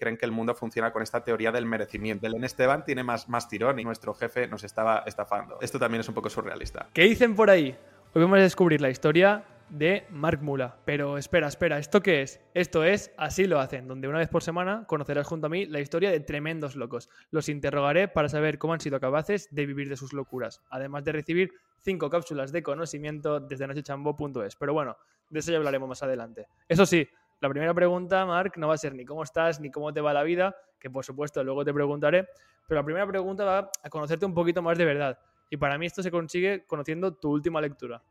[0.00, 2.26] creen que el mundo funciona con esta teoría del merecimiento.
[2.26, 5.58] El Esteban tiene más, más tirón y nuestro jefe nos estaba estafando.
[5.60, 6.88] Esto también es un poco surrealista.
[6.92, 7.76] ¿Qué dicen por ahí?
[8.14, 10.76] Hoy vamos a descubrir la historia de Mark Mula.
[10.84, 12.40] Pero espera, espera, ¿esto qué es?
[12.54, 15.80] Esto es Así lo hacen, donde una vez por semana conocerás junto a mí la
[15.80, 17.08] historia de tremendos locos.
[17.30, 21.12] Los interrogaré para saber cómo han sido capaces de vivir de sus locuras, además de
[21.12, 24.56] recibir cinco cápsulas de conocimiento desde nochechambo.es.
[24.56, 24.96] Pero bueno,
[25.30, 26.48] de eso ya hablaremos más adelante.
[26.68, 27.08] Eso sí,
[27.40, 30.12] la primera pregunta, Mark, no va a ser ni cómo estás, ni cómo te va
[30.12, 32.28] la vida, que por supuesto luego te preguntaré,
[32.68, 35.18] pero la primera pregunta va a conocerte un poquito más de verdad.
[35.48, 38.02] Y para mí esto se consigue conociendo tu última lectura.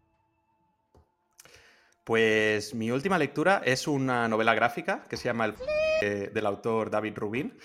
[2.04, 7.18] Pues mi última lectura es una novela gráfica que se llama El del autor David
[7.18, 7.58] Rubin.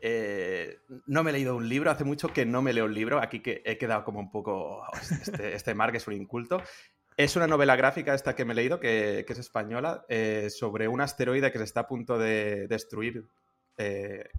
[0.00, 3.18] Eh, no me he leído un libro, hace mucho que no me leo un libro,
[3.18, 6.62] aquí que he quedado como un poco, oh, este, este Mark es un inculto.
[7.18, 11.00] Es una novela gráfica esta que me he leído, que, es española, eh, sobre un
[11.00, 13.28] asteroide que se está a punto de destruir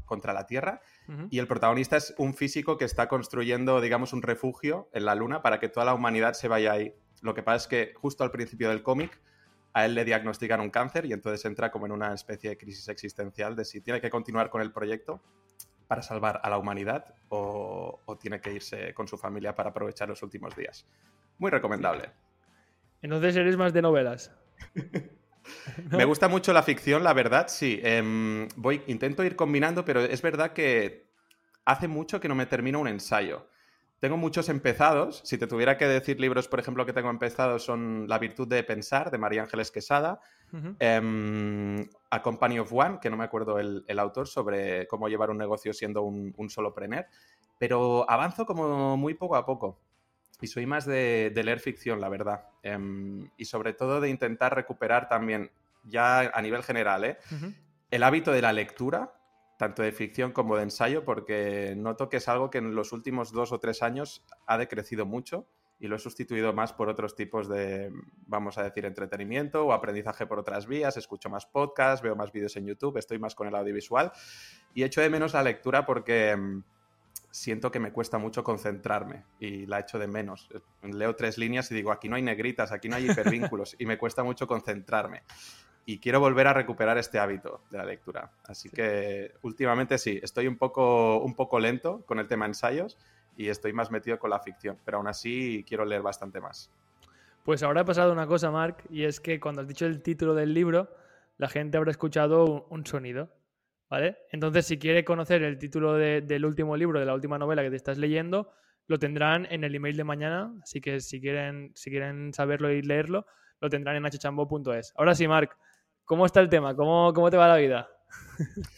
[0.05, 0.81] contra la Tierra.
[1.29, 5.41] Y el protagonista es un físico que está construyendo, digamos, un refugio en la Luna
[5.41, 6.93] para que toda la humanidad se vaya ahí.
[7.21, 9.21] Lo que pasa es que justo al principio del cómic
[9.73, 12.87] a él le diagnostican un cáncer y entonces entra como en una especie de crisis
[12.87, 15.21] existencial de si tiene que continuar con el proyecto
[15.87, 20.21] para salvar a la humanidad o, tiene que irse con su familia para aprovechar los
[20.23, 20.85] últimos días.
[21.37, 22.11] Muy recomendable.
[23.01, 24.31] Entonces eres más de novelas.
[25.91, 27.79] Me gusta mucho la ficción, la verdad, sí.
[27.83, 31.09] Em, voy, intento ir combinando, pero es verdad que
[31.65, 33.47] hace mucho que no me termino un ensayo.
[33.99, 35.21] Tengo muchos empezados.
[35.25, 38.63] Si te tuviera que decir libros, por ejemplo, que tengo empezados son La virtud de
[38.63, 40.21] pensar, de María Ángeles Quesada,
[40.79, 45.37] em, A Company of One, que no me acuerdo el, autor, sobre cómo llevar un
[45.37, 47.07] negocio siendo un, solo soloprener.
[47.57, 49.79] Pero avanzo como muy poco a poco.
[50.41, 52.47] Y soy más de, leer ficción, la verdad.
[52.63, 55.51] Em, y sobre todo de intentar recuperar también,
[55.83, 57.17] ya a nivel general, ¿eh?
[57.91, 59.13] el hábito de la lectura
[59.59, 63.33] tanto de ficción como de ensayo, porque noto que es algo que en los últimos
[63.33, 67.49] dos o tres años ha decrecido mucho y lo he sustituido más por otros tipos
[67.49, 67.91] de,
[68.25, 70.95] vamos a decir, entretenimiento o aprendizaje por otras vías.
[70.95, 74.13] Escucho más podcasts, veo más vídeos en YouTube, estoy más con el audiovisual
[74.73, 76.63] y echo de menos la lectura porque mm,
[77.31, 80.49] siento que me cuesta mucho concentrarme y la echo de menos.
[80.81, 83.97] Leo tres líneas y digo, aquí no hay negritas, aquí no hay hipervínculos y me
[83.97, 85.23] cuesta mucho concentrarme
[85.85, 88.31] y quiero volver a recuperar este hábito de la lectura.
[88.45, 92.97] Así que últimamente sí, estoy un poco, un poco lento con el tema ensayos
[93.35, 96.69] y estoy más metido con la ficción, pero aún así quiero leer bastante más.
[97.43, 100.35] Pues ahora ha pasado una cosa, Mark, y es que cuando has dicho el título
[100.35, 100.93] del libro,
[101.37, 103.29] la gente habrá escuchado un, sonido,
[103.89, 104.17] ¿vale?
[104.31, 107.75] Entonces, si quiere conocer el título del último libro, de la última novela que te
[107.75, 108.51] estás leyendo,
[108.87, 112.81] lo tendrán en el email de mañana, así que si quieren, si quieren saberlo y
[112.81, 113.25] leerlo,
[113.59, 114.93] lo tendrán en hchambo.es.
[114.95, 115.55] Ahora sí, Mark,
[116.09, 116.75] ¿Cómo está el tema?
[116.75, 117.87] ¿Cómo, cómo te va la vida?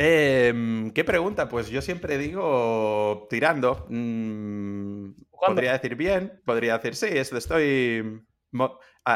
[0.00, 1.48] Em, ¿Qué pregunta?
[1.50, 3.84] Pues yo siempre digo tirando.
[3.90, 8.24] Mm, podría decir bien, podría decir sí, estoy...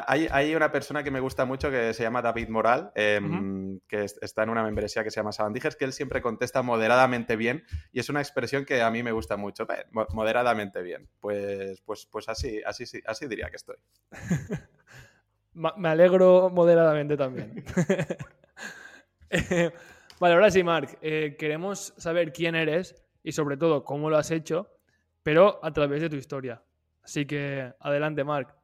[0.06, 4.42] Hay, una persona que me gusta mucho que se llama David Moral, em, que está
[4.42, 8.08] en una membresía que se llama Sabandijas, que él siempre contesta moderadamente bien y es
[8.08, 9.66] una expresión que a mí me gusta mucho.
[10.14, 11.10] Moderadamente bien.
[11.20, 13.76] Pues, pues, pues así, así, así diría que estoy.
[15.54, 17.62] Me alegro moderadamente también.
[20.20, 20.98] vale, ahora sí, Mark.
[21.02, 24.70] Eh, queremos saber quién eres y sobre todo cómo lo has hecho,
[25.22, 26.62] pero a través de tu historia.
[27.02, 28.54] Así que adelante, Mark.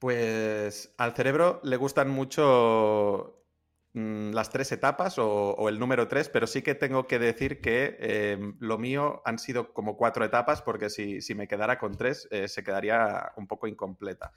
[0.00, 3.44] Pues al cerebro le gustan mucho
[3.92, 7.98] mm, las tres etapas o, el número tres, pero sí que tengo que decir que
[8.00, 12.48] em, lo mío han sido como cuatro etapas porque si, me quedara con tres eh,
[12.48, 14.32] se quedaría un poco incompleta.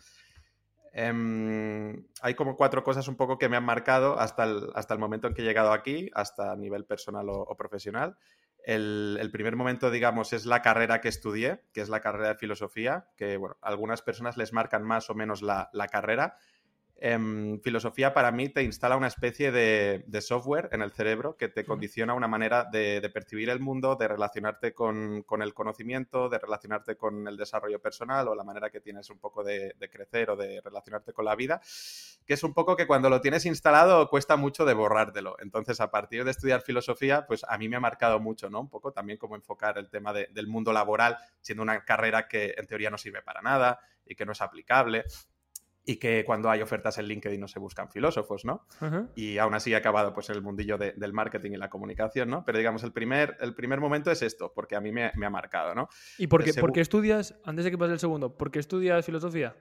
[0.92, 5.00] Em, hay como cuatro cosas un poco que me han marcado hasta el, hasta el
[5.00, 8.18] momento en que he llegado aquí, hasta nivel personal o, profesional.
[8.64, 13.08] El, primer momento, digamos, es la carrera que estudié, que es la carrera de filosofía,
[13.18, 16.38] que, bueno, algunas personas les marcan más o menos la carrera.
[17.06, 21.66] Em, filosofía para mí te instala una especie de, software en el cerebro que te
[21.66, 27.28] condiciona una manera de, percibir el mundo, de relacionarte con, el conocimiento, de relacionarte con
[27.28, 31.12] el desarrollo personal o la manera que tienes un poco de, crecer o de relacionarte
[31.12, 31.60] con la vida,
[32.26, 35.36] que es un poco que cuando lo tienes instalado cuesta mucho de borrártelo.
[35.40, 38.62] Entonces, a partir de estudiar filosofía, pues a mí me ha marcado mucho, ¿no?
[38.62, 42.66] Un poco también cómo enfocar el tema del mundo laboral, siendo una carrera que en
[42.66, 45.04] teoría no sirve para nada y que no es aplicable
[45.86, 48.66] y que cuando hay ofertas en LinkedIn no se buscan filósofos, ¿no?
[49.16, 52.44] Y aún así he acabado pues en el mundillo del marketing y la comunicación, ¿no?
[52.46, 55.76] Pero digamos, el primer, el primer momento es esto, porque a mí me, ha marcado,
[55.76, 55.90] ¿no?
[56.18, 59.56] ¿Y por qué, estudias, antes de que pase el segundo, por qué estudias filosofía?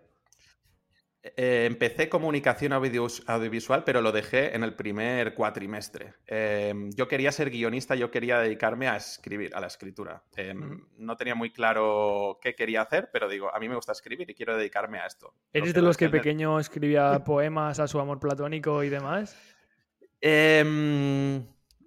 [1.24, 6.14] Eh, empecé comunicación audiovisual, pero lo dejé en el primer cuatrimestre.
[6.26, 10.24] Em, yo quería ser guionista, yo quería dedicarme a escribir, a la escritura.
[10.34, 14.28] Em, no tenía muy claro qué quería hacer, pero digo, a mí me gusta escribir
[14.30, 15.32] y quiero dedicarme a esto.
[15.52, 19.36] ¿Eres de los que pequeño escribía poemas a su amor platónico y demás?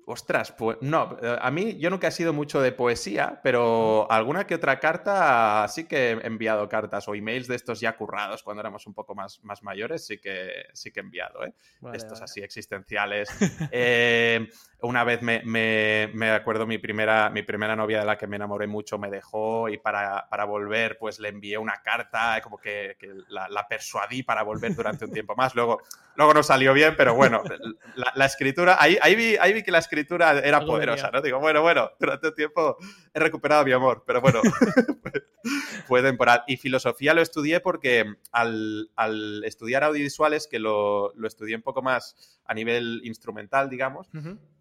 [0.07, 4.45] Ostras, pues no, eh, a mí yo nunca he sido mucho de poesía, pero alguna
[4.45, 8.61] que otra carta sí que he enviado cartas o emails de estos ya currados cuando
[8.61, 11.53] éramos un poco más, más mayores, sí que, sí que he enviado, ¿eh?
[11.93, 13.29] estos así existenciales.
[13.71, 14.47] Eh,
[14.81, 18.67] una vez me, me, acuerdo mi primera, mi primera novia de la que me enamoré
[18.67, 22.95] mucho me dejó y para, para volver pues le envié una carta, como que,
[23.29, 25.55] la, persuadí para volver durante un tiempo más.
[25.55, 25.81] Luego,
[26.15, 27.41] luego no salió bien, pero bueno,
[28.15, 31.21] la, escritura, ahí, ahí, vi, ahí vi que la escritura era poderosa, ¿no?
[31.21, 32.77] Digo, bueno, bueno, durante un tiempo
[33.13, 34.41] he recuperado mi amor, pero bueno,
[35.87, 36.43] fue temporal.
[36.47, 41.81] Y filosofía lo estudié porque al, al estudiar audiovisuales, que lo, lo estudié un poco
[41.81, 44.09] más a nivel instrumental, digamos,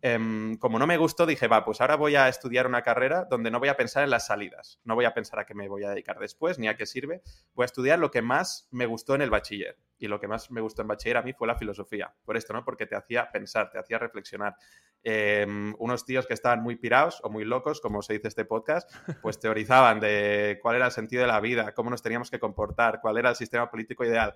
[0.01, 3.51] em, como no me gustó, dije, va, pues ahora voy a estudiar una carrera donde
[3.51, 5.85] no voy a pensar en las salidas, no voy a pensar a qué me voy
[5.85, 7.23] a dedicar después ni a qué sirve,
[7.55, 9.77] voy a estudiar lo que más me gustó en el bachiller.
[10.05, 12.53] Y lo que más me gustó en bachiller a mí fue la filosofía, por esto,
[12.53, 12.63] ¿no?
[12.63, 14.55] Porque te hacía pensar, te hacía reflexionar.
[15.03, 18.95] Em, unos tíos que estaban muy pirados o muy locos, como se dice este podcast,
[19.23, 23.01] pues teorizaban de cuál era el sentido de la vida, cómo nos teníamos que comportar,
[23.01, 24.35] cuál era el sistema político ideal.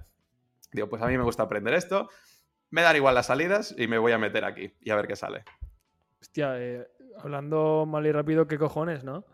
[0.73, 2.09] Digo, pues a mí me gusta aprender esto,
[2.71, 5.17] me dan igual las salidas y me voy a meter aquí y a ver qué
[5.17, 5.45] sale.
[6.19, 6.89] Hostia, eh,
[7.19, 9.27] hablando mal y rápido, ¿qué cojones, no?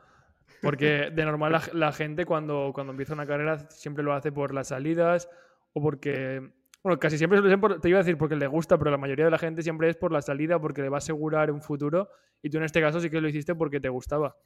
[0.60, 4.68] Porque de normal la, gente cuando, cuando empieza una carrera siempre lo hace por las
[4.68, 5.28] salidas
[5.74, 6.40] o porque...
[6.82, 9.38] Bueno, casi siempre te iba a decir porque le gusta, pero la mayoría de la
[9.38, 12.10] gente siempre es por la salida porque le va a asegurar un futuro
[12.42, 14.36] y tú en este caso sí que lo hiciste porque te gustaba.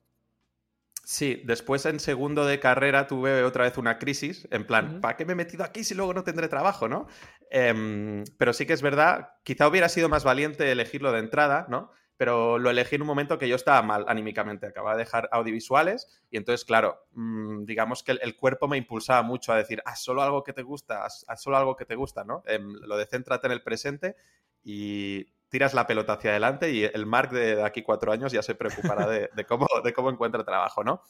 [1.10, 5.24] Sí, después en segundo de carrera tuve otra vez una crisis, en plan, ¿para qué
[5.24, 7.06] me he metido aquí si luego no tendré trabajo, no?
[7.50, 11.90] Em, pero sí que es verdad, quizá hubiera sido más valiente elegirlo de entrada, ¿no?
[12.18, 16.20] Pero lo elegí en un momento que yo estaba mal anímicamente, acababa de dejar audiovisuales
[16.30, 20.22] y entonces, claro, mm, digamos que el, cuerpo me impulsaba mucho a decir, haz solo
[20.22, 22.42] algo que te gusta, haz, solo algo que te gusta, ¿no?
[22.44, 24.16] Em, lo de céntrate en el presente
[24.62, 28.56] y tiras la pelota hacia adelante y el Mark de, aquí cuatro años ya se
[28.56, 31.02] preocupará de, cómo, de cómo encuentra trabajo, ¿no?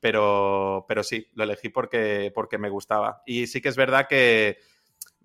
[0.00, 3.22] Pero, pero sí, lo elegí porque, porque me gustaba.
[3.24, 4.58] Y sí que es verdad que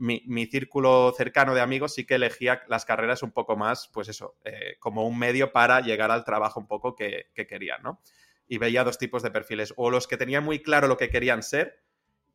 [0.02, 4.36] mi, círculo cercano de amigos sí que elegía las carreras un poco más, pues eso,
[4.44, 8.02] eh, como un medio para llegar al trabajo un poco que, que querían, ¿no?
[8.48, 11.44] Y veía dos tipos de perfiles, o los que tenían muy claro lo que querían
[11.44, 11.84] ser,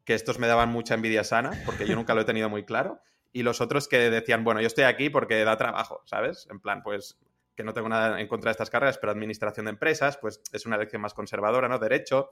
[0.04, 3.00] que estos me daban mucha envidia sana, porque yo nunca lo he tenido muy claro,
[3.32, 6.46] y los otros que decían, bueno, yo estoy aquí porque da trabajo, ¿sabes?
[6.50, 7.18] En plan, pues
[7.56, 10.66] que no tengo nada en contra de estas carreras, pero administración de empresas, pues es
[10.66, 11.78] una elección más conservadora, ¿no?
[11.78, 12.30] Derecho,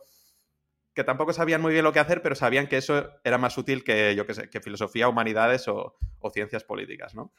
[0.94, 3.82] que tampoco sabían muy bien lo que hacer, pero sabían que eso era más útil
[3.84, 5.96] que, yo qué sé, que filosofía, humanidades o,
[6.32, 7.34] ciencias políticas, ¿no?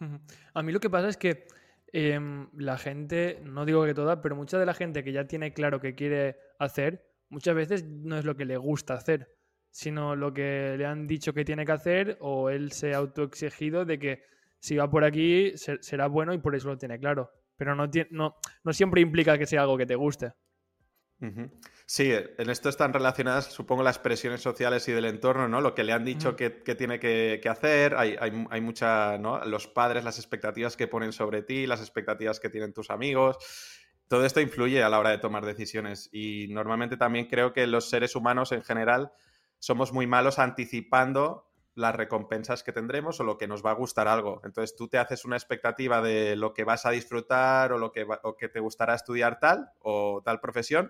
[0.53, 1.47] A mí lo que pasa es que
[1.91, 5.53] em, la gente, no digo que toda, pero mucha de la gente que ya tiene
[5.53, 9.35] claro que quiere hacer, muchas veces no es lo que le gusta hacer
[9.75, 13.83] sino lo que le han dicho que tiene que hacer o él se ha autoexigido
[13.83, 14.23] de que
[14.57, 17.29] si va por aquí será bueno y por eso lo tiene claro.
[17.57, 20.31] Pero no, no, no siempre implica que sea algo que te guste.
[21.87, 25.61] Sí, en esto están relacionadas, supongo, las presiones sociales y del entorno, ¿no?
[25.61, 29.45] Lo que le han dicho que, tiene que, hacer, hay, hay, hay, mucha, ¿no?
[29.45, 33.37] Los padres, las expectativas que ponen sobre ti, las expectativas que tienen tus amigos.
[34.07, 37.87] Todo esto influye a la hora de tomar decisiones y normalmente también creo que los
[37.87, 39.11] seres humanos en general
[39.59, 44.07] somos muy malos anticipando las recompensas que tendremos o lo que nos va a gustar
[44.07, 44.41] algo.
[44.43, 48.07] Entonces tú te haces una expectativa de lo que vas a disfrutar o lo que,
[48.39, 50.89] que te gustará estudiar tal o tal profesión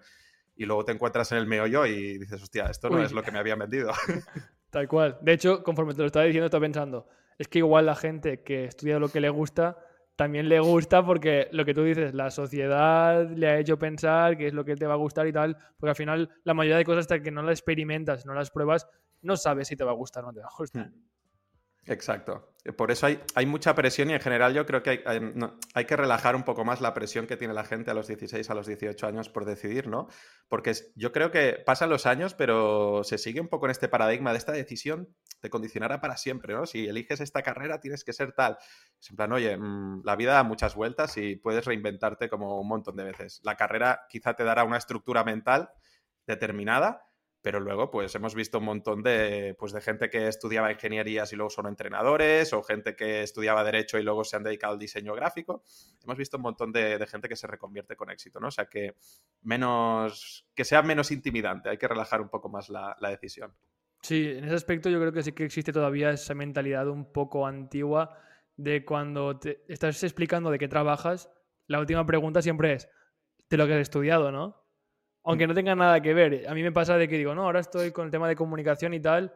[0.55, 3.31] y luego te encuentras en el meollo y dices, hostia, esto no es lo que
[3.31, 3.91] me habían vendido.
[4.69, 5.17] Tal cual.
[5.21, 7.07] De hecho, conforme te lo estaba diciendo, estaba pensando,
[7.37, 9.77] es que igual la gente que estudia lo que le gusta
[10.15, 14.47] también le gusta porque lo que tú dices, la sociedad le ha hecho pensar que
[14.47, 16.85] es lo que te va a gustar y tal, porque al final la mayoría de
[16.85, 18.87] cosas hasta que no las experimentas, no las pruebas,
[19.21, 20.87] no sabes si te va a gustar o no te va a gustar.
[20.87, 21.05] Hmm.
[21.87, 22.51] Exacto.
[22.77, 26.41] Por eso hay, mucha presión y en general yo creo que hay, que relajar un
[26.41, 29.29] poco más la presión que tiene la gente a los 16, a los 18 años
[29.29, 30.07] por decidir, ¿no?
[30.47, 34.31] Porque yo creo que pasan los años, pero se sigue un poco en este paradigma
[34.31, 35.15] de esta decisión
[35.45, 36.65] te condicionará para siempre, ¿no?
[36.65, 38.57] Si eliges esta carrera tienes que ser tal.
[39.07, 42.95] En plan, oye, mm, la vida da muchas vueltas y puedes reinventarte como un montón
[42.95, 43.41] de veces.
[43.43, 45.69] La carrera quizá te dará una estructura mental
[46.25, 47.04] determinada,
[47.45, 51.35] pero luego pues hemos visto un montón de, pues, de gente que estudiaba ingenierías y
[51.35, 55.13] luego son entrenadores, o gente que estudiaba derecho y luego se han dedicado al diseño
[55.13, 55.61] gráfico.
[56.03, 58.47] Hemos visto un montón de, gente que se reconvierte con éxito, ¿no?
[58.47, 58.95] O sea que
[59.43, 63.53] menos, que sea menos intimidante, hay que relajar un poco más la decisión.
[64.01, 67.45] Sí, en ese aspecto yo creo que sí que existe todavía esa mentalidad un poco
[67.45, 68.17] antigua
[68.57, 71.29] de cuando te estás explicando de qué trabajas,
[71.67, 72.89] la última pregunta siempre es
[73.51, 74.64] de lo que has estudiado, ¿no?
[75.25, 76.47] Aunque no tenga nada que ver.
[76.47, 78.93] A mí me pasa de que digo, no, ahora estoy con el tema de comunicación
[78.93, 79.33] y tal,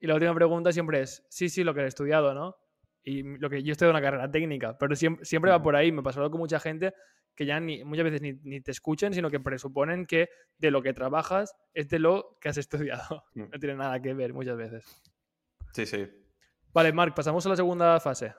[0.00, 2.56] y la última pregunta siempre es, sí, sí, lo que has estudiado, ¿no?
[3.04, 5.92] Y lo que yo estoy en una carrera técnica, pero siempre, siempre va por ahí.
[5.92, 6.94] Me pasa con mucha gente
[7.34, 10.82] que ya ni, muchas veces ni, ni, te escuchen, sino que presuponen que de lo
[10.82, 13.24] que trabajas es de lo que has estudiado.
[13.34, 13.50] Mm.
[13.50, 14.84] No tiene nada que ver muchas veces.
[15.72, 16.06] Sí, sí.
[16.72, 18.34] Vale, Marc, pasamos a la segunda fase.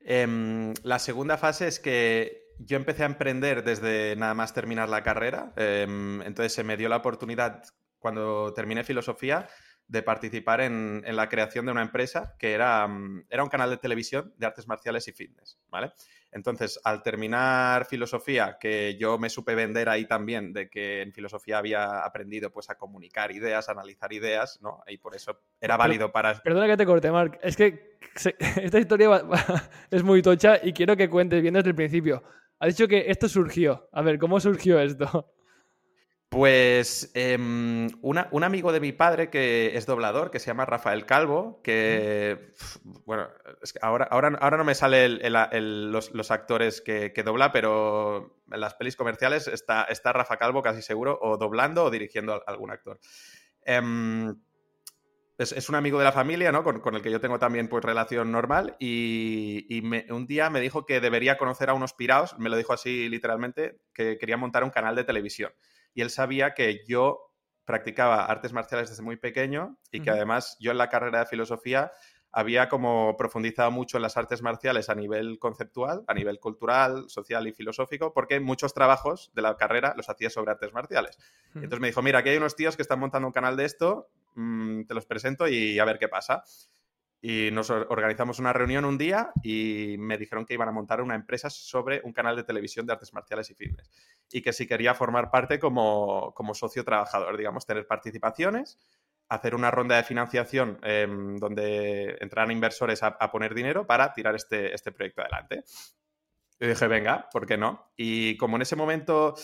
[0.00, 5.02] Eh, la segunda fase es que yo empecé a emprender desde nada más terminar la
[5.02, 5.52] carrera.
[5.56, 5.86] Eh,
[6.24, 7.62] entonces se me dio la oportunidad,
[7.98, 9.48] cuando terminé filosofía,
[9.88, 13.68] de participar en, en, la creación de una empresa que era, mm, era un canal
[13.68, 15.92] de televisión de artes marciales y fitness, ¿vale?
[16.30, 21.58] Entonces, al terminar filosofía, que yo me supe vender ahí también, de que en filosofía
[21.58, 24.82] había aprendido pues a comunicar ideas, a analizar ideas, ¿no?
[24.86, 26.40] Y por eso era válido para...
[26.42, 27.38] Perdona que te corte, Marc.
[27.42, 27.98] Es que
[28.62, 29.22] esta historia
[29.90, 32.22] es muy tocha y quiero que cuentes bien desde el principio.
[32.62, 33.88] Ha dicho que esto surgió.
[33.90, 35.34] A ver, ¿cómo surgió esto?
[36.28, 41.60] Pues em, un amigo de mi padre que es doblador, que se llama Rafael Calvo,
[41.64, 42.54] que,
[43.04, 43.28] bueno,
[43.80, 45.20] ahora, ahora, ahora no me salen
[45.92, 51.18] los, actores que, dobla, pero en las pelis comerciales está, está Rafa Calvo casi seguro,
[51.20, 53.00] o doblando o dirigiendo a algún actor.
[53.62, 54.36] Em,
[55.42, 56.62] es, un amigo de la familia, ¿no?
[56.62, 61.00] Con, el que yo tengo también pues relación normal y, un día me dijo que
[61.00, 64.94] debería conocer a unos piraos, me lo dijo así literalmente, que quería montar un canal
[64.94, 65.52] de televisión
[65.94, 67.32] y él sabía que yo
[67.64, 71.92] practicaba artes marciales desde muy pequeño y que además yo en la carrera de filosofía
[72.32, 77.46] había como profundizado mucho en las artes marciales a nivel conceptual, a nivel cultural, social
[77.46, 81.18] y filosófico, porque muchos trabajos de la carrera los hacía sobre artes marciales.
[81.54, 84.08] entonces me dijo, mira, aquí hay unos tíos que están montando un canal de esto,
[84.34, 86.42] mm, te los presento y a ver qué pasa.
[87.24, 91.14] Y nos organizamos una reunión un día y me dijeron que iban a montar una
[91.14, 93.88] empresa sobre un canal de televisión de artes marciales y fitness.
[94.32, 98.76] Y que si quería formar parte como, socio trabajador, digamos, tener participaciones,
[99.34, 104.74] hacer una ronda de financiación em, donde entraran inversores a, poner dinero para tirar este,
[104.74, 105.64] este proyecto adelante.
[106.60, 107.92] Y dije, venga, ¿por qué no?
[107.96, 109.34] Y como en ese momento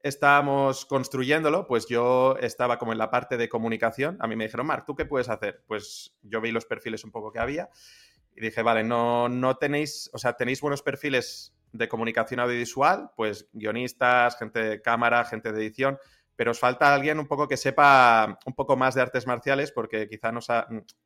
[0.00, 4.16] estábamos construyéndolo, pues yo estaba como en la parte de comunicación.
[4.20, 5.62] A mí me dijeron, Marc, ¿tú qué puedes hacer?
[5.66, 7.68] Pues yo vi los perfiles un poco que había
[8.34, 13.48] y dije, vale, no, no tenéis, o sea, tenéis buenos perfiles de comunicación audiovisual, pues
[13.52, 15.98] guionistas, gente de cámara, gente de edición,
[16.36, 20.08] pero os falta alguien un poco que sepa un poco más de artes marciales, porque
[20.08, 20.40] quizá no,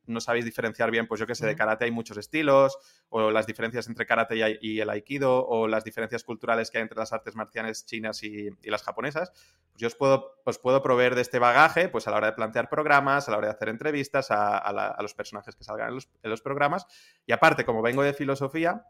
[0.05, 2.77] no sabéis diferenciar bien, pues yo que sé, de karate hay muchos estilos,
[3.09, 6.97] o las diferencias entre karate y, el aikido, o las diferencias culturales que hay entre
[6.97, 9.31] las artes marciales chinas y, las japonesas.
[9.71, 12.33] Pues yo os puedo, os puedo proveer de este bagaje, pues a la hora de
[12.33, 16.41] plantear programas, a la hora de hacer entrevistas a, los personajes que salgan en los,
[16.41, 16.87] programas,
[17.25, 18.83] y aparte, como vengo de filosofía,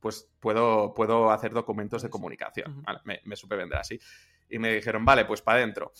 [0.00, 2.84] pues puedo, puedo hacer documentos de comunicación.
[3.04, 4.00] me, me supe vender así
[4.48, 5.92] y me dijeron, vale, pues para adentro.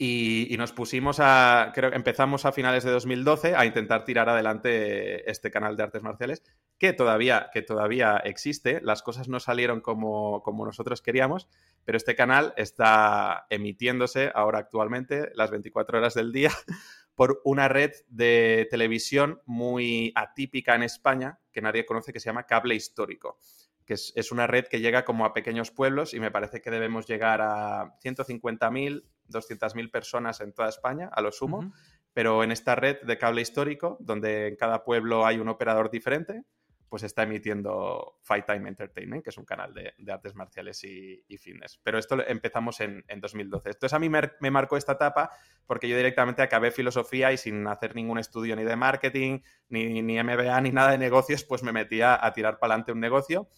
[0.00, 5.28] Y, nos pusimos a, creo que empezamos a finales de 2012 a intentar tirar adelante
[5.28, 6.44] este canal de artes marciales,
[6.78, 8.80] que todavía, que todavía existe.
[8.80, 11.48] Las cosas no salieron como, como nosotros queríamos,
[11.84, 16.52] pero este canal está emitiéndose ahora actualmente las 24 horas del día
[17.16, 22.46] por una red de televisión muy atípica en España, que nadie conoce, que se llama
[22.46, 23.40] Cable Histórico
[23.88, 27.06] que es, una red que llega como a pequeños pueblos y me parece que debemos
[27.06, 31.72] llegar a 150.000, 200.000 personas en toda España, a lo sumo,
[32.12, 36.44] pero en esta red de cable histórico, donde en cada pueblo hay un operador diferente,
[36.90, 41.80] pues está emitiendo Fight Time Entertainment, que es un canal de, artes marciales y, fitness.
[41.82, 43.70] Pero esto empezamos en, 2012.
[43.70, 45.30] Entonces a mí me, me, marcó esta etapa
[45.66, 49.40] porque yo directamente acabé filosofía y sin hacer ningún estudio ni de marketing,
[49.70, 53.00] ni, ni MBA, ni nada de negocios, pues me metía a tirar para adelante un
[53.00, 53.48] negocio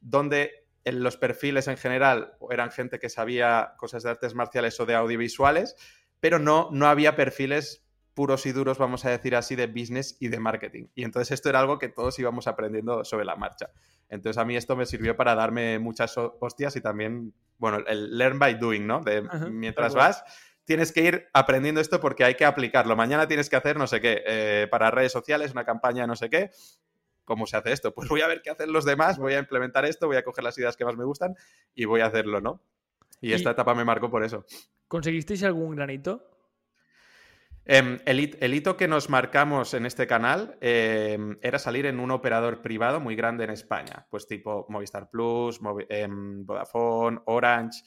[0.00, 4.86] donde en los perfiles en general eran gente que sabía cosas de artes marciales o
[4.86, 5.76] de audiovisuales,
[6.20, 10.28] pero no, no había perfiles puros y duros, vamos a decir así, de business y
[10.28, 10.88] de marketing.
[10.94, 13.70] Y entonces esto era algo que todos íbamos aprendiendo sobre la marcha.
[14.08, 18.38] Entonces a mí esto me sirvió para darme muchas hostias y también, bueno, el learn
[18.38, 19.00] by doing, ¿no?
[19.00, 20.24] De mientras vas,
[20.64, 22.96] tienes que ir aprendiendo esto porque hay que aplicarlo.
[22.96, 26.28] Mañana tienes que hacer no sé qué, eh, para redes sociales, una campaña no sé
[26.28, 26.50] qué,
[27.30, 27.94] ¿Cómo se hace esto?
[27.94, 30.42] Pues voy a ver qué hacen los demás, voy a implementar esto, voy a coger
[30.42, 31.36] las ideas que más me gustan
[31.76, 32.60] y voy a hacerlo, ¿no?
[33.20, 34.44] Y, esta etapa me marcó por eso.
[34.88, 36.28] ¿Conseguisteis algún granito?
[37.64, 42.62] Em, el, hito que nos marcamos en este canal em, era salir en un operador
[42.62, 47.84] privado muy grande en España, pues tipo Movistar Plus, em, Vodafone, Orange.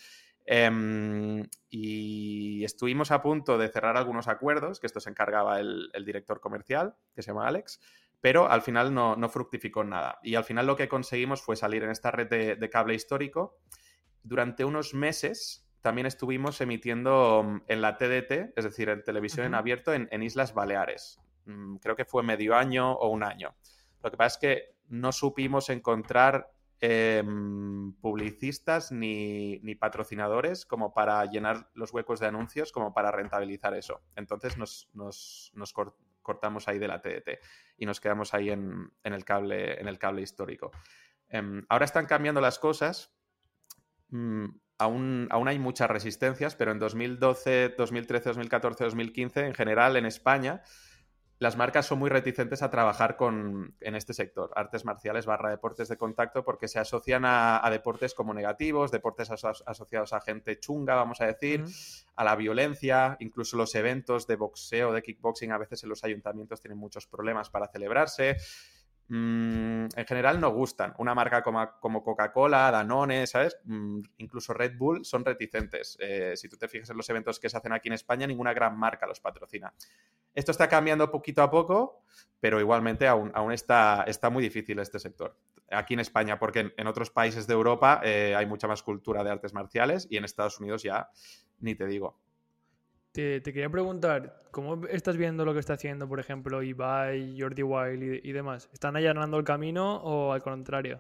[1.70, 6.96] Y estuvimos a punto de cerrar algunos acuerdos, que esto se encargaba el, director comercial,
[7.14, 7.82] que se llama Alex,
[8.24, 10.18] pero al final no, no, fructificó nada.
[10.24, 13.60] Y al final lo que conseguimos fue salir en esta red de, cable histórico.
[14.24, 19.56] Durante unos meses también estuvimos emitiendo mm, en la TDT, es decir, en televisión en
[19.56, 21.20] abierto, en, en Islas Baleares.
[21.48, 23.56] Mm, creo que fue medio año o un año.
[24.02, 26.54] Lo que pasa es que no supimos encontrar
[26.86, 34.02] Em, publicistas ni, patrocinadores como para llenar los huecos de anuncios, como para rentabilizar eso.
[34.18, 34.90] Entonces nos,
[36.24, 37.40] cortamos ahí de la TDT
[37.78, 40.72] y nos quedamos ahí en, el, cable, en el cable histórico.
[41.28, 43.16] Em, ahora están cambiando las cosas.
[44.10, 44.46] Mm,
[44.78, 50.64] aún, aún hay muchas resistencias, pero en 2012, 2013, 2014, 2015, en general en España,
[51.44, 55.90] las marcas son muy reticentes a trabajar con, en este sector, artes marciales barra deportes
[55.90, 61.20] de contacto, porque se asocian a, deportes como negativos, deportes asociados a gente chunga, vamos
[61.20, 61.66] a decir,
[62.16, 66.62] a la violencia, incluso los eventos de boxeo, de kickboxing, a veces en los ayuntamientos
[66.62, 68.38] tienen muchos problemas para celebrarse.
[69.16, 70.96] Mm, en general no gustan.
[70.98, 73.60] Una marca como, Coca-Cola, Danone, ¿sabes?
[73.64, 75.96] Mm, incluso Red Bull son reticentes.
[76.00, 78.56] Eh, si tú te fijas en los eventos que se hacen aquí en España, ninguna
[78.56, 79.72] gran marca los patrocina.
[80.34, 82.02] Esto está cambiando poquito a poco,
[82.40, 85.38] pero igualmente aún, aún está, está muy difícil este sector.
[85.70, 89.30] Aquí en España, porque en, otros países de Europa eh, hay mucha más cultura de
[89.30, 91.12] artes marciales y en Estados Unidos ya
[91.60, 92.23] ni te digo.
[93.14, 98.22] Te, quería preguntar, ¿cómo estás viendo lo que está haciendo, por ejemplo, Ibai, Jordi Wild
[98.24, 98.72] y, demás?
[98.74, 101.00] ¿Están allanando el camino o al contrario?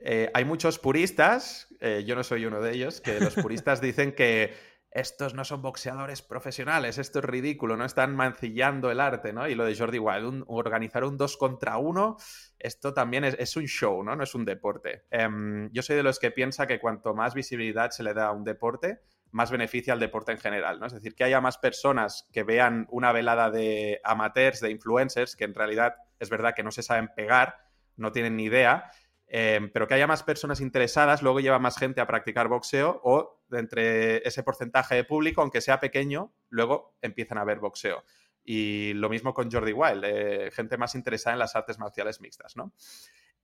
[0.00, 4.12] Eh, hay muchos puristas, eh, yo no soy uno de ellos, que los puristas dicen
[4.14, 4.54] que
[4.90, 9.46] estos no son boxeadores profesionales, esto es ridículo, no están mancillando el arte, ¿no?
[9.46, 12.16] Y lo de Jordi Wild, organizar un 2 contra 1,
[12.58, 14.16] esto también es, un show, ¿no?
[14.16, 15.04] No es un deporte.
[15.10, 18.32] Em, yo soy de los que piensa que cuanto más visibilidad se le da a
[18.32, 20.86] un deporte, más beneficia al deporte en general, ¿no?
[20.86, 25.44] Es decir, que haya más personas que vean una velada de amateurs, de influencers, que
[25.44, 27.56] en realidad es verdad que no se saben pegar,
[27.96, 28.90] no tienen ni idea,
[29.26, 33.42] em, pero que haya más personas interesadas, luego lleva más gente a practicar boxeo o
[33.52, 38.04] entre ese porcentaje de público, aunque sea pequeño, luego empiezan a ver boxeo.
[38.44, 42.56] Y lo mismo con Jordi Wild, eh, gente más interesada en las artes marciales mixtas,
[42.56, 42.72] ¿no?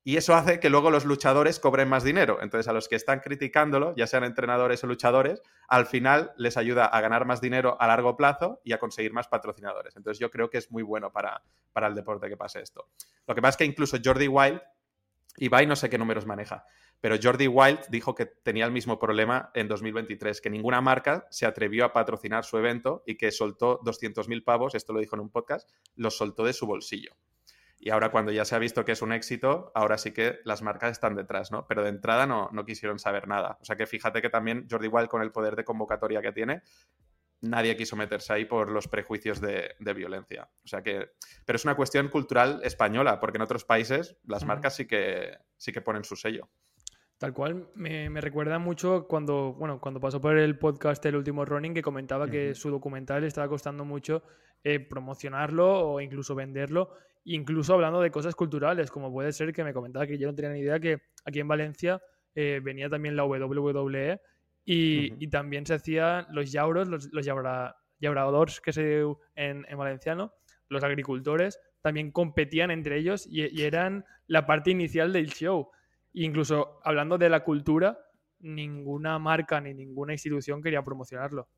[0.06, 2.38] Y eso hace que luego los luchadores cobren más dinero.
[2.42, 6.84] Entonces, a los que están criticándolo, ya sean entrenadores o luchadores, al final les ayuda
[6.84, 9.96] a ganar más dinero a largo plazo y a conseguir más patrocinadores.
[9.96, 12.90] Entonces, yo creo que es muy bueno para, para el deporte que pase esto.
[13.26, 14.60] Lo que pasa es que incluso Jordi Wild,
[15.38, 16.66] Ibai no sé qué números maneja,
[17.00, 21.46] pero Jordi Wild dijo que tenía el mismo problema en 2023, que ninguna marca se
[21.46, 25.30] atrevió a patrocinar su evento y que soltó 200.000 pavos, esto lo dijo en un
[25.30, 27.16] podcast, los soltó de su bolsillo.
[27.86, 30.62] Y ahora cuando ya se ha visto que es un éxito, ahora sí que las
[30.62, 31.66] marcas están detrás, ¿no?
[31.66, 33.58] Pero de entrada no, no quisieron saber nada.
[33.60, 36.62] O sea que fíjate que también Jordi Wild con el poder de convocatoria que tiene,
[37.42, 40.48] nadie quiso meterse ahí por los prejuicios de, violencia.
[40.64, 41.10] O sea que,
[41.44, 45.70] pero es una cuestión cultural española, porque en otros países las marcas sí que, sí
[45.70, 46.48] que ponen su sello.
[47.24, 51.72] Tal cual, me, recuerda mucho cuando, bueno, cuando pasó por el podcast El último Running,
[51.72, 54.22] que comentaba que su documental le estaba costando mucho
[54.62, 56.90] eh, promocionarlo o incluso venderlo
[57.24, 60.50] incluso hablando de cosas culturales, como puede ser que me comentaba que yo no tenía
[60.50, 62.02] ni idea que aquí en Valencia
[62.34, 64.20] eh, venía también la WWE
[64.66, 67.24] y, también se hacían los yauros, los, los
[68.00, 69.00] yauradores que se
[69.34, 70.34] en, en valenciano,
[70.68, 75.70] los agricultores, también competían entre ellos y, eran la parte inicial del show.
[76.14, 77.98] Incluso hablando de la cultura,
[78.40, 81.48] ninguna marca ni ninguna institución quería promocionarlo.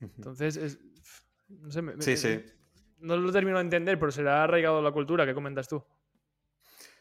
[0.00, 0.78] Entonces, es,
[1.48, 2.44] no sé, sí, sí
[2.98, 5.84] no lo termino de entender, pero se le ha arraigado la cultura, ¿qué comentas tú?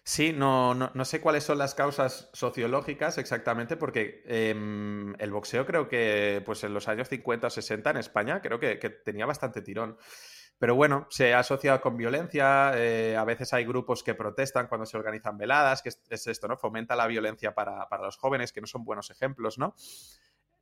[0.03, 5.87] Sí, no, no, sé cuáles son las causas sociológicas exactamente, porque em, el boxeo creo
[5.87, 9.97] que pues en los años 50 o 60 en España creo que, tenía bastante tirón.
[10.57, 14.85] Pero bueno, se ha asociado con violencia, eh, a veces hay grupos que protestan cuando
[14.85, 16.57] se organizan veladas, que es, esto, ¿no?
[16.57, 19.75] Fomenta la violencia para, para, los jóvenes, que no son buenos ejemplos, ¿no?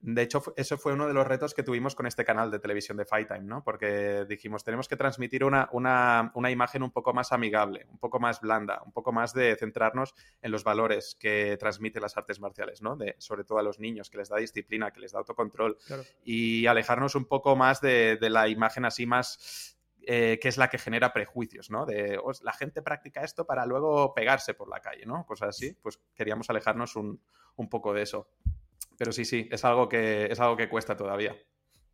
[0.03, 2.97] De hecho, eso fue uno de los retos que tuvimos con este canal de televisión
[2.97, 3.63] de Fight Time, ¿no?
[3.63, 5.69] Porque dijimos, tenemos que transmitir una,
[6.49, 10.51] imagen un poco más amigable, un poco más blanda, un poco más de centrarnos en
[10.51, 12.97] los valores que transmiten las artes marciales, ¿no?
[12.97, 15.77] De, sobre todo a los niños, que les da disciplina, que les da autocontrol.
[16.25, 19.72] Y alejarnos un poco más de, la imagen así más
[20.06, 21.86] eh, que es la que genera prejuicios, ¿no?
[21.86, 25.26] De la gente practica esto para luego pegarse por la calle, ¿no?
[25.26, 25.78] Cosas así.
[25.82, 27.22] Pues queríamos alejarnos un,
[27.56, 28.30] un poco de eso.
[28.98, 31.36] Pero sí, sí, es algo que, es algo que cuesta todavía.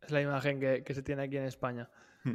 [0.00, 1.90] Es la imagen que, se tiene aquí en España.
[2.24, 2.34] Hmm.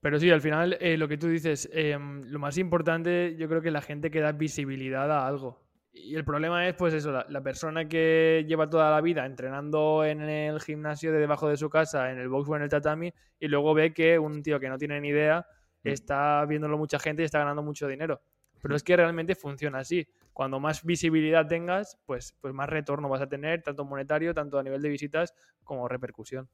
[0.00, 3.62] Pero sí, al final, eh, lo que tú dices, em, lo más importante, yo creo
[3.62, 5.63] que la gente que da visibilidad a algo.
[5.96, 10.22] Y el problema es, pues eso, la, persona que lleva toda la vida entrenando en
[10.22, 13.46] el gimnasio de debajo de su casa, en el box o en el tatami, y
[13.46, 15.46] luego ve que un tío que no tiene ni idea
[15.84, 15.88] mm.
[15.88, 18.20] está viéndolo mucha gente y está ganando mucho dinero.
[18.60, 18.76] Pero mm.
[18.76, 20.04] es que realmente funciona así.
[20.32, 24.64] Cuando más visibilidad tengas, pues, pues más retorno vas a tener, tanto monetario, tanto a
[24.64, 26.48] nivel de visitas, como repercusión.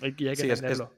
[0.00, 0.90] Y hay que entenderlo.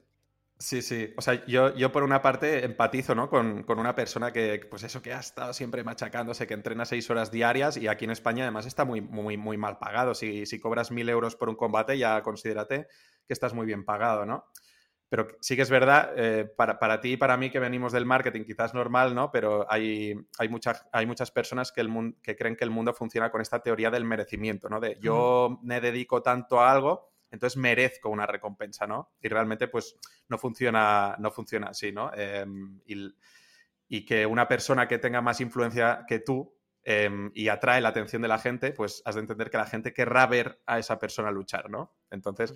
[0.61, 1.15] Sí, sí.
[1.17, 3.31] O sea, yo, yo por una parte empatizo, ¿no?
[3.31, 7.31] Con, una persona que, pues eso, que ha estado siempre machacándose, que entrena seis horas
[7.31, 10.15] diarias y aquí en España además está muy, muy, muy mal pagado.
[10.15, 12.89] Si, si cobras mil euros por un combate, ya considérate
[13.25, 14.47] que estás muy bien pagado, ¿no?
[15.09, 18.45] Pero sí que es verdad, eh, para, ti y para mí que venimos del marketing,
[18.45, 19.31] quizás normal, ¿no?
[19.31, 20.51] Pero hay, hay,
[20.93, 24.05] hay muchas personas que, el que creen que el mundo funciona con esta teoría del
[24.05, 24.81] merecimiento, ¿no?
[24.81, 29.13] De yo me dedico tanto a algo entonces merezco una recompensa, ¿no?
[29.21, 29.97] Y realmente pues
[30.29, 32.13] no funciona, no funciona así, ¿no?
[32.15, 37.89] Em, y, que una persona que tenga más influencia que tú em, y atrae la
[37.89, 40.99] atención de la gente, pues has de entender que la gente querrá ver a esa
[40.99, 41.95] persona luchar, ¿no?
[42.11, 42.55] Entonces,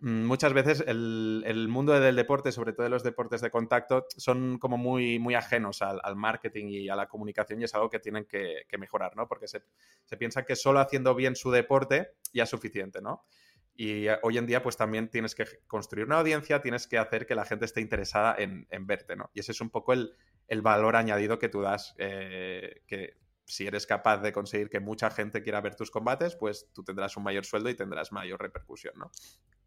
[0.00, 4.58] mm, muchas veces el, mundo del deporte, sobre todo de los deportes de contacto, son
[4.58, 8.26] como muy, muy ajenos al, marketing y a la comunicación y es algo que tienen
[8.26, 9.28] que, mejorar, ¿no?
[9.28, 9.62] Porque se,
[10.04, 13.24] se piensa que solo haciendo bien su deporte ya es suficiente, ¿no?
[13.74, 17.26] Y eh, hoy en día, pues también tienes que construir una audiencia, tienes que hacer
[17.26, 19.30] que la gente esté interesada en, verte, ¿no?
[19.34, 20.14] Y ese es un poco el,
[20.62, 25.42] valor añadido que tú das, eh, que si eres capaz de conseguir que mucha gente
[25.42, 29.10] quiera ver tus combates, pues tú tendrás un mayor sueldo y tendrás mayor repercusión, ¿no?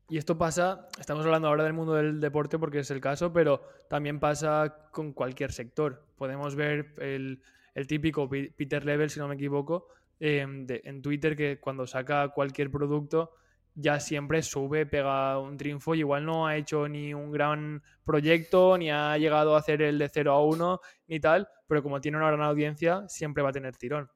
[0.07, 3.63] Y esto pasa, estamos hablando ahora del mundo del deporte porque es el caso, pero
[3.89, 6.05] también pasa con cualquier sector.
[6.15, 7.41] Podemos ver el,
[7.87, 9.87] típico Peter Level, si no me equivoco,
[10.19, 13.33] eh, en Twitter que cuando saca cualquier producto
[13.75, 18.77] ya siempre sube, pega un triunfo y igual no ha hecho ni un gran proyecto,
[18.77, 22.17] ni ha llegado a hacer el de 0 a 1, ni tal, pero como tiene
[22.17, 24.09] una gran audiencia, siempre va a tener tirón.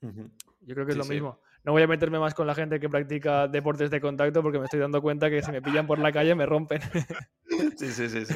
[0.00, 1.40] Yo creo que es lo mismo.
[1.64, 4.66] No voy a meterme más con la gente que practica deportes de contacto porque me
[4.66, 6.80] estoy dando cuenta que si me pillan por la calle me rompen.
[7.76, 8.34] Sí, sí, sí, sí.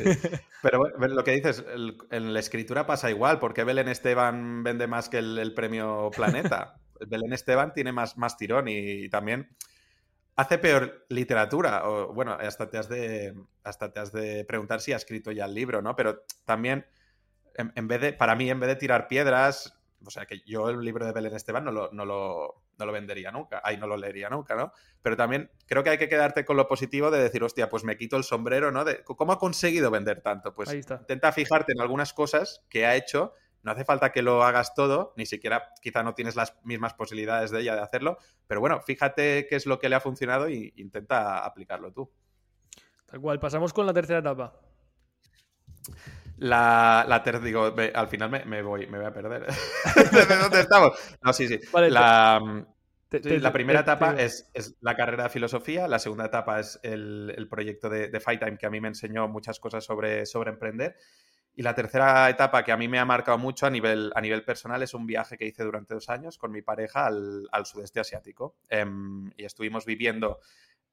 [0.63, 1.65] Pero lo que dices,
[2.11, 3.41] en la escritura pasa igual.
[3.41, 6.81] porque Belén Esteban vende más que el, premio Planeta?
[7.09, 9.49] Belén Esteban tiene más, más tirón y también
[10.39, 11.89] hace peor literatura.
[11.89, 15.45] O, bueno, hasta te, has de, hasta te has de preguntar si ha escrito ya
[15.45, 15.97] el libro, ¿no?
[15.97, 16.87] Pero también,
[17.57, 20.81] en, vez de, para mí, en vez de tirar piedras, o sea, que yo el
[20.81, 23.97] libro de Belén Esteban no lo, no lo, no lo vendería nunca, ahí no lo
[23.97, 24.73] leería nunca, ¿no?
[25.03, 27.97] Pero también creo que hay que quedarte con lo positivo de decir, hostia, pues me
[27.97, 28.85] quito el sombrero, ¿no?
[28.85, 30.55] De, ¿Cómo ha conseguido vender tanto?
[30.55, 34.75] Pues intenta fijarte en algunas cosas que ha hecho no hace falta que lo hagas
[34.75, 38.81] todo, ni siquiera quizá no tienes las mismas posibilidades de ella de hacerlo, pero bueno,
[38.83, 42.11] fíjate qué es lo que le ha funcionado e intenta aplicarlo tú.
[43.07, 44.61] Tal cual, pasamos con la tercera etapa.
[46.37, 49.47] La, la tercera, digo, al final me, voy, me voy a perder.
[50.29, 50.93] ¿De dónde estamos?
[51.23, 51.59] No, sí, sí.
[51.73, 52.67] la,
[53.11, 58.09] la, primera etapa es, la carrera de filosofía, la segunda etapa es el, proyecto de,
[58.09, 60.97] de, Fight Time, que a mí me enseñó muchas cosas sobre, sobre emprender.
[61.59, 64.45] Y la tercera etapa que a mí me ha marcado mucho a nivel, a nivel
[64.45, 68.55] personal es un viaje que hice durante dos años con mi pareja al, sudeste asiático.
[68.69, 70.39] Em, y estuvimos viviendo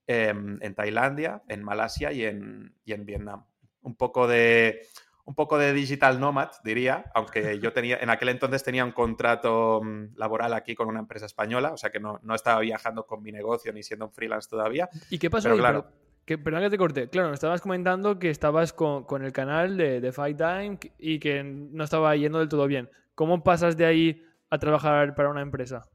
[0.07, 3.45] em, en Tailandia, en Malasia y en, en Vietnam.
[3.83, 4.81] Un poco de
[5.25, 9.81] un poco de digital nomad, diría, aunque yo tenía, en aquel entonces tenía un contrato
[9.83, 13.31] mm, laboral aquí con una empresa española, o sea que no, estaba viajando con mi
[13.31, 14.89] negocio ni siendo un freelance todavía.
[15.11, 15.55] ¿Y qué pasó?
[15.55, 15.91] claro,
[16.25, 17.09] que, perdón que te corté.
[17.09, 21.83] Claro, me estabas comentando que estabas con, el canal de, Fight Time y que no
[21.83, 22.89] estaba yendo del todo bien.
[23.13, 25.87] ¿Cómo pasas de ahí a trabajar para una empresa?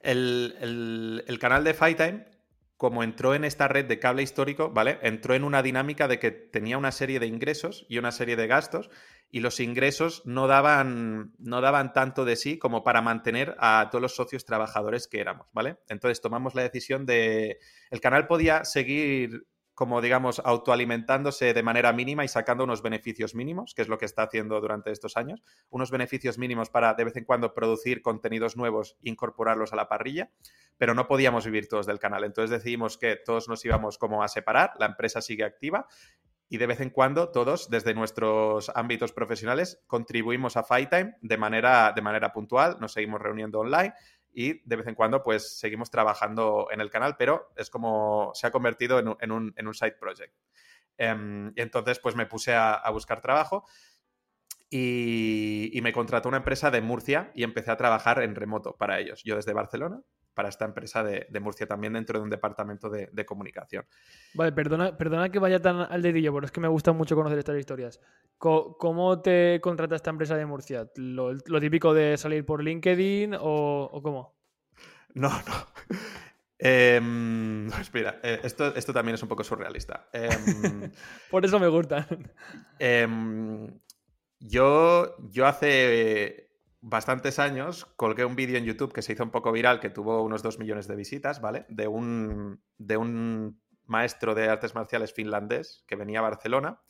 [0.00, 2.24] El, el canal de Fight Time,
[2.76, 4.98] como entró en esta red de cable histórico, ¿vale?
[5.02, 8.46] Entró en una dinámica de que tenía una serie de ingresos y una serie de
[8.46, 8.88] gastos
[9.30, 14.02] y los ingresos no daban, no daban tanto de sí como para mantener a todos
[14.02, 15.78] los socios trabajadores que éramos, ¿vale?
[15.88, 17.58] Entonces tomamos la decisión de...
[17.90, 19.46] El canal podía seguir
[19.80, 24.04] como digamos, autoalimentándose de manera mínima y sacando unos beneficios mínimos, que es lo que
[24.04, 28.58] está haciendo durante estos años, unos beneficios mínimos para de vez en cuando producir contenidos
[28.58, 30.32] nuevos e incorporarlos a la parrilla,
[30.76, 32.24] pero no podíamos vivir todos del canal.
[32.24, 35.86] Entonces decidimos que todos nos íbamos como a separar, la empresa sigue activa
[36.52, 41.38] y de vez en cuando todos, desde nuestros ámbitos profesionales, contribuimos a Fight Time de
[41.38, 43.94] manera, de manera puntual, nos seguimos reuniendo online
[44.32, 48.48] y de vez en cuando pues seguimos trabajando en el canal, pero es como se
[48.48, 50.34] ha convertido en un, en side project.
[50.98, 53.64] Em, y entonces pues me puse a, buscar trabajo
[54.68, 59.22] y, me contrató una empresa de Murcia y empecé a trabajar en remoto para ellos.
[59.22, 60.02] Yo desde Barcelona
[60.34, 63.84] para esta empresa de, Murcia, también dentro de un departamento de, comunicación.
[64.34, 67.38] Vale, perdona, perdona que vaya tan al dedillo, pero es que me gusta mucho conocer
[67.38, 68.00] estas historias.
[68.38, 70.88] ¿Cómo, te contrata esta empresa de Murcia?
[70.96, 74.36] ¿Lo, típico de salir por LinkedIn o, cómo?
[75.14, 75.98] No, no.
[76.62, 80.10] Em, espera, eh, esto, esto, también es un poco surrealista.
[80.12, 80.90] Em,
[81.30, 82.06] por eso me gusta.
[82.78, 83.80] Em,
[84.38, 86.49] yo, yo hace
[86.80, 90.22] bastantes años colgué un vídeo en YouTube que se hizo un poco viral, que tuvo
[90.22, 91.66] unos 2 millones de visitas, ¿vale?
[91.68, 96.80] De un, de un maestro de artes marciales finlandés que venía a Barcelona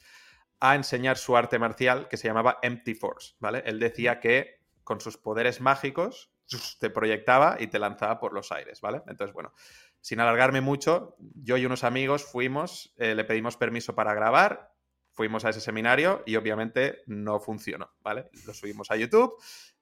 [0.61, 3.62] a enseñar su arte marcial que se llamaba Empty Force, ¿vale?
[3.64, 6.33] Él decía que con sus poderes mágicos
[6.81, 9.03] te proyectaba y te lanzaba por los aires, ¿vale?
[9.07, 9.53] Entonces, bueno,
[10.00, 14.74] sin alargarme mucho, yo y unos amigos fuimos, eh, le pedimos permiso para grabar,
[15.12, 18.29] fuimos a ese seminario y obviamente no funcionó, ¿vale?
[18.46, 19.37] Lo subimos a YouTube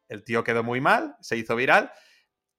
[0.09, 1.93] el tío quedó muy mal, se hizo viral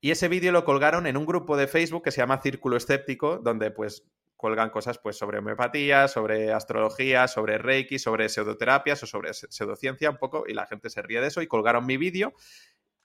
[0.01, 3.37] y ese vídeo lo colgaron en un grupo de Facebook que se llama Círculo Escéptico,
[3.37, 4.03] donde pues
[4.37, 10.17] cuelgan cosas pues sobre homeopatía, sobre astrología, sobre reiki, sobre pseudoterapias o sobre pseudociencia un
[10.17, 12.33] poco y la gente se ríe de eso y colgaron mi vídeo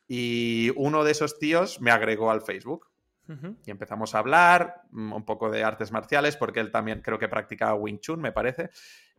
[0.07, 2.91] y uno de esos tíos me agregó al Facebook.
[3.65, 7.27] Y empezamos a hablar mm, un poco de artes marciales, porque él también creo que
[7.27, 8.69] practicaba Wing Chun, me parece.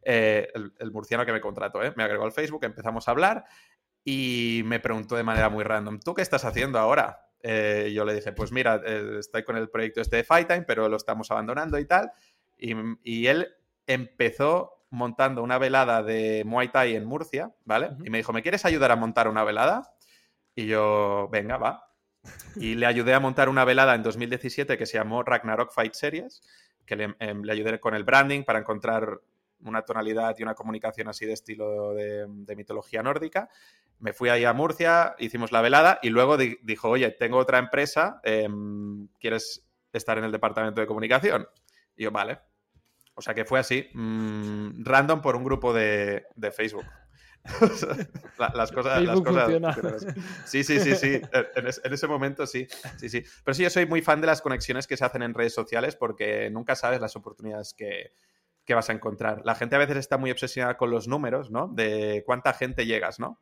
[0.03, 1.91] Eh, el, murciano que me contrató, ¿eh?
[1.95, 3.45] me agregó al Facebook, empezamos a hablar
[4.07, 7.27] y me preguntó de manera muy random, ¿tú qué estás haciendo ahora?
[7.41, 10.61] Eh, yo le dije, pues mira, eh, estoy con el proyecto este de Fight Time,
[10.61, 12.11] pero lo estamos abandonando y tal.
[12.57, 13.47] Y, él
[13.87, 17.91] empezó montando una velada de Muay Thai en Murcia, ¿vale?
[18.03, 19.95] Y me dijo, ¿me quieres ayudar a montar una velada?
[20.53, 21.91] Y yo, venga, va.
[22.55, 26.41] Y le ayudé a montar una velada en 2017 que se llamó Ragnarok Fight Series,
[26.85, 29.19] que le, em, le ayudé con el branding para encontrar
[29.63, 33.49] una tonalidad y una comunicación así de estilo de, mitología nórdica.
[33.99, 38.19] Me fui ahí a Murcia, hicimos la velada y luego dijo, oye, tengo otra empresa,
[38.23, 41.47] em, ¿quieres estar en el departamento de comunicación?
[41.95, 42.39] Y yo, vale.
[43.15, 46.85] O sea que fue así, mm, random por un grupo de, Facebook.
[48.39, 50.05] las cosas, las cosas
[50.45, 51.21] sí, sí, sí, sí.
[51.31, 53.23] En, en, ese momento sí, sí, sí.
[53.43, 55.95] Pero sí, yo soy muy fan de las conexiones que se hacen en redes sociales
[55.95, 58.13] porque nunca sabes las oportunidades que,
[58.65, 59.41] que vas a encontrar.
[59.45, 61.67] La gente a veces está muy obsesionada con los números, ¿no?
[61.67, 63.39] De cuánta gente llegas, ¿no?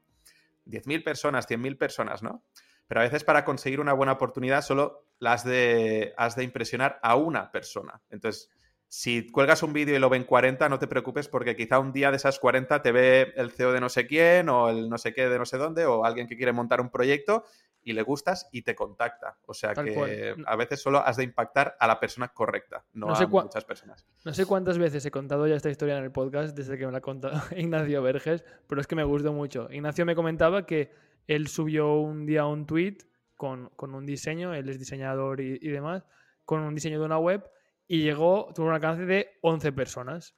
[0.65, 2.43] 10.000 personas, 100.000 personas, ¿no?
[2.87, 7.15] Pero a veces para conseguir una buena oportunidad solo has de, has de impresionar a
[7.15, 8.01] una persona.
[8.09, 8.49] Entonces,
[8.87, 12.11] si cuelgas un vídeo y lo ven 40, no te preocupes porque quizá un día
[12.11, 15.13] de esas 40 te ve el CEO de no sé quién o el no sé
[15.13, 17.43] qué de no sé dónde o alguien que quiere montar un proyecto
[17.83, 19.37] y le gustas y te contacta.
[19.45, 23.27] O sea que a veces solo has de impactar a la persona correcta, no, a
[23.27, 24.05] muchas personas.
[24.23, 26.91] No sé cuántas veces he contado ya esta historia en el podcast desde que me
[26.91, 29.67] la ha contado Ignacio Verges, pero es que me gustó mucho.
[29.71, 30.91] Ignacio me comentaba que
[31.27, 32.97] él subió un día un tweet
[33.35, 36.03] con, un diseño, él es diseñador y, demás,
[36.45, 37.43] con un diseño de una web
[37.87, 40.35] y llegó, tuvo un alcance de 11 personas.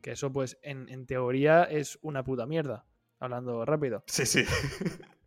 [0.00, 2.86] Que eso, pues, en, en teoría es una puta mierda,
[3.18, 4.02] hablando rápido.
[4.06, 4.44] Sí, sí.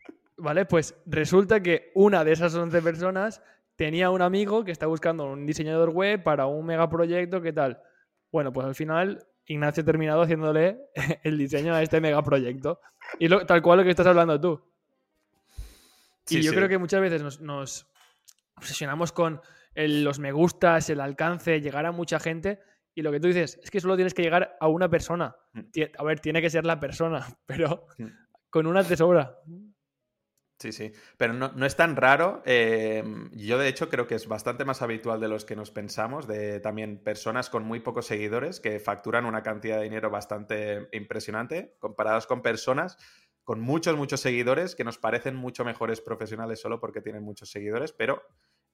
[0.41, 0.65] ¿Vale?
[0.65, 3.43] Pues resulta que una de esas 11 personas
[3.75, 7.80] tenía un amigo que está buscando un diseñador web para un megaproyecto, ¿qué tal?
[8.32, 10.80] Bueno, pues al final Ignacio ha terminado haciéndole
[11.23, 12.82] el diseño a este megaproyecto.
[13.19, 14.60] Y tal cual lo que estás hablando tú.
[16.30, 17.88] y yo creo que muchas veces nos,
[18.56, 19.41] obsesionamos con
[19.75, 22.62] los me gustas, el alcance, llegar a mucha gente.
[22.95, 25.36] Y lo que tú dices es que solo tienes que llegar a una persona.
[25.54, 25.62] Mm.
[25.99, 28.06] A ver, tiene que ser la persona, pero mm.
[28.49, 29.38] con una te sobra.
[30.62, 32.43] Sí, sí, pero no, es tan raro.
[32.45, 36.28] Em, yo de hecho creo que es bastante más habitual de los que nos pensamos,
[36.28, 41.76] de también personas con muy pocos seguidores que facturan una cantidad de dinero bastante impresionante
[41.80, 42.97] comparados con personas
[43.43, 47.91] con muchos, muchos seguidores que nos parecen mucho mejores profesionales solo porque tienen muchos seguidores,
[47.91, 48.21] pero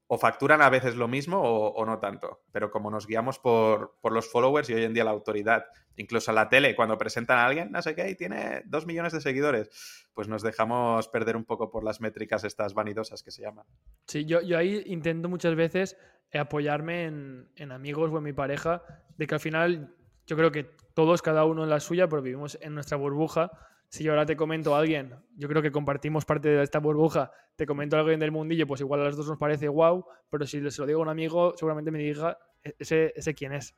[0.07, 2.41] o facturan a veces lo mismo o, no tanto.
[2.51, 5.65] Pero como nos guiamos por, los followers y hoy en día la autoridad,
[5.97, 9.21] incluso la tele, cuando presentan a alguien, no sé qué, y tiene dos millones de
[9.21, 9.69] seguidores,
[10.13, 13.65] pues nos dejamos perder un poco por las métricas estas vanidosas que se llaman.
[14.07, 15.97] Sí, yo, yo ahí intento muchas veces
[16.33, 18.83] apoyarme en, en amigos o en mi pareja,
[19.17, 19.93] de que al final
[20.25, 23.51] yo creo que todos, cada uno en la suya, pero vivimos en nuestra burbuja
[23.89, 27.31] si yo ahora te comento a alguien, yo creo que compartimos parte de esta burbuja,
[27.55, 30.45] te comento a alguien del mundillo, pues igual a los dos nos parece wow, pero
[30.45, 33.75] si se lo digo a un amigo, seguramente me diga e-, ese, ese quién es.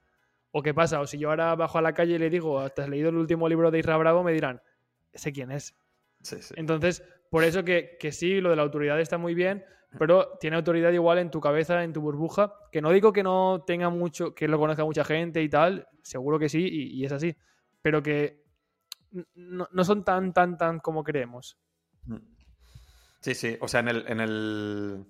[0.52, 2.82] O qué pasa, o si yo ahora bajo a la calle y le digo, ¿te
[2.82, 4.24] has leído el último libro de Isra Bravo?
[4.24, 4.62] Me dirán,
[5.14, 5.76] ese quién es.
[6.56, 9.64] Entonces, por eso que, que sí, lo de la autoridad está muy bien,
[10.00, 13.64] pero tiene autoridad igual en tu cabeza, en tu burbuja, que no digo que no
[13.66, 17.36] tenga mucho, que lo conozca mucha gente y tal, seguro que sí, y es así,
[17.84, 18.49] pero que
[19.36, 21.58] no, son tan, tan, tan como creemos.
[22.06, 22.18] Mm.
[23.22, 23.58] Sí, sí.
[23.60, 25.06] O sea, en el, en el,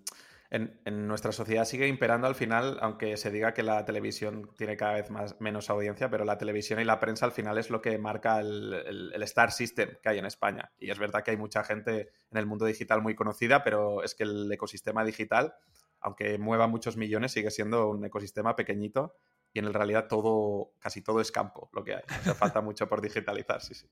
[0.51, 4.93] en, nuestra sociedad sigue imperando al final, aunque se diga que la televisión tiene cada
[4.93, 7.97] vez más, menos audiencia, pero la televisión y la prensa al final es lo que
[7.99, 10.71] marca el, Star System que hay en España.
[10.79, 14.15] Y es verdad que hay mucha gente en el mundo digital muy conocida, pero es
[14.15, 15.53] que el ecosistema digital,
[16.01, 19.15] aunque mueva muchos millones, sigue siendo un ecosistema pequeñito
[19.53, 22.03] y en realidad todo, casi todo es campo lo que hay.
[22.19, 23.87] O sea, falta mucho por digitalizar, sí, sí.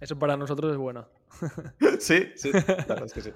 [0.00, 1.08] Eso para nosotros es bueno.
[1.98, 2.50] sí, sí,
[2.86, 3.32] claro es que sí.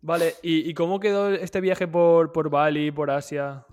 [0.00, 3.66] Vale, ¿y, cómo quedó este viaje por, por, Bali, por Asia?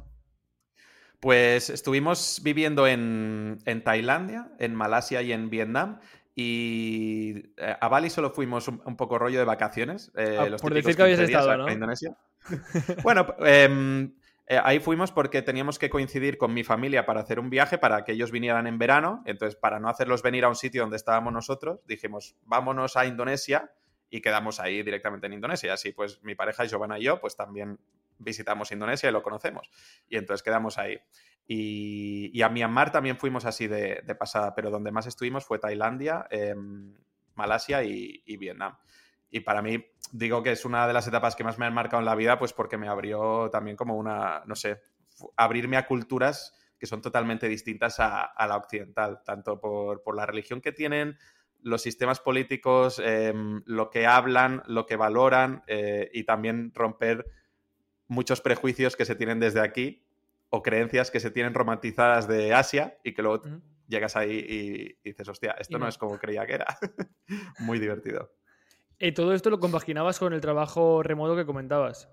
[1.19, 5.99] Pues estuvimos viviendo en, Tailandia, en Malasia y en Vietnam.
[6.35, 10.11] Y eh, a Bali solo fuimos un, poco rollo de vacaciones.
[10.15, 11.71] Eh, ah, por decir que habías estado, ¿no?
[11.71, 12.17] Indonesia.
[13.03, 14.13] Bueno, em,
[14.47, 18.03] eh, ahí fuimos porque teníamos que coincidir con mi familia para hacer un viaje, para
[18.03, 19.23] que ellos vinieran en verano.
[19.25, 23.71] Entonces, para no hacerlos venir a un sitio donde estábamos nosotros, dijimos, vámonos a Indonesia
[24.09, 25.73] y quedamos ahí directamente en Indonesia.
[25.73, 27.79] Así pues mi pareja Giovanna y yo pues también
[28.19, 29.69] visitamos Indonesia y lo conocemos.
[30.07, 30.99] Y entonces quedamos ahí.
[31.47, 36.93] Y, a Myanmar también fuimos así de, pasada, pero donde más estuvimos fue Tailandia, em,
[37.35, 38.77] Malasia y, Vietnam.
[39.33, 41.99] Y para mí, digo que es una de las etapas que más me han marcado
[41.99, 44.79] en la vida, pues porque me abrió también como una, no sé,
[45.35, 50.61] abrirme a culturas que son totalmente distintas a, la occidental, tanto por, por, la religión
[50.61, 51.17] que tienen,
[51.63, 57.25] los sistemas políticos, em, lo que hablan, lo que valoran eh, y también romper
[58.05, 60.05] muchos prejuicios que se tienen desde aquí
[60.49, 63.41] o creencias que se tienen romantizadas de Asia y que luego
[63.87, 64.45] llegas ahí
[65.03, 66.77] y, dices, hostia, esto no es como creía que era.
[67.59, 68.31] Muy divertido.
[68.99, 72.09] ¿Y todo esto lo compaginabas con el trabajo remoto que comentabas?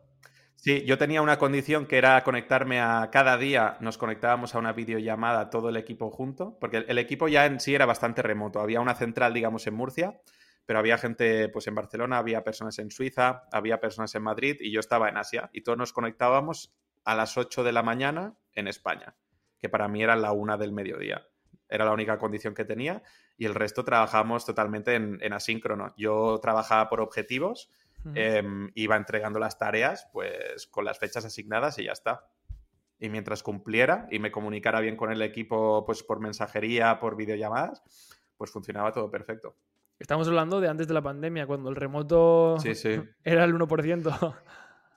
[0.56, 4.74] Sí, yo tenía una condición que era conectarme a cada día, nos conectábamos a una
[4.74, 8.60] videollamada todo el equipo junto, porque el, equipo ya en sí era bastante remoto.
[8.60, 10.20] Había una central, digamos, en Murcia,
[10.66, 14.70] pero había gente pues en Barcelona, había personas en Suiza, había personas en Madrid y
[14.70, 18.68] yo estaba en Asia y todos nos conectábamos a las 8 de la mañana en
[18.68, 19.16] España,
[19.58, 21.26] que para mí era la una del mediodía.
[21.70, 23.02] Era la única condición que tenía
[23.40, 25.92] y el resto trabajamos totalmente en, en asíncrono.
[25.96, 27.70] Yo trabajaba por objetivos
[28.14, 32.24] Em, iba entregando las tareas pues con las fechas asignadas y ya está.
[32.98, 37.82] Y mientras cumpliera y me comunicara bien con el equipo pues por mensajería, por videollamadas,
[38.36, 39.56] pues funcionaba todo perfecto.
[39.98, 42.56] Estamos hablando de antes de la pandemia, cuando el remoto
[43.24, 44.36] era el 1%.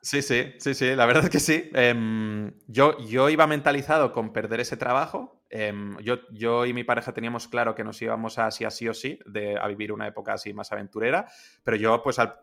[0.02, 1.70] Sí, sí, sí, sí, la verdad es que sí.
[1.74, 5.43] Em, yo, yo iba mentalizado con perder ese trabajo.
[5.56, 8.94] Em, yo, yo y mi pareja teníamos claro que nos íbamos a así, así o
[8.96, 11.28] sí, de, a vivir una época así más aventurera,
[11.64, 12.40] pero yo pues al,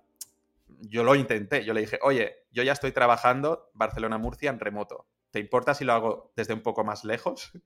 [0.82, 5.08] yo lo intenté, yo le dije, oye, yo ya estoy trabajando Barcelona-Murcia en remoto.
[5.32, 7.50] ¿Te importa si lo hago desde un poco más lejos?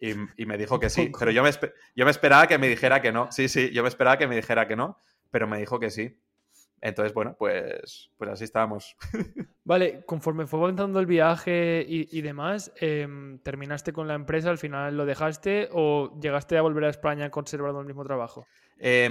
[0.00, 1.50] Y, me dijo que sí, pero yo me,
[1.96, 3.32] yo me esperaba que me dijera que no.
[3.32, 4.98] Sí, sí, yo me esperaba que me dijera que no,
[5.30, 6.20] pero me dijo que sí.
[6.84, 8.96] Entonces, bueno, pues, pues así estábamos.
[9.64, 14.50] Vale, conforme fue avanzando el viaje y, demás, em, ¿terminaste con la empresa?
[14.50, 18.46] ¿Al final lo dejaste o llegaste a volver a España conservando el mismo trabajo?
[18.78, 19.08] Eh,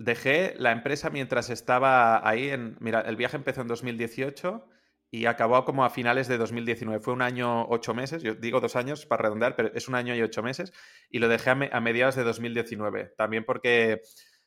[0.00, 2.48] Dejé la empresa mientras estaba ahí.
[2.48, 4.66] En, mira, el viaje empezó en 2018
[5.10, 7.00] y acabó como a finales de 2019.
[7.00, 8.22] Fue un año, ocho meses.
[8.22, 10.72] Yo digo dos años para redondear, pero es un año y ocho meses.
[11.10, 13.12] Y lo dejé a, mediados de 2019.
[13.18, 14.00] También porque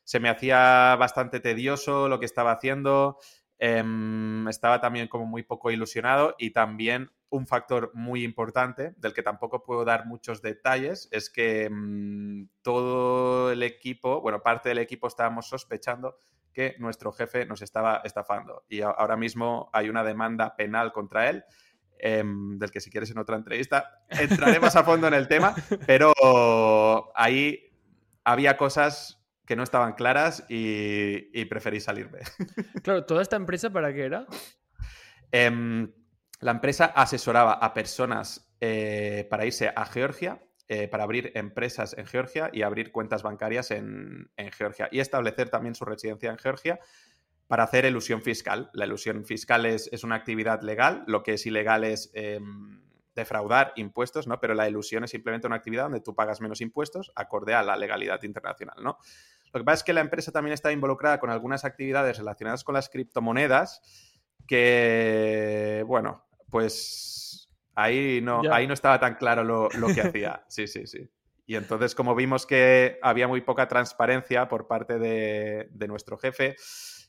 [0.04, 3.18] se me hacía bastante tedioso lo que estaba haciendo.
[3.58, 9.22] Em, estaba también como muy poco ilusionado y también un factor muy importante, del que
[9.22, 15.08] tampoco puedo dar muchos detalles, es que mm, todo el equipo, bueno, parte del equipo
[15.08, 16.16] estábamos sospechando
[16.52, 18.64] que nuestro jefe nos estaba estafando.
[18.68, 21.44] Y ahora mismo hay una demanda penal contra él,
[21.98, 25.54] em, del que si quieres en otra entrevista entraremos a fondo en el tema,
[25.86, 26.12] pero
[27.16, 27.72] ahí
[28.24, 32.20] había cosas que no estaban claras y, preferí salirme.
[32.82, 34.26] Claro, ¿toda esta empresa para qué era?
[35.32, 35.92] Em,
[36.40, 42.06] la empresa asesoraba a personas eh, para irse a Georgia, eh, para abrir empresas en
[42.06, 46.80] Georgia y abrir cuentas bancarias en, Georgia y establecer también su residencia en Georgia
[47.46, 48.70] para hacer elusión fiscal.
[48.72, 52.80] La elusión fiscal es, una actividad legal, lo que es ilegal es em,
[53.14, 54.40] defraudar impuestos, ¿no?
[54.40, 57.76] Pero la elusión es simplemente una actividad donde tú pagas menos impuestos acorde a la
[57.76, 58.98] legalidad internacional, ¿no?
[59.54, 62.74] Lo que pasa es que la empresa también está involucrada con algunas actividades relacionadas con
[62.74, 63.80] las criptomonedas
[64.48, 70.44] que, bueno, pues ahí no, ahí no estaba tan claro lo, que hacía.
[70.48, 71.08] Sí, sí, sí.
[71.46, 76.56] Y entonces, como vimos que había muy poca transparencia por parte de, nuestro jefe,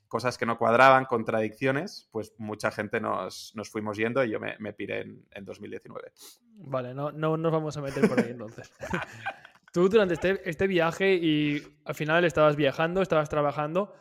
[0.07, 4.71] cosas que no cuadraban, contradicciones, pues mucha gente nos, fuimos yendo y yo me, me
[4.71, 5.01] piré
[5.31, 6.11] en, 2019.
[6.57, 8.71] Vale, no, no nos vamos a meter por ahí entonces.
[9.75, 13.93] Tú durante este, este viaje y al final estabas viajando, estabas trabajando,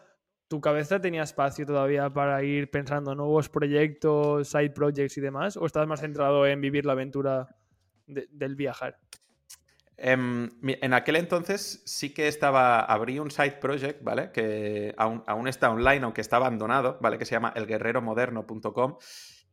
[0.46, 5.56] ¿tu cabeza tenía espacio todavía para ir pensando en nuevos proyectos, side projects y demás?
[5.56, 7.56] ¿O estabas más centrado en vivir la aventura
[8.06, 9.00] del viajar?
[9.96, 14.30] Em, en, aquel entonces sí que estaba, abrí un side project, ¿vale?
[14.30, 17.18] Que aún, aún, está online, aunque está abandonado, ¿vale?
[17.18, 18.98] Que se llama elguerreromoderno.com,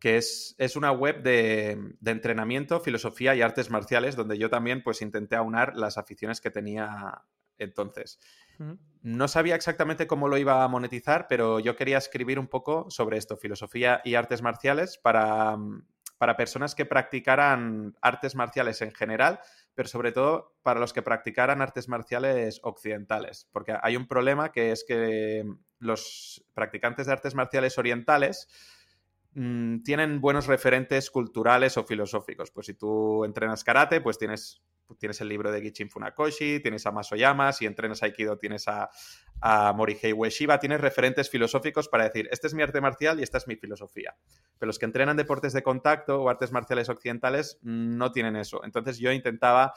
[0.02, 4.84] que es, es una web de, de, entrenamiento, filosofía y artes marciales, donde yo también
[4.84, 7.24] pues intenté aunar las aficiones que tenía
[7.60, 8.20] entonces.
[9.02, 13.18] No sabía exactamente cómo lo iba a monetizar, pero yo quería escribir un poco sobre
[13.18, 15.58] esto, filosofía y artes marciales, para,
[16.18, 19.40] para personas que practicaran artes marciales en general,
[19.74, 24.72] pero sobre todo para los que practicaran artes marciales occidentales, porque hay un problema que
[24.72, 25.46] es que
[25.80, 28.48] los practicantes de artes marciales orientales
[29.34, 32.52] mm, tienen buenos referentes culturales o filosóficos.
[32.52, 34.62] Pues si tú entrenas karate, pues tienes
[34.98, 38.90] tienes el libro de Gichin Funakoshi, tienes a Masoyama, si entrenas Aikido tienes a,
[39.40, 43.38] a Morihei Ueshiba, tienes referentes filosóficos para decir, este es mi arte marcial y esta
[43.38, 44.16] es mi filosofía.
[44.58, 48.64] Pero los que entrenan deportes de contacto o artes marciales occidentales no tienen eso.
[48.64, 49.74] Entonces yo intentaba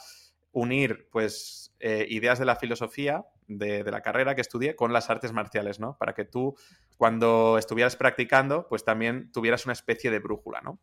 [0.54, 5.32] unir pues eh, ideas de la filosofía de, la carrera que estudié con las artes
[5.32, 5.98] marciales, ¿no?
[5.98, 6.56] Para que tú
[6.96, 10.80] cuando estuvieras practicando pues también tuvieras una especie de brújula, ¿no?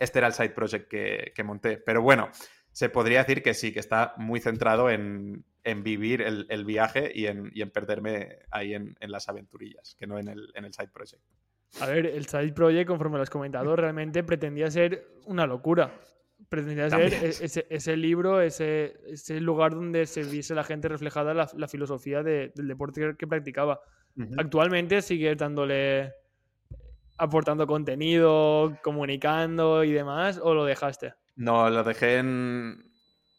[0.00, 1.78] Este era el side project que, que monté.
[1.78, 2.30] Pero bueno,
[2.72, 5.44] se podría decir que sí, que está muy centrado en,
[5.82, 10.88] vivir el, viaje y en, perderme ahí en, las aventurillas, que no en el, side
[10.88, 11.22] project.
[11.80, 15.92] A ver, el side project, conforme lo has comentado, realmente pretendía ser una locura.
[16.50, 18.92] Pretendía ser e-, ese, libro, ese,
[19.40, 23.80] lugar donde se viese la gente reflejada la, la filosofía del deporte que practicaba.
[24.36, 26.12] Actualmente sigues dándole,
[27.16, 31.14] aportando contenido, comunicando y demás, o lo dejaste?
[31.36, 32.90] No, lo dejé en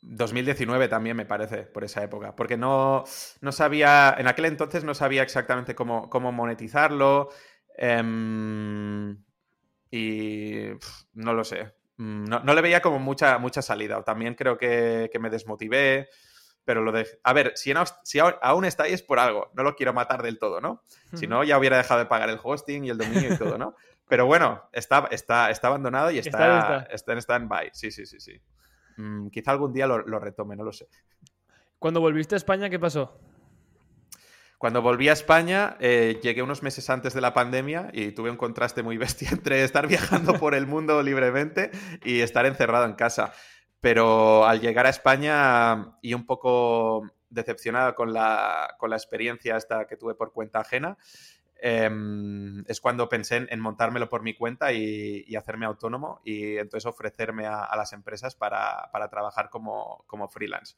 [0.01, 2.36] 2019 también, me parece, por esa época.
[2.36, 3.03] Porque no,
[3.41, 7.30] no sabía, en aquel entonces no sabía exactamente cómo, cómo monetizarlo.
[7.78, 9.18] Em,
[9.91, 10.68] y
[11.14, 11.74] no lo sé.
[12.02, 14.02] Mm, no, le veía como mucha, mucha salida.
[14.02, 16.10] También creo que, me desmotivé.
[16.66, 17.08] Pero lo de.
[17.24, 17.74] A ver, si,
[18.04, 19.52] si aún estáis es por algo.
[19.54, 20.84] No lo quiero matar del todo, ¿no?
[21.14, 23.76] Si no, ya hubiera dejado de pagar el hosting y el dominio y todo, ¿no?
[24.08, 27.70] Pero bueno, está, está, está abandonado y está, está, en stand-by.
[27.72, 28.41] Sí, sí, sí, sí.
[28.97, 30.88] Mm, quizá algún día lo, retome, no lo sé.
[31.78, 33.20] Cuando volviste a España, ¿qué pasó?
[34.62, 38.38] Cuando volví a España, eh, llegué unos meses antes de la pandemia y tuve un
[38.38, 41.72] contraste muy bestia entre estar viajando por el mundo libremente
[42.05, 43.34] y estar encerrado en casa.
[43.80, 49.88] Pero al llegar a España y un poco decepcionado con la, con la experiencia esta
[49.88, 50.95] que tuve por cuenta ajena,
[51.64, 57.45] Em, es cuando pensé en, montármelo por mi cuenta y, hacerme autónomo y entonces ofrecerme
[57.45, 60.76] a, las empresas para, trabajar como, freelance.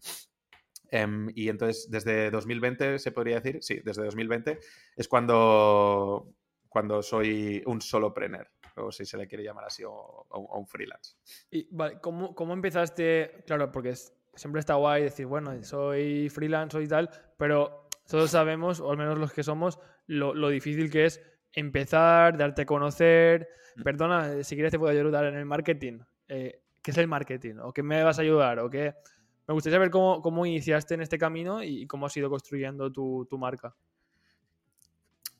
[0.93, 4.59] Em, y entonces desde 2020, se podría decir, sí, desde 2020
[4.95, 6.35] es cuando,
[6.69, 11.15] cuando soy un solopreneur, o si se le quiere llamar así, o, un freelance.
[11.49, 13.43] Y, vale, ¿cómo, ¿cómo, empezaste?
[13.47, 13.95] Claro, porque
[14.35, 19.17] siempre está guay decir, bueno, soy freelance, soy tal, pero todos sabemos, o al menos
[19.17, 21.19] los que somos, lo, difícil que es
[21.53, 23.49] empezar, darte a conocer.
[23.77, 23.81] Mm.
[23.81, 26.01] Perdona, si quieres te puedo ayudar en el marketing.
[26.27, 27.55] Eh, ¿Qué es el marketing?
[27.63, 28.59] ¿O qué me vas a ayudar?
[28.59, 28.93] ¿O qué?
[29.47, 33.25] Me gustaría saber cómo, cómo iniciaste en este camino y cómo has ido construyendo tu,
[33.29, 33.75] tu marca.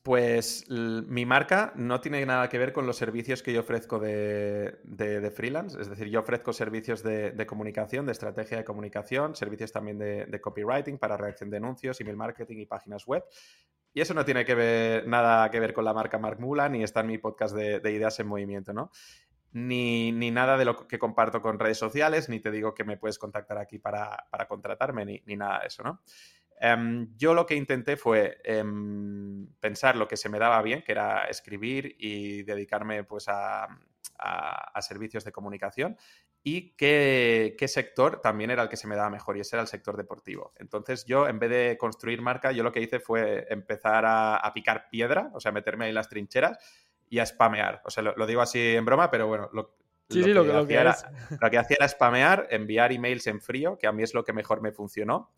[0.04, 5.32] Pues mi marca no tiene nada que ver con los servicios que yo ofrezco de,
[5.34, 5.80] freelance.
[5.80, 10.98] Es decir, yo ofrezco servicios de, comunicación, de estrategia de comunicación, servicios también de, copywriting
[10.98, 13.24] para reacción de anuncios, email marketing y páginas web.
[13.94, 14.44] Y eso no tiene
[15.06, 18.20] nada que ver con la marca Mark Mula, ni está en mi podcast de, Ideas
[18.20, 18.90] en Movimiento, ¿no?
[19.54, 23.18] Ni, nada de lo que comparto con redes sociales, ni te digo que me puedes
[23.18, 26.02] contactar aquí para, contratarme, ni, ni nada de eso, ¿no?
[26.60, 30.92] Em, yo lo que intenté fue em, pensar lo que se me daba bien, que
[30.92, 33.68] era escribir y dedicarme pues a,
[34.80, 35.96] servicios de comunicación
[36.42, 39.68] y qué, sector también era el que se me daba mejor y ese era el
[39.68, 40.52] sector deportivo.
[40.56, 44.88] Entonces yo en vez de construir marca, yo lo que hice fue empezar a, picar
[44.88, 46.58] piedra, o sea, meterme ahí en las trincheras
[47.08, 47.82] y a spamear.
[47.84, 49.76] O sea, lo, digo así en broma, pero bueno, lo,
[50.08, 50.34] que, hacía
[51.40, 54.32] lo que hacía era spamear, enviar emails en frío, que a mí es lo que
[54.32, 55.30] mejor me funcionó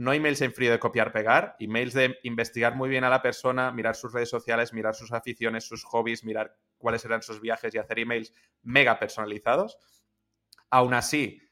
[0.00, 3.94] no emails en frío de copiar-pegar, emails de investigar muy bien a la persona, mirar
[3.94, 7.98] sus redes sociales, mirar sus aficiones, sus hobbies, mirar cuáles eran sus viajes y hacer
[7.98, 9.76] emails mega personalizados.
[10.70, 11.42] Aún así,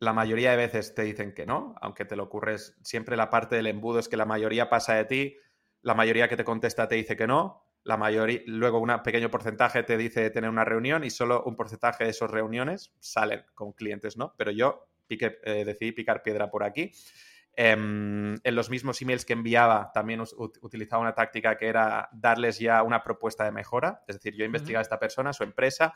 [0.00, 3.54] la mayoría de veces te dicen que no, aunque te lo ocurres, siempre la parte
[3.54, 5.36] del embudo es que la mayoría pasa de ti,
[5.82, 9.82] la mayoría que te contesta te dice que no, la mayoría, luego un pequeño porcentaje
[9.82, 14.16] te dice tener una reunión y solo un porcentaje de esas reuniones salen con clientes,
[14.16, 14.34] ¿no?
[14.36, 16.92] Pero yo pique, eh, decidí picar piedra por aquí
[17.58, 20.22] Em, en los mismos emails que enviaba también
[20.60, 24.04] utilizaba una táctica que era darles ya una propuesta de mejora.
[24.06, 25.94] Es decir, yo investigaba a esta persona, su empresa,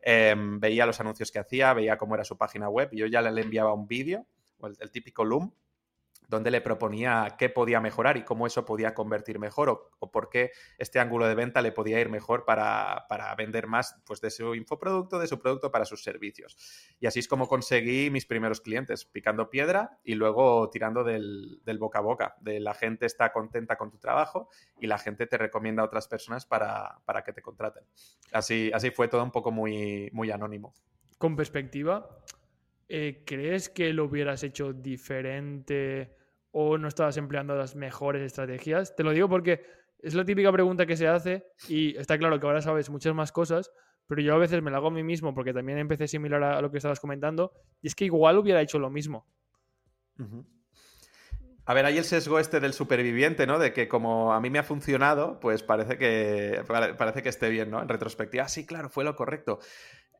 [0.00, 3.20] em, veía los anuncios que hacía, veía cómo era su página web y yo ya
[3.20, 4.26] le enviaba un vídeo,
[4.62, 5.52] el, el típico Loom,
[6.32, 10.50] donde le proponía qué podía mejorar y cómo eso podía convertir mejor o, por qué
[10.78, 13.06] este ángulo de venta le podía ir mejor para,
[13.36, 16.56] vender más pues, de su infoproducto, de su producto para sus servicios.
[16.98, 21.98] Y así es como conseguí mis primeros clientes, picando piedra y luego tirando del, boca
[21.98, 24.48] a boca, de la gente está contenta con tu trabajo
[24.80, 27.84] y la gente te recomienda a otras personas para, que te contraten.
[28.32, 30.72] Así, así fue todo un poco muy, muy anónimo.
[31.18, 32.08] Con perspectiva,
[32.88, 36.21] eh, ¿crees que lo hubieras hecho diferente
[36.52, 38.94] o no estabas empleando las mejores estrategias?
[38.94, 39.64] Te lo digo porque
[39.98, 43.32] es la típica pregunta que se hace y está claro que ahora sabes muchas más
[43.32, 43.72] cosas,
[44.06, 46.60] pero yo a veces me la hago a mí mismo porque también empecé similar a,
[46.60, 49.26] lo que estabas comentando y es que igual hubiera hecho lo mismo.
[51.64, 53.58] A ver, hay el sesgo este del superviviente, ¿no?
[53.58, 57.70] De que como a mí me ha funcionado, pues parece que, parece que esté bien,
[57.70, 57.80] ¿no?
[57.80, 59.60] En retrospectiva, ah, sí, claro, fue lo correcto.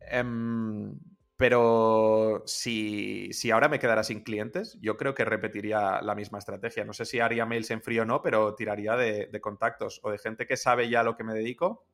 [0.01, 0.97] Em,
[1.43, 6.85] pero si, ahora me quedara sin clientes, yo creo que repetiría la misma estrategia.
[6.85, 10.19] No sé si haría mails en frío o no, pero tiraría de, contactos o de
[10.19, 11.85] gente que sabe ya lo que me dedico.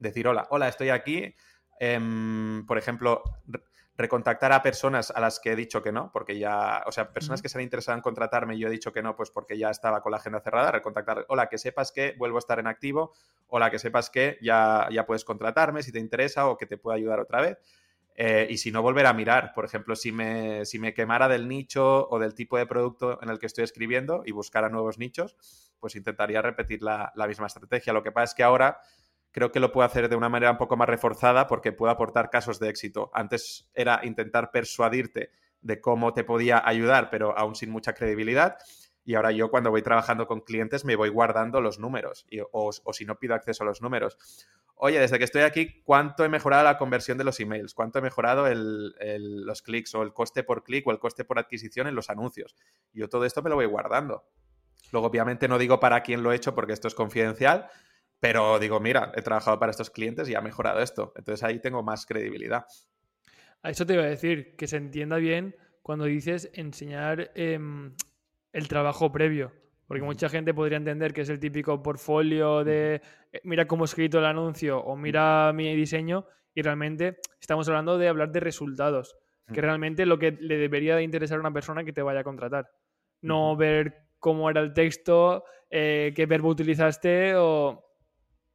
[0.00, 1.32] Decir, hola, hola, estoy aquí.
[1.78, 3.22] Em, por ejemplo,
[3.96, 7.40] recontactar a personas a las que he dicho que no, porque ya, o sea, personas
[7.40, 9.70] que se han interesado en contratarme y yo he dicho que no, pues porque ya
[9.70, 13.14] estaba con la agenda cerrada, recontactar, hola, que sepas que vuelvo a estar en activo,
[13.46, 16.96] hola, que sepas que ya, ya puedes contratarme si te interesa o que te puedo
[16.96, 17.58] ayudar otra vez.
[18.14, 19.52] Eh, y si no, volver a mirar.
[19.54, 23.30] Por ejemplo, si me, si me quemara del nicho o del tipo de producto en
[23.30, 25.36] el que estoy escribiendo y buscara nuevos nichos,
[25.82, 27.92] pues intentaría repetir la, misma estrategia.
[27.92, 28.80] Lo que pasa es que ahora
[29.32, 32.30] creo que lo puedo hacer de una manera un poco más reforzada porque puedo aportar
[32.30, 33.10] casos de éxito.
[33.14, 38.58] Antes era intentar persuadirte de cómo te podía ayudar, pero aún sin mucha credibilidad.
[39.04, 43.04] Y ahora yo cuando voy trabajando con clientes me voy guardando los números o, si
[43.04, 44.16] no pido acceso a los números
[44.84, 47.72] oye, desde que estoy aquí, ¿cuánto he mejorado la conversión de los emails?
[47.72, 51.86] ¿Cuánto he mejorado los clics o el coste por clic o el coste por adquisición
[51.86, 52.56] en los anuncios?
[52.92, 54.24] Yo todo esto me lo voy guardando.
[54.90, 57.68] Luego, obviamente, no digo para quién lo he hecho porque esto es confidencial,
[58.18, 61.12] pero digo, mira, he trabajado para estos clientes y ha mejorado esto.
[61.16, 62.66] Entonces ahí tengo más credibilidad.
[63.62, 67.94] A eso te iba a decir, que se entienda bien cuando dices enseñar em,
[68.52, 69.52] el trabajo previo.
[69.86, 73.86] Porque mucha gente podría entender que es el típico portfolio de eh, mira cómo he
[73.86, 79.16] escrito el anuncio o mira mi diseño y realmente estamos hablando de hablar de resultados,
[79.52, 82.24] que realmente lo que le debería de interesar a una persona que te vaya a
[82.24, 82.70] contratar.
[83.20, 87.84] No ver cómo era el texto, eh, qué verbo utilizaste o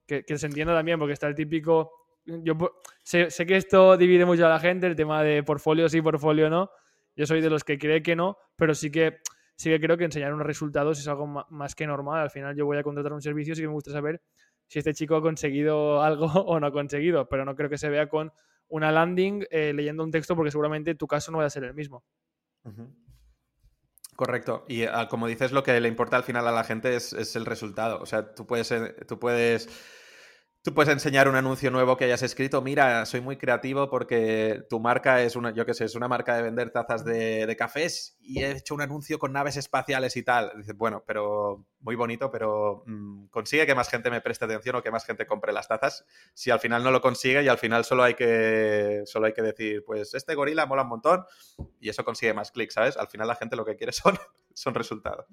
[0.06, 1.92] que, se entienda también, porque está el típico...
[2.26, 2.56] Yo
[3.04, 6.50] sé, sé, que esto divide mucho a la gente, el tema de portfolio sí, portfolio
[6.50, 6.70] no.
[7.16, 9.20] Yo soy de los que cree que no, pero sí que
[9.58, 12.22] sí que creo que enseñar unos resultados es algo más que normal.
[12.22, 14.22] Al final yo voy a contratar un servicio, sí que me gusta saber
[14.68, 17.90] si este chico ha conseguido algo o no ha conseguido, pero no creo que se
[17.90, 18.32] vea con
[18.70, 21.74] una landing eh, leyendo un texto porque seguramente tu caso no va a ser el
[21.74, 22.04] mismo.
[24.16, 24.66] Correcto.
[24.68, 27.36] Y ah, como dices, lo que le importa al final a la gente es, es
[27.36, 28.02] el resultado.
[28.02, 28.74] O sea, tú puedes,
[29.08, 29.70] tú puedes
[30.68, 32.62] Tú puedes enseñar un anuncio nuevo que hayas escrito.
[32.62, 36.36] Mira, soy muy creativo porque tu marca es una, yo qué sé, es una marca
[36.36, 40.52] de vender tazas de, cafés y he hecho un anuncio con naves espaciales y tal.
[40.58, 44.82] Dices, bueno, pero muy bonito, pero mm, consigue que más gente me preste atención o
[44.82, 46.04] que más gente compre las tazas.
[46.34, 49.44] Si al final no lo consigue y al final solo hay que, solo hay que
[49.44, 51.24] decir, pues este gorila mola un montón
[51.80, 52.98] y eso consigue más clics, ¿sabes?
[52.98, 54.18] Al final la gente lo que quiere son,
[54.54, 55.28] son resultados.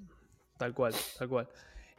[0.59, 1.49] Tal cual, tal cual.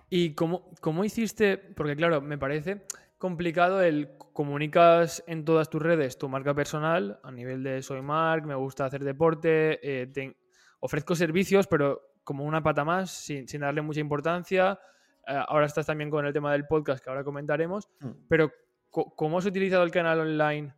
[0.10, 1.58] ¿Y cómo, cómo hiciste?
[1.58, 2.86] Porque claro, me parece
[3.18, 8.46] complicado el comunicas en todas tus redes tu marca personal a nivel de soy Mark,
[8.46, 10.36] me gusta hacer deporte, eh,
[10.80, 14.80] ofrezco servicios, pero como una pata más, sin, darle mucha importancia.
[15.28, 18.12] Eh, ahora estás también con el tema del podcast que ahora comentaremos, mm.
[18.28, 18.52] pero
[18.90, 20.74] ¿cómo has utilizado el canal online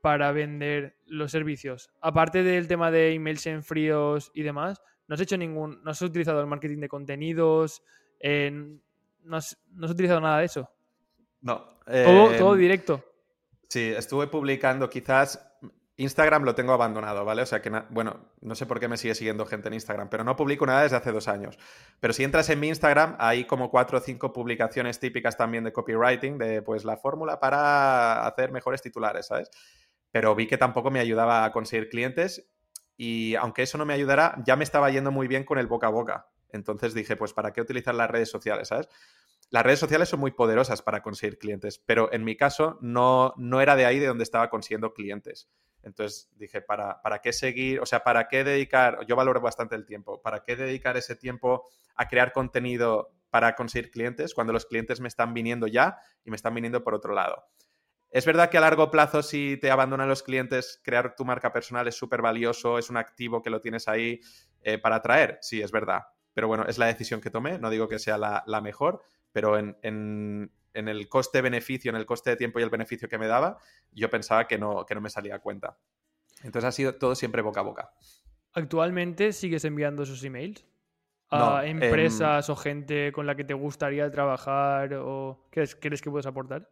[0.00, 1.90] para vender los servicios?
[2.00, 6.02] Aparte del tema de emails en fríos y demás, ¿no has hecho ningún, no has
[6.02, 7.82] utilizado el marketing de contenidos?
[9.22, 9.56] no has
[9.90, 10.73] utilizado nada de eso?
[11.44, 11.62] No.
[11.84, 13.04] todo, em, directo.
[13.68, 15.50] Sí, estuve publicando quizás.
[15.96, 17.42] Instagram lo tengo abandonado, ¿vale?
[17.42, 20.24] O sea que, bueno, no sé por qué me sigue siguiendo gente en Instagram, pero
[20.24, 21.56] no publico nada desde hace dos años.
[22.00, 25.72] Pero si entras en mi Instagram, hay como cuatro o cinco publicaciones típicas también de
[25.72, 29.50] copywriting, de pues la fórmula para hacer mejores titulares, ¿sabes?
[30.10, 32.50] Pero vi que tampoco me ayudaba a conseguir clientes
[32.96, 35.86] y aunque eso no me ayudara, ya me estaba yendo muy bien con el boca
[35.86, 36.26] a boca.
[36.50, 38.88] Entonces dije, pues, ¿para qué utilizar las redes sociales, ¿sabes?
[39.50, 43.60] Las redes sociales son muy poderosas para conseguir clientes, pero en mi caso no, no
[43.60, 45.48] era de ahí de donde estaba consiguiendo clientes.
[45.82, 47.80] Entonces dije, ¿para, ¿para qué seguir?
[47.80, 49.04] O sea, ¿para qué dedicar?
[49.06, 50.22] Yo valoro bastante el tiempo.
[50.22, 51.64] ¿Para qué dedicar ese tiempo
[51.94, 56.36] a crear contenido para conseguir clientes cuando los clientes me están viniendo ya y me
[56.36, 57.44] están viniendo por otro lado?
[58.14, 61.88] Es verdad que a largo plazo, si te abandonan los clientes, crear tu marca personal
[61.88, 64.20] es súper valioso, es un activo que lo tienes ahí
[64.62, 65.38] eh, para atraer.
[65.42, 66.02] Sí, es verdad.
[66.32, 67.58] Pero bueno, es la decisión que tomé.
[67.58, 69.02] No digo que sea la, mejor,
[69.34, 69.76] pero en,
[70.74, 73.58] en el coste-beneficio, en el coste de tiempo y el beneficio que me daba,
[73.92, 75.76] yo pensaba que no, que no me salía a cuenta.
[76.44, 77.92] Entonces ha sido todo siempre boca a boca.
[78.52, 80.64] ¿Actualmente sigues enviando esos emails?
[81.30, 84.94] ¿A empresas o gente con la que te gustaría trabajar?
[84.94, 86.70] o ¿Crees, ¿Crees que puedes aportar?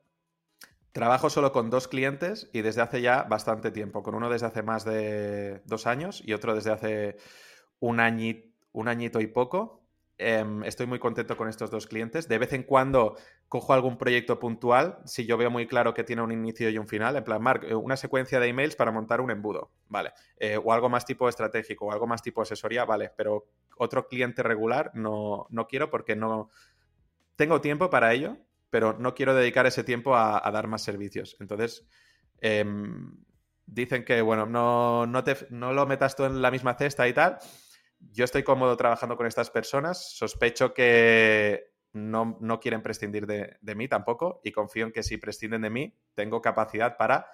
[0.93, 4.05] Trabajo solo con dos clientes y desde hace ya bastante tiempo.
[4.05, 7.17] Con uno desde hace más de dos años y otro desde hace
[7.81, 7.99] un,
[8.73, 9.82] un añito y poco.
[10.19, 12.29] Em, estoy muy contento con estos dos clientes.
[12.29, 13.17] De vez en cuando
[13.49, 16.87] cojo algún proyecto puntual, si yo veo muy claro que tiene un inicio y un
[16.87, 20.13] final, en plan, Mark, eh, una secuencia de emails para montar un embudo, vale.
[20.37, 23.11] Eh, o algo más tipo estratégico, o algo más tipo asesoría, vale.
[23.17, 23.49] Pero
[23.79, 26.51] otro cliente regular no, no quiero porque no...
[27.37, 28.37] Tengo tiempo para ello,
[28.71, 31.37] pero no quiero dedicar ese tiempo a, dar más servicios.
[31.41, 31.87] Entonces,
[32.41, 33.17] em,
[33.67, 37.13] dicen que, bueno, no, no, te, no lo metas tú en la misma cesta y
[37.13, 37.39] tal
[38.11, 44.41] yo estoy cómodo trabajando con estas personas, sospecho que no, quieren prescindir de, mí tampoco
[44.45, 47.27] y confío en que si prescinden de mí, tengo capacidad para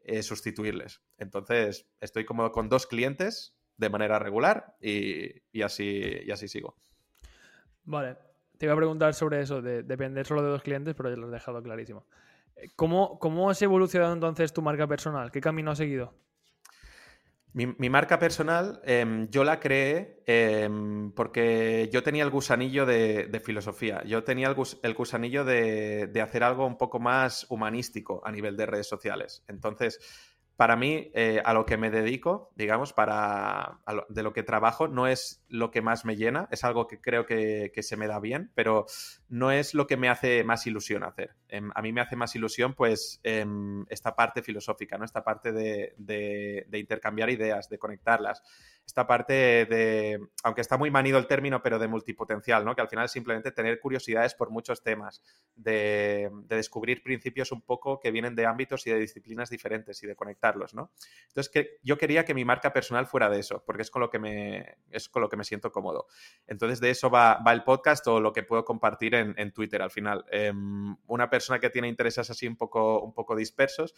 [0.00, 1.02] eh, sustituirles.
[1.18, 6.76] Entonces, estoy cómodo con dos clientes de manera regular y, así, y así sigo.
[7.84, 8.16] Vale,
[8.58, 11.26] te iba a preguntar sobre eso, de depender solo de dos clientes, pero ya lo
[11.26, 12.06] has dejado clarísimo.
[12.56, 15.32] Eh, ¿Cómo, ¿Cómo has evolucionado entonces tu marca personal?
[15.32, 16.14] ¿Qué camino has seguido?
[17.54, 24.02] Mi, marca personal em, yo la creé em, porque yo tenía el gusanillo de, filosofía,
[24.04, 24.48] yo tenía
[24.82, 29.44] el, gusanillo de, hacer algo un poco más humanístico a nivel de redes sociales.
[29.48, 29.98] Entonces,
[30.56, 35.06] para mí, eh, a lo que me dedico, digamos, para de lo que trabajo, no
[35.06, 38.50] es lo que más me llena, es algo que creo que, se me da bien,
[38.54, 38.86] pero
[39.28, 41.34] no es lo que me hace más ilusión hacer.
[41.52, 45.04] Em, a mí me hace más ilusión, pues, em, esta parte filosófica, ¿no?
[45.04, 48.42] Esta parte de, de, intercambiar ideas, de conectarlas.
[48.86, 52.74] Esta parte de, aunque está muy manido el término, pero de multipotencial, ¿no?
[52.74, 55.22] Que al final es simplemente tener curiosidades por muchos temas,
[55.54, 60.06] de, de descubrir principios un poco que vienen de ámbitos y de disciplinas diferentes y
[60.06, 60.90] de conectar ¿no?
[61.28, 64.10] Entonces, que, yo quería que mi marca personal fuera de eso, porque es con lo
[64.10, 66.06] que me, es con lo que me siento cómodo.
[66.46, 70.24] Entonces, de eso va, el podcast o lo que puedo compartir en, Twitter al final.
[70.30, 73.94] Em, una persona que tiene intereses así un poco, un poco dispersos,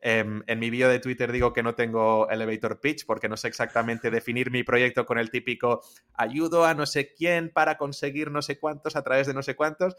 [0.00, 3.48] em, en mi vídeo de Twitter digo que no tengo elevator pitch porque no sé
[3.48, 5.82] exactamente definir mi proyecto con el típico
[6.14, 9.54] ayudo a no sé quién para conseguir no sé cuántos a través de no sé
[9.54, 9.96] cuántos.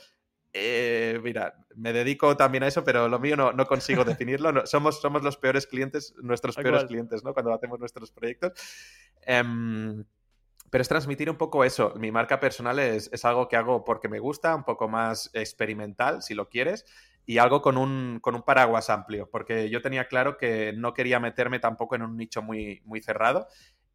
[0.55, 4.65] Eh, mira, me dedico también a eso, pero lo mío no, consigo definirlo.
[4.67, 7.33] somos, somos los peores clientes, nuestros peores clientes, ¿no?
[7.33, 8.53] Cuando hacemos nuestros proyectos.
[9.21, 10.05] Em,
[10.73, 11.93] pero es transmitir un poco eso.
[11.99, 16.33] Mi marca personal es, algo que hago porque me gusta, un poco más experimental, si
[16.33, 16.83] lo quieres,
[17.27, 21.19] y algo con un, con un paraguas amplio, porque yo tenía claro que no quería
[21.19, 23.45] meterme tampoco en un nicho muy, muy cerrado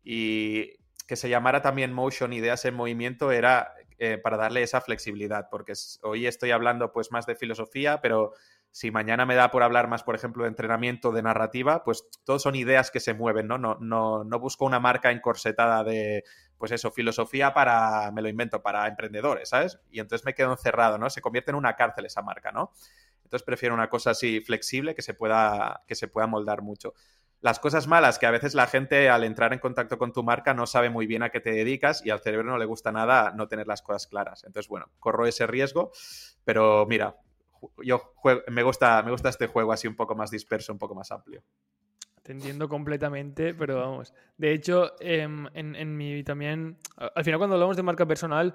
[0.05, 0.75] y
[1.09, 5.73] que se llamara también Motion Ideas en Movimiento era eh, para darle esa flexibilidad, porque
[6.05, 8.35] hoy estoy hablando pues más de filosofía, pero
[8.71, 12.43] si mañana me da por hablar más, por ejemplo, de entrenamiento, de narrativa, pues todos
[12.43, 13.59] son ideas que se mueven, ¿no?
[13.59, 16.23] No, no, no busco una marca encorsetada de,
[16.59, 19.79] pues eso, filosofía para, me lo invento, para emprendedores, ¿sabes?
[19.91, 21.09] Y entonces me quedo encerrado, ¿no?
[21.09, 22.73] Se convierte en una cárcel esa marca, ¿no?
[23.23, 26.95] Entonces prefiero una cosa así flexible que se pueda, que se pueda moldar mucho.
[27.41, 30.55] Las cosas malas, que a veces la gente al entrar en contacto con tu marca
[30.55, 33.33] no sabe muy bien a qué te dedicas y al cerebro no le gusta nada
[33.37, 34.43] no tener las cosas claras.
[34.45, 35.93] Entonces, bueno, corro ese riesgo,
[36.45, 37.17] pero mira,
[37.85, 38.13] yo
[38.49, 41.43] me, gusta, me gusta este juego así un poco más disperso, un poco más amplio.
[42.29, 44.13] Te entiendo completamente, pero vamos.
[44.37, 48.55] De hecho, em, en, en mi también, al final cuando hablamos de marca personal,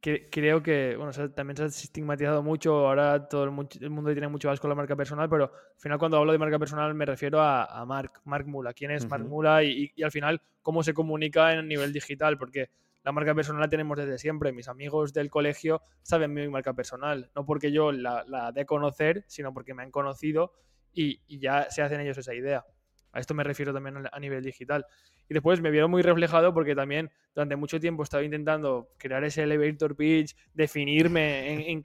[0.00, 4.60] creo que, bueno, también se ha estigmatizado mucho, ahora todo el, mundo tiene mucho más
[4.60, 7.66] con la marca personal, pero al final cuando hablo de marca personal me refiero a,
[7.66, 11.68] a Mark, Mark Mula, quién es Mark Mula y, al final cómo se comunica en
[11.68, 12.70] nivel digital, porque
[13.04, 17.30] la marca personal la tenemos desde siempre, mis amigos del colegio saben mi marca personal,
[17.34, 20.54] no porque yo la, la de conocer, sino porque me han conocido
[20.94, 22.64] y, y ya se hacen ellos esa idea.
[23.16, 24.84] A esto me refiero también a nivel digital.
[25.26, 29.44] Y después me vieron muy reflejado porque también durante mucho tiempo estaba intentando crear ese
[29.44, 31.82] elevator pitch, definirme, en,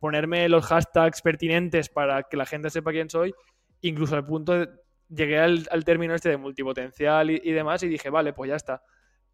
[0.00, 3.34] ponerme los hashtags pertinentes para que la gente sepa quién soy.
[3.82, 4.70] Incluso al punto de,
[5.10, 8.82] llegué al, término este de multipotencial y, demás y dije, vale, pues ya está.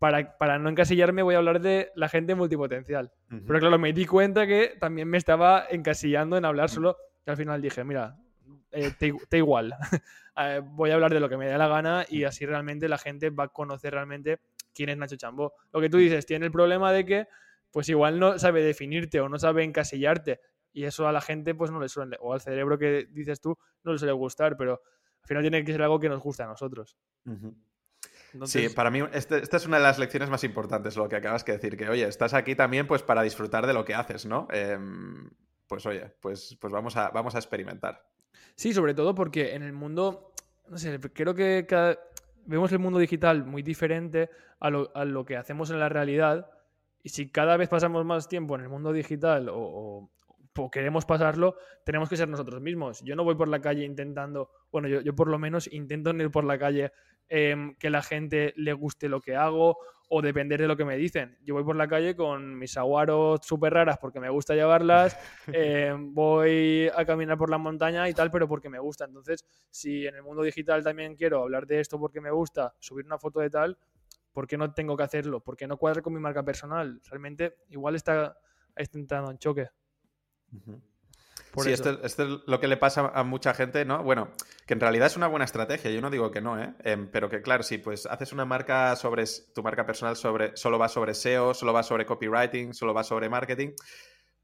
[0.00, 3.12] Para, para, no encasillarme voy a hablar de la gente multipotencial.
[3.28, 6.96] Pero claro, me di cuenta que también me estaba encasillando en hablar solo.
[7.24, 8.16] Y al final dije, mira,
[8.70, 8.92] eh,
[9.28, 9.74] te, igual.
[10.38, 12.98] Eh, voy a hablar de lo que me dé la gana y así realmente la
[12.98, 14.40] gente va a conocer realmente
[14.72, 15.54] quién es Nacho Chambó.
[15.72, 17.28] Lo que tú dices, tiene el problema de que
[17.70, 20.40] pues igual no sabe definirte o no sabe encasillarte
[20.72, 23.58] y eso a la gente pues no le suele, o al cerebro que dices tú
[23.82, 24.80] no le suele gustar, pero
[25.22, 26.96] al final tiene que ser algo que nos guste a nosotros.
[28.44, 31.44] Sí, para mí este, esta es una de las lecciones más importantes, lo que acabas
[31.44, 34.46] de decir, que oye, estás aquí también pues para disfrutar de lo que haces, ¿no?
[34.50, 35.30] Em,
[35.66, 38.04] pues oye, pues, pues vamos, a, vamos a experimentar.
[38.58, 40.32] Sí, sobre todo porque en el mundo,
[40.68, 41.64] no sé, creo que
[42.44, 46.50] vemos el mundo digital muy diferente a lo, que hacemos en la realidad
[47.04, 50.10] y si cada vez pasamos más tiempo en el mundo digital o,
[50.72, 51.54] queremos pasarlo,
[51.84, 53.00] tenemos que ser nosotros mismos.
[53.04, 56.42] Yo no voy por la calle intentando, bueno, yo, por lo menos intento ir por
[56.42, 56.90] la calle
[57.30, 59.76] Em, que la gente le guste lo que hago
[60.08, 61.36] o depender de lo que me dicen.
[61.42, 65.16] Yo voy por la calle con mis aguaros súper raras porque me gusta llevarlas,
[65.52, 69.04] em, voy a caminar por la montaña y tal, pero porque me gusta.
[69.04, 73.04] Entonces, si en el mundo digital también quiero hablar de esto porque me gusta, subir
[73.04, 73.78] una foto de tal,
[74.32, 75.40] ¿por qué no tengo que hacerlo?
[75.40, 77.00] ¿Por qué no cuadra con mi marca personal?
[77.08, 78.38] Realmente igual está,
[78.74, 79.68] está entrando en choque
[81.62, 84.02] sí, esto, es lo que le pasa a mucha gente, ¿no?
[84.02, 84.30] Bueno,
[84.68, 86.74] que en realidad es una buena estrategia, yo no digo que no, ¿eh?
[86.84, 90.78] Em, pero que claro, si pues haces una marca sobre, tu marca personal sobre, solo
[90.78, 93.70] va sobre SEO, solo va sobre copywriting, solo va sobre marketing,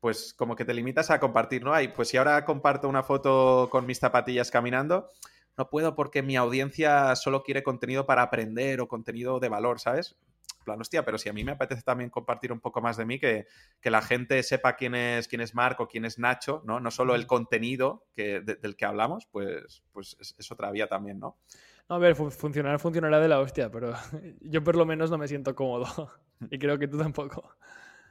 [0.00, 1.74] pues como que te limitas a compartir, ¿no?
[1.74, 5.10] Hay, pues si ahora comparto una foto con mis zapatillas caminando,
[5.58, 10.16] no puedo porque mi audiencia solo quiere contenido para aprender o contenido de valor, ¿sabes?
[10.64, 13.18] Plan, hostia, pero si a mí me apetece también compartir un poco más de mí,
[13.18, 13.46] que,
[13.82, 16.80] la gente sepa quién es, quién es Marco, quién es Nacho, ¿no?
[16.80, 21.38] No solo el contenido que, del que hablamos, pues, pues es, otra vía también, ¿no?
[21.88, 23.92] No, a ver, funcionará, funcionará de la hostia, pero
[24.40, 26.10] yo por lo menos no me siento cómodo.
[26.50, 27.56] y creo que tú tampoco.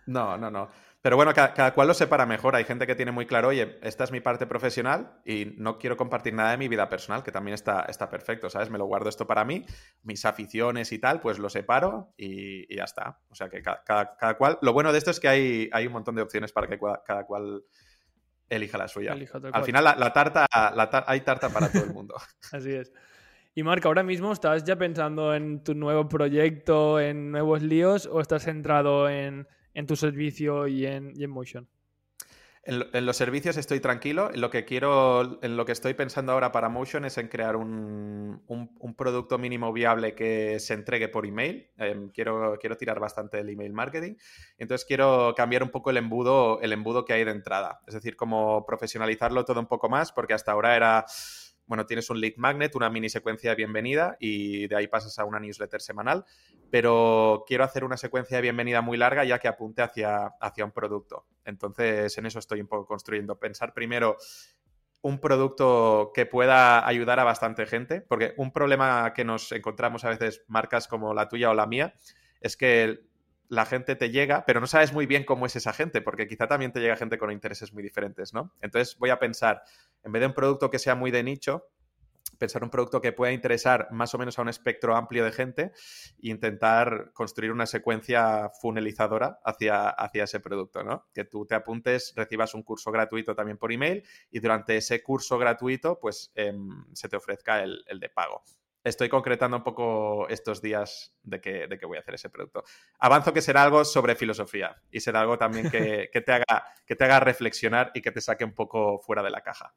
[0.06, 0.70] No, no, no.
[1.04, 2.56] Pero bueno, cada, cual lo separa mejor.
[2.56, 5.98] Hay gente que tiene muy claro, oye, esta es mi parte profesional y no quiero
[5.98, 8.70] compartir nada de mi vida personal, que también está, está perfecto, ¿sabes?
[8.70, 9.66] Me lo guardo esto para mí,
[10.04, 13.20] mis aficiones y tal, pues lo separo y, ya está.
[13.28, 14.60] O sea que cada, cual.
[14.62, 17.26] Lo bueno de esto es que hay, hay un montón de opciones para que cada
[17.26, 17.66] cual
[18.48, 19.12] elija la suya.
[19.52, 20.48] Al final, la, tarta,
[21.06, 22.16] hay tarta para todo el mundo.
[22.54, 22.94] Así es.
[23.54, 28.22] Y Marc, ahora mismo estás ya pensando en tu nuevo proyecto, en nuevos líos, o
[28.22, 31.68] estás centrado en en tu servicio y en, Motion?
[32.66, 34.32] En, los servicios estoy tranquilo.
[34.34, 37.56] En lo que quiero, en lo que estoy pensando ahora para Motion es en crear
[37.56, 38.42] un,
[38.98, 41.70] producto mínimo viable que se entregue por email.
[41.78, 44.16] Em, quiero, quiero tirar bastante del email marketing.
[44.58, 47.82] Entonces quiero cambiar un poco el embudo, el embudo que hay de entrada.
[47.88, 51.06] Es decir, como profesionalizarlo todo un poco más, porque hasta ahora era
[51.74, 55.26] bueno, tienes un lead magnet, una mini secuencia de bienvenida y de ahí pasas a
[55.26, 56.24] una newsletter semanal,
[56.70, 60.72] pero quiero hacer una secuencia de bienvenida muy larga ya que apunte hacia, hacia un
[60.72, 61.26] producto.
[61.46, 63.40] Entonces, en eso estoy un poco construyendo.
[63.40, 64.18] Pensar primero
[65.02, 70.10] un producto que pueda ayudar a bastante gente, porque un problema que nos encontramos a
[70.10, 71.96] veces marcas como la tuya o la mía
[72.40, 73.00] es que
[73.50, 76.48] la gente te llega, pero no sabes muy bien cómo es esa gente, porque quizá
[76.48, 78.54] también te llega gente con intereses muy diferentes, ¿no?
[78.62, 79.64] Entonces voy a pensar,
[80.04, 81.68] en vez de un producto que sea muy de nicho,
[82.38, 85.72] pensar un producto que pueda interesar más o menos a un espectro amplio de gente
[86.22, 91.08] e intentar construir una secuencia funelizadora hacia, hacia ese producto, ¿no?
[91.14, 95.38] Que tú te apuntes, recibas un curso gratuito también por email y durante ese curso
[95.38, 98.44] gratuito, pues em, se te ofrezca el, el de pago
[98.84, 102.64] estoy concretando un poco estos días de que, de que, voy a hacer ese producto.
[103.00, 107.04] Avanzo que será algo sobre filosofía y será algo también que, te haga, que te
[107.04, 109.74] haga reflexionar y que te saque un poco fuera de la caja.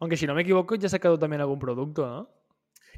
[0.00, 2.40] Aunque si no me equivoco, ya has sacado también algún producto, ¿no?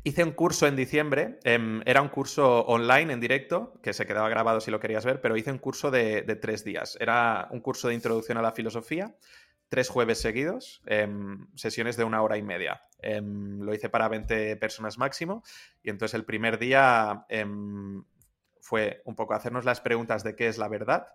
[0.05, 4.29] Hice un curso en diciembre, em, era un curso online en directo, que se quedaba
[4.29, 6.97] grabado si lo querías ver, pero hice un curso de, de tres días.
[6.99, 9.15] Era un curso de introducción a la filosofía,
[9.73, 12.83] tres jueves seguidos, em, sesiones de una hora y media.
[12.99, 15.43] Em, lo hice para 20 personas máximo
[15.83, 18.05] y entonces el primer día em,
[18.61, 21.07] fue un poco hacernos las preguntas de qué es la verdad.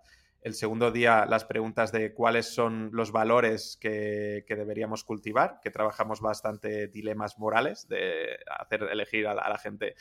[0.41, 6.19] El segundo día las preguntas de cuáles son los valores que, deberíamos cultivar, que trabajamos
[6.19, 9.93] bastante dilemas morales, de hacer elegir a la gente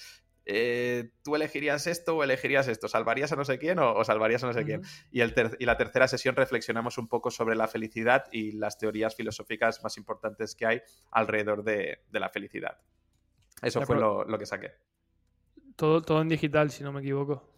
[0.48, 2.86] eh, ¿tú elegirías esto o elegirías esto?
[2.86, 4.82] ¿Salvarías a no sé quién o, salvarías a no sé quién?
[5.10, 9.16] Y, el y, la tercera sesión reflexionamos un poco sobre la felicidad y las teorías
[9.16, 12.78] filosóficas más importantes que hay alrededor de, la felicidad.
[13.60, 14.70] Eso fue lo, que saqué.
[15.74, 17.52] Todo, todo en digital, si no me equivoco.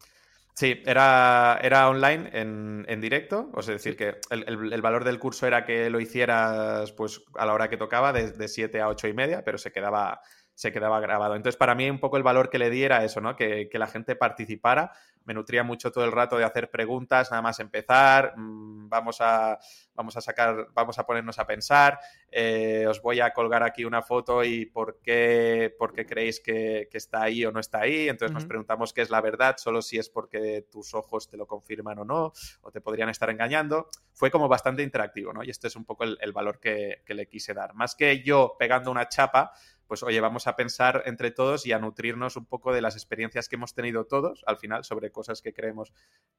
[0.54, 5.64] Sí, era, era online en, directo, o sea, decir, que el, valor del curso era
[5.64, 9.12] que lo hicieras pues a la hora que tocaba, de, de 7 a 8 y
[9.12, 10.20] media, pero se quedaba,
[10.58, 11.36] se quedaba grabado.
[11.36, 13.36] Entonces, para mí, un poco el valor que le di era eso, ¿no?
[13.36, 14.90] Que, que la gente participara.
[15.24, 18.34] Me nutría mucho todo el rato de hacer preguntas, nada más empezar.
[18.36, 19.56] Mm, vamos a,
[19.94, 22.00] vamos a sacar, vamos a ponernos a pensar.
[22.32, 26.88] Eh, os voy a colgar aquí una foto y por qué, por qué creéis que,
[26.90, 28.08] que, está ahí o no está ahí.
[28.08, 31.46] Entonces, nos preguntamos qué es la verdad, solo si es porque tus ojos te lo
[31.46, 32.32] confirman o no,
[32.62, 33.90] o te podrían estar engañando.
[34.12, 35.44] Fue como bastante interactivo, ¿no?
[35.44, 37.74] Y este es un poco el, el valor que, que le quise dar.
[37.74, 39.52] Más que yo pegando una chapa,
[39.88, 43.48] pues oye, vamos a pensar entre todos y a nutrirnos un poco de las experiencias
[43.48, 45.92] que hemos tenido todos al final sobre cosas que creemos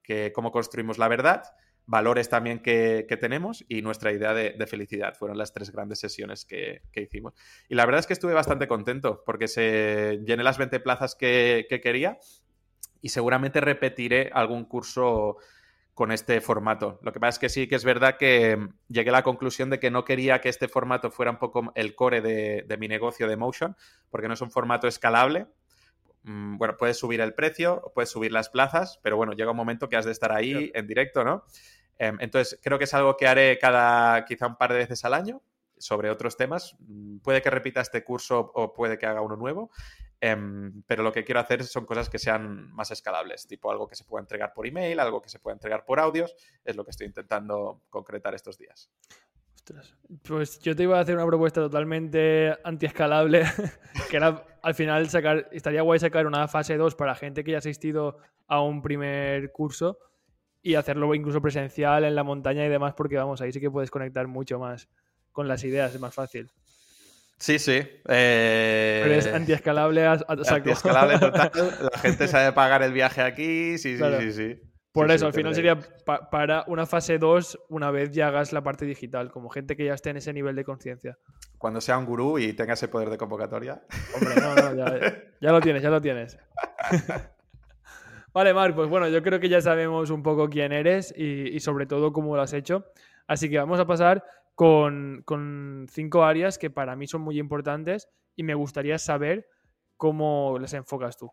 [0.03, 1.43] que cómo construimos la verdad,
[1.87, 5.15] valores también que, tenemos y nuestra idea de, felicidad.
[5.15, 7.33] Fueron las tres grandes sesiones que, hicimos.
[7.67, 11.65] Y la verdad es que estuve bastante contento porque se llené las 20 plazas que,
[11.67, 12.19] que quería
[13.01, 15.37] y seguramente repetiré algún curso
[15.99, 16.97] con este formato.
[17.03, 19.81] Lo que pasa es que sí que es verdad que llegué a la conclusión de
[19.81, 23.35] que no quería que este formato fuera un poco el core de, mi negocio de
[23.35, 23.75] Motion,
[24.09, 25.47] porque no es un formato escalable.
[26.23, 29.89] Mm, bueno, puedes subir el precio, puedes subir las plazas, pero bueno, llega un momento
[29.89, 31.43] que has de estar ahí en directo, ¿no?
[31.97, 35.13] Em, entonces, creo que es algo que haré cada quizá un par de veces al
[35.13, 35.41] año
[35.77, 36.77] sobre otros temas.
[36.79, 39.69] Mm, puede que repita este curso o puede que haga uno nuevo.
[40.21, 43.95] Em, pero lo que quiero hacer son cosas que sean más escalables, tipo algo que
[43.95, 46.91] se pueda entregar por email, algo que se pueda entregar por audios, es lo que
[46.91, 48.91] estoy intentando concretar estos días.
[50.27, 53.43] pues yo te iba a hacer una propuesta totalmente antiescalable,
[54.09, 57.57] que era al final sacar, estaría guay sacar una fase 2 para gente que ya
[57.57, 58.17] ha asistido
[58.47, 59.99] a un primer curso
[60.61, 63.89] y hacerlo incluso presencial en la montaña y demás, porque vamos, ahí sí que puedes
[63.89, 64.89] conectar mucho más
[65.31, 66.51] con las ideas, es más fácil.
[67.39, 67.81] Sí, sí.
[68.07, 69.01] Eh...
[69.03, 71.51] Pero es antiescalable a, Antiescalable total.
[71.93, 73.77] La gente sabe pagar el viaje aquí.
[73.77, 74.61] Sí, sí, sí, sí.
[74.91, 75.79] Por eso, al final sería
[76.31, 79.93] para una fase 2 una vez ya hagas la parte digital, como gente que ya
[79.93, 81.17] esté en ese nivel de conciencia.
[81.57, 83.81] Cuando sea un gurú y tenga ese poder de convocatoria.
[84.15, 84.75] Hombre, no, no,
[85.39, 86.37] ya, lo tienes, ya lo tienes.
[88.33, 91.59] vale, Marc, pues bueno, yo creo que ya sabemos un poco quién eres y, y
[91.59, 92.91] sobre todo cómo lo has hecho.
[93.27, 94.23] Así que vamos a pasar
[94.59, 99.47] con, cinco áreas que para mí son muy importantes y me gustaría saber
[99.95, 101.31] cómo las enfocas tú.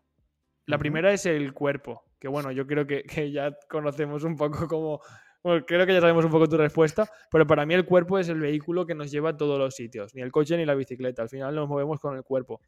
[0.65, 3.03] La primera es el cuerpo, que bueno, yo creo que,
[3.33, 5.01] ya conocemos un poco cómo...
[5.43, 8.29] Bueno, creo que ya sabemos un poco tu respuesta, pero para mí el cuerpo es
[8.29, 11.21] el vehículo que nos lleva a todos los sitios, ni el coche ni la bicicleta,
[11.21, 12.61] al final nos movemos con el cuerpo.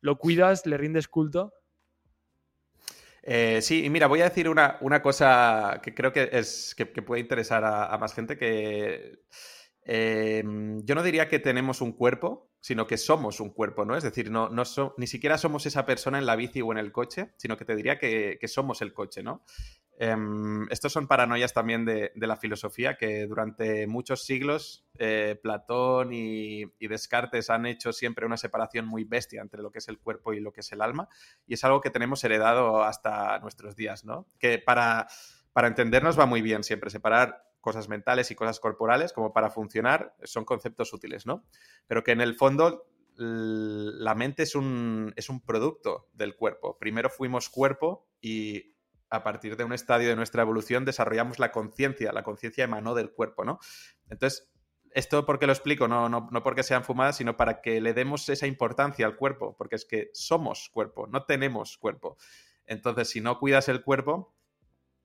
[0.00, 1.52] ¿Lo cuidas, le rindes culto?
[3.24, 7.20] Eh, sí, y mira, voy a decir una, cosa que creo que, es, que, puede
[7.20, 9.24] interesar a, más gente, que
[9.84, 13.94] Em, yo no diría que tenemos un cuerpo, sino que somos un cuerpo, ¿no?
[13.96, 14.64] Es decir, no, no
[14.96, 17.76] ni siquiera somos esa persona en la bici o en el coche, sino que te
[17.76, 19.44] diría que, somos el coche, ¿no?
[19.98, 20.16] Eh,
[20.70, 26.88] estos son paranoias también de, la filosofía que durante muchos siglos eh, Platón y, y,
[26.88, 30.40] Descartes han hecho siempre una separación muy bestia entre lo que es el cuerpo y
[30.40, 31.08] lo que es el alma,
[31.46, 34.26] y es algo que tenemos heredado hasta nuestros días, ¿no?
[34.38, 35.06] Que para,
[35.52, 40.14] para entendernos va muy bien siempre separar cosas mentales y cosas corporales, como para funcionar,
[40.22, 41.44] son conceptos útiles, ¿no?
[41.86, 42.86] Pero que en el fondo
[43.16, 46.76] la mente es un, es un producto del cuerpo.
[46.78, 48.74] Primero fuimos cuerpo y
[49.08, 52.12] a partir de un estadio de nuestra evolución desarrollamos la conciencia.
[52.12, 53.60] La conciencia emanó del cuerpo, ¿no?
[54.10, 54.52] Entonces,
[54.90, 58.28] esto porque lo explico, no, no, no, porque sean fumadas, sino para que le demos
[58.28, 62.18] esa importancia al cuerpo, porque es que somos cuerpo, no tenemos cuerpo.
[62.66, 64.34] Entonces, si no cuidas el cuerpo,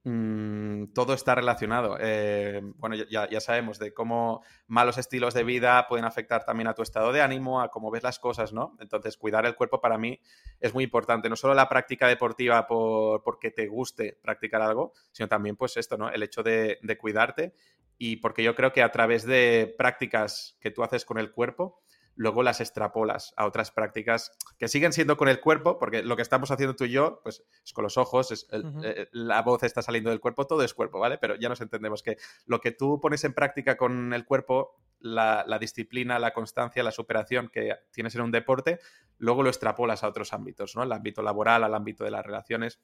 [0.06, 1.98] Mm, todo está relacionado.
[2.00, 6.82] Eh, bueno, ya, sabemos de cómo malos estilos de vida pueden afectar también a tu
[6.82, 8.78] estado de ánimo, a cómo ves las cosas, ¿no?
[8.80, 10.20] Entonces, cuidar el cuerpo para mí
[10.60, 11.30] es muy importante.
[11.30, 15.98] No solo la práctica deportiva por, porque te guste practicar algo, sino también, pues, esto,
[15.98, 16.10] ¿no?
[16.10, 17.54] El hecho de, de cuidarte
[17.98, 21.82] y porque yo creo que a través de prácticas que tú haces con el cuerpo,
[22.20, 26.22] luego las extrapolas a otras prácticas que siguen siendo con el cuerpo, porque lo que
[26.22, 29.82] estamos haciendo tú y yo, pues es con los ojos, es eh, la voz está
[29.82, 31.18] saliendo del cuerpo, todo es cuerpo, ¿vale?
[31.18, 35.46] Pero ya nos entendemos que lo que tú pones en práctica con el cuerpo, la,
[35.62, 38.80] disciplina, la constancia, la superación que tienes en un deporte,
[39.18, 40.82] luego lo extrapolas a otros ámbitos, ¿no?
[40.82, 42.82] Al ámbito laboral, al ámbito de las relaciones.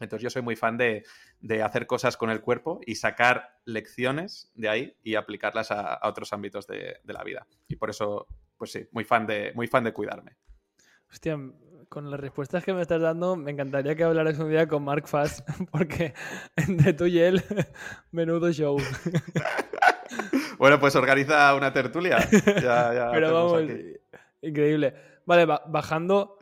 [0.00, 1.04] Entonces yo soy muy fan de,
[1.62, 6.66] hacer cosas con el cuerpo y sacar lecciones de ahí y aplicarlas a, otros ámbitos
[6.66, 7.46] de, de, la vida.
[7.68, 8.26] Y por eso
[8.58, 10.36] pues sí, muy fan de, muy fan de cuidarme.
[11.10, 11.38] Hostia,
[11.88, 15.06] con las respuestas que me estás dando, me encantaría que hablaras un día con Mark
[15.08, 16.12] Fass, porque
[16.56, 17.42] entre tú y él,
[18.10, 18.76] menudo show.
[20.58, 22.18] bueno, pues organiza una tertulia.
[22.30, 23.62] Pero vamos,
[24.42, 24.94] increíble.
[25.24, 26.36] Vale, bajando.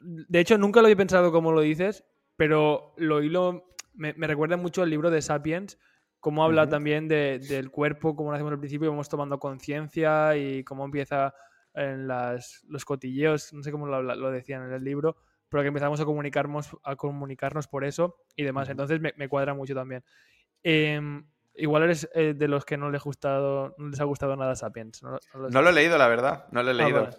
[0.00, 2.04] De hecho, nunca lo había pensado como lo dices,
[2.42, 3.68] pero lo hilo.
[3.94, 5.78] Me, me recuerda mucho al libro de Sapiens,
[6.18, 10.84] cómo habla también del cuerpo, como lo hacemos al principio, vamos tomando conciencia y cómo
[10.84, 11.32] empieza
[11.72, 15.18] en las, los cotilleos, no sé cómo lo, decían en el libro,
[15.48, 18.68] pero que empezamos a comunicarnos, a comunicarnos por eso y demás.
[18.68, 20.02] Entonces me, cuadra mucho también.
[20.64, 21.24] Em,
[21.54, 25.00] igual eres eh, de los que no les, gustado, no les ha gustado nada Sapiens.
[25.04, 26.46] No, lo he leído, la verdad.
[26.50, 27.10] No lo he ah, leído.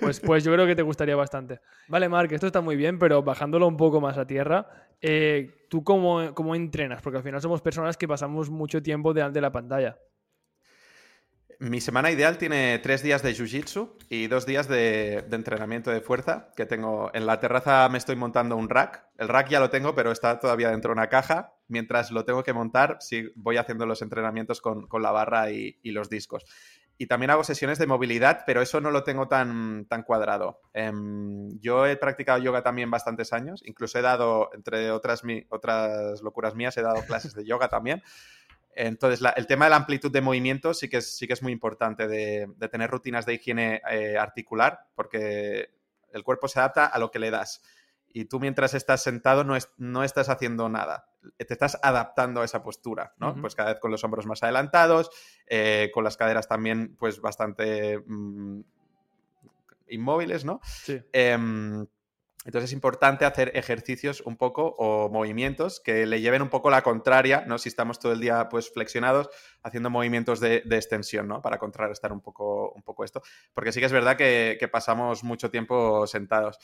[0.00, 1.60] Pues, pues yo creo que te gustaría bastante.
[1.88, 4.66] Vale, Mark, esto está muy bien, pero bajándolo un poco más a tierra,
[5.00, 7.02] eh, ¿tú cómo, cómo, entrenas?
[7.02, 9.96] Porque al final somos personas que pasamos mucho tiempo delante de la pantalla.
[11.62, 16.48] Mi semana ideal tiene tres días de jiu-jitsu y dos días de, entrenamiento de fuerza
[16.56, 17.12] que tengo.
[17.14, 19.04] En la terraza me estoy montando un rack.
[19.16, 21.54] El rack ya lo tengo, pero está todavía dentro de una caja.
[21.68, 26.10] Mientras lo tengo que montar, sí, voy haciendo los entrenamientos con, la barra y, los
[26.10, 26.44] discos.
[26.98, 30.60] Y también hago sesiones de movilidad, pero eso no lo tengo tan, tan cuadrado.
[30.72, 33.62] Em, yo he practicado yoga también bastantes años.
[33.66, 38.02] Incluso he dado, entre otras, otras locuras mías, he dado clases de yoga también.
[38.74, 41.52] Entonces, el tema de la amplitud de movimiento sí que es, sí que es muy
[41.52, 45.70] importante, de, tener rutinas de higiene eh, articular, porque
[46.12, 47.62] el cuerpo se adapta a lo que le das.
[48.12, 52.62] Y tú mientras estás sentado no, no estás haciendo nada, te estás adaptando a esa
[52.62, 53.34] postura, ¿no?
[53.40, 55.10] Pues cada vez con los hombros más adelantados,
[55.46, 58.60] eh, con las caderas también pues bastante mm,
[59.88, 60.60] inmóviles, ¿no?
[60.62, 61.00] Sí.
[61.12, 61.86] Em,
[62.44, 66.82] entonces es importante hacer ejercicios un poco o movimientos que le lleven un poco la
[66.82, 67.58] contraria, ¿no?
[67.58, 69.30] Si estamos todo el día pues flexionados,
[69.62, 71.40] haciendo movimientos de, extensión, ¿no?
[71.40, 73.22] Para contrarrestar un poco, un poco esto.
[73.52, 76.58] Porque sí que es verdad que, pasamos mucho tiempo sentados.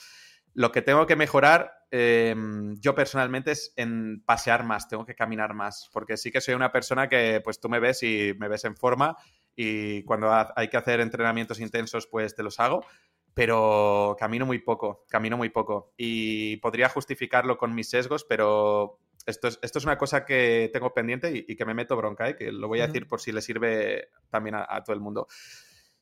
[0.53, 5.53] Lo que tengo que mejorar em, yo personalmente es en pasear más, tengo que caminar
[5.53, 8.65] más, porque sí que soy una persona que pues tú me ves y me ves
[8.65, 9.17] en forma
[9.55, 12.85] y cuando hay que hacer entrenamientos intensos pues te los hago,
[13.33, 15.93] pero camino muy poco, camino muy poco.
[15.97, 20.93] Y podría justificarlo con mis sesgos, pero esto es, esto es una cosa que tengo
[20.93, 22.35] pendiente y, que me meto bronca, ¿eh?
[22.35, 25.27] que lo voy a decir por si le sirve también a, todo el mundo.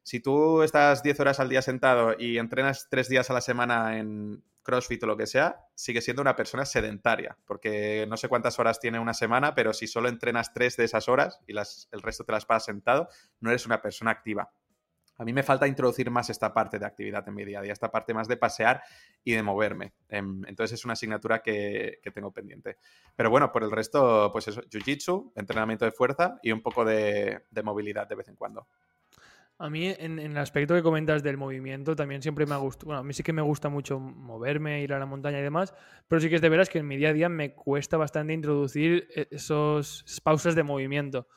[0.07, 3.97] Si tú estás 10 horas al día sentado y entrenas 3 días a la semana
[3.97, 8.57] en CrossFit o lo que sea, sigues siendo una persona sedentaria, porque no sé cuántas
[8.57, 12.23] horas tiene una semana, pero si solo entrenas 3 de esas horas y el resto
[12.23, 13.09] te las pasas sentado,
[13.41, 14.49] no eres una persona activa.
[15.17, 17.73] A mí me falta introducir más esta parte de actividad en mi día a día,
[17.73, 18.83] esta parte más de pasear
[19.25, 19.93] y de moverme.
[20.07, 22.77] Em, entonces es una asignatura que, tengo pendiente.
[23.15, 27.43] Pero bueno, por el resto, pues eso, jiu-jitsu, entrenamiento de fuerza y un poco de,
[27.61, 28.67] movilidad de vez en cuando.
[29.59, 32.87] A mí, en, el aspecto que comentas del movimiento, también siempre me ha gustado.
[32.87, 35.73] Bueno, a mí sí que me gusta mucho moverme, ir a la montaña y demás,
[36.07, 38.33] pero sí que es de veras que en mi día a día me cuesta bastante
[38.33, 41.27] introducir e, esos pausas de movimiento.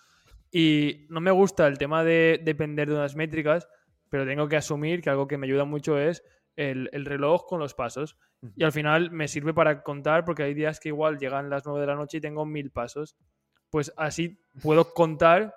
[0.53, 3.69] Y no me gusta el tema de depender de unas métricas,
[4.11, 6.23] pero tengo que asumir que algo que me ayuda mucho es
[6.57, 8.19] el, reloj con los pasos.
[8.57, 11.81] Y al final me sirve para contar, porque hay días que igual llegan las 9
[11.81, 13.17] de la noche y tengo mil pasos.
[13.71, 15.55] Pues así puedo contar,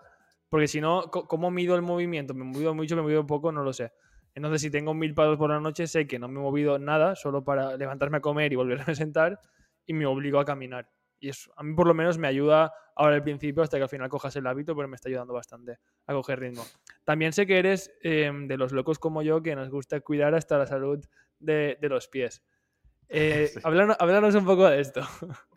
[0.54, 2.36] porque si no, ¿cómo mido el movimiento?
[2.36, 3.52] ¿Me he movido mucho, me he movido poco?
[3.52, 3.92] No lo sé.
[4.36, 7.16] Entonces, si tengo mil pasos por la noche, sé que no me he movido nada,
[7.16, 9.40] solo para levantarme a comer y volverme a sentar,
[9.88, 10.88] y me obligo a caminar.
[11.20, 13.90] Y eso a mí por lo menos me ayuda ahora al principio hasta que al
[13.90, 16.64] final cojas el hábito, pero me está ayudando bastante a coger ritmo.
[17.04, 20.60] También sé que eres em, de los locos como yo que nos gusta cuidar hasta
[20.60, 21.04] la salud
[21.40, 22.44] de, los pies.
[23.10, 25.02] Eh, háblanos, un poco de esto.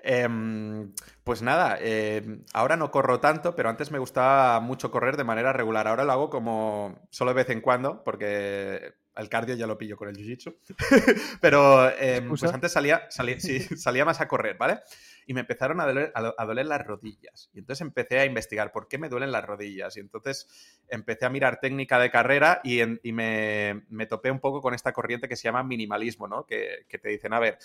[0.00, 0.92] Em,
[1.24, 5.52] pues nada, em, ahora no corro tanto, pero antes me gustaba mucho correr de manera
[5.52, 5.88] regular.
[5.88, 9.96] Ahora lo hago como solo de vez en cuando, porque el cardio ya lo pillo
[9.96, 10.56] con el jiu-jitsu.
[11.40, 11.90] pero
[12.28, 13.36] pues antes salía, salía,
[13.76, 14.80] salía más a correr, ¿vale?
[15.28, 17.50] y me empezaron a doler, las rodillas.
[17.52, 19.94] Y entonces empecé a investigar por qué me duelen las rodillas.
[19.98, 20.48] Y entonces
[20.88, 22.82] empecé a mirar técnica de carrera y,
[23.12, 26.46] me, topé un poco con esta corriente que se llama minimalismo, ¿no?
[26.46, 27.58] Que, te dicen, a ver,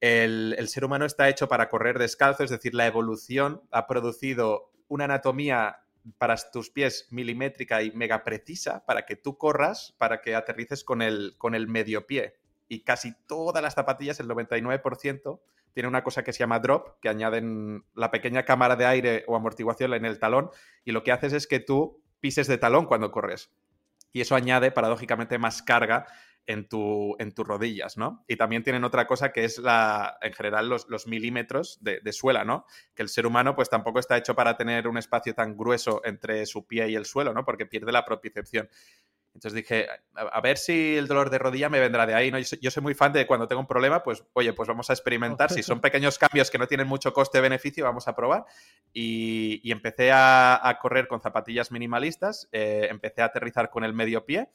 [0.00, 5.04] el, ser humano está hecho para correr descalzo, es decir, la evolución ha producido una
[5.04, 5.82] anatomía
[6.18, 11.02] para tus pies milimétrica y mega precisa para que tú corras, para que aterrices con
[11.02, 12.36] el, con el medio pie.
[12.68, 15.40] Y casi todas las zapatillas, el 99%,
[15.74, 19.36] tiene una cosa que se llama drop, que añaden la pequeña cámara de aire o
[19.36, 20.50] amortiguación en el talón
[20.84, 23.52] y lo que haces es que tú pises de talón cuando corres.
[24.12, 26.06] Y eso añade, paradójicamente, más carga
[26.50, 28.24] en, tu, en tus rodillas, ¿no?
[28.26, 32.44] Y también tienen otra cosa que es la, en general, los, milímetros de, de, suela,
[32.44, 32.66] ¿no?
[32.92, 36.44] Que el ser humano, pues tampoco está hecho para tener un espacio tan grueso entre
[36.46, 37.44] su pie y el suelo, ¿no?
[37.44, 38.68] Porque pierde la propiocepción.
[39.32, 42.32] Entonces dije, a, ver si el dolor de rodilla me vendrá de ahí.
[42.32, 42.38] ¿no?
[42.40, 45.52] Yo, soy, muy fan de cuando tengo un problema, pues oye, pues vamos a experimentar.
[45.52, 48.44] Si son pequeños cambios que no tienen mucho coste-beneficio, vamos a probar.
[48.92, 54.48] Y, empecé a, correr con zapatillas minimalistas, eh, empecé a aterrizar con el medio pie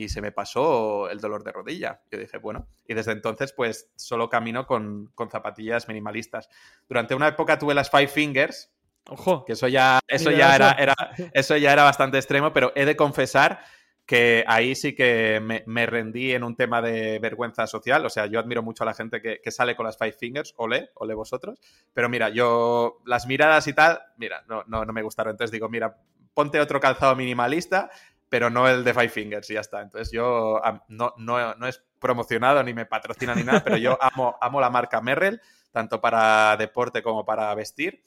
[0.00, 2.00] y se me pasó el dolor de rodilla.
[2.10, 6.48] Yo dije, bueno, y desde entonces pues solo camino con, zapatillas minimalistas.
[6.88, 8.72] Durante una época tuve las Five Fingers.
[9.08, 9.44] Ojo.
[9.44, 10.94] Que eso ya, eso ya era, era,
[11.34, 13.60] eso ya era bastante extremo, pero he de confesar
[14.06, 18.04] que ahí sí que me, rendí en un tema de vergüenza social.
[18.06, 20.90] O sea, yo admiro mucho a la gente que, sale con las Five Fingers, ole,
[20.94, 21.60] ole vosotros.
[21.92, 25.32] Pero mira, yo las miradas y tal, mira, no, no, no me gustaron.
[25.32, 25.96] Entonces digo, mira,
[26.34, 27.90] ponte otro calzado minimalista,
[28.30, 29.82] pero no el de Five Fingers y ya está.
[29.82, 34.38] Entonces yo no, no, no es promocionado ni me patrocina ni nada, pero yo amo,
[34.40, 38.02] amo la marca Merrell, tanto para deporte como para vestir.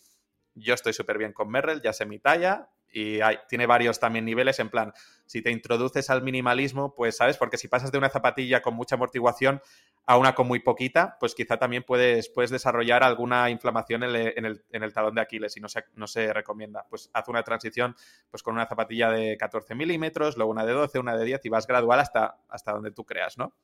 [0.55, 3.20] Yo estoy súper bien con Merrell, ya sé mi talla, y
[3.50, 4.94] tiene varios también niveles en plan,
[5.26, 8.96] si te introduces al minimalismo, pues sabes, porque si pasas de una zapatilla con mucha
[8.96, 9.62] amortiguación
[10.06, 14.94] a una con muy poquita, pues quizá también puedes, puedes desarrollar alguna inflamación en el,
[14.94, 16.86] talón de Aquiles y no se, no se recomienda.
[16.88, 17.96] Pues haz una transición
[18.30, 21.50] pues con una zapatilla de 14 milímetros, luego una de 12, una de 10 y
[21.50, 23.56] vas gradual hasta, hasta donde tú creas, ¿no?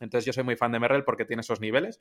[0.00, 2.00] Entonces yo soy muy fan de Merrell porque tiene esos niveles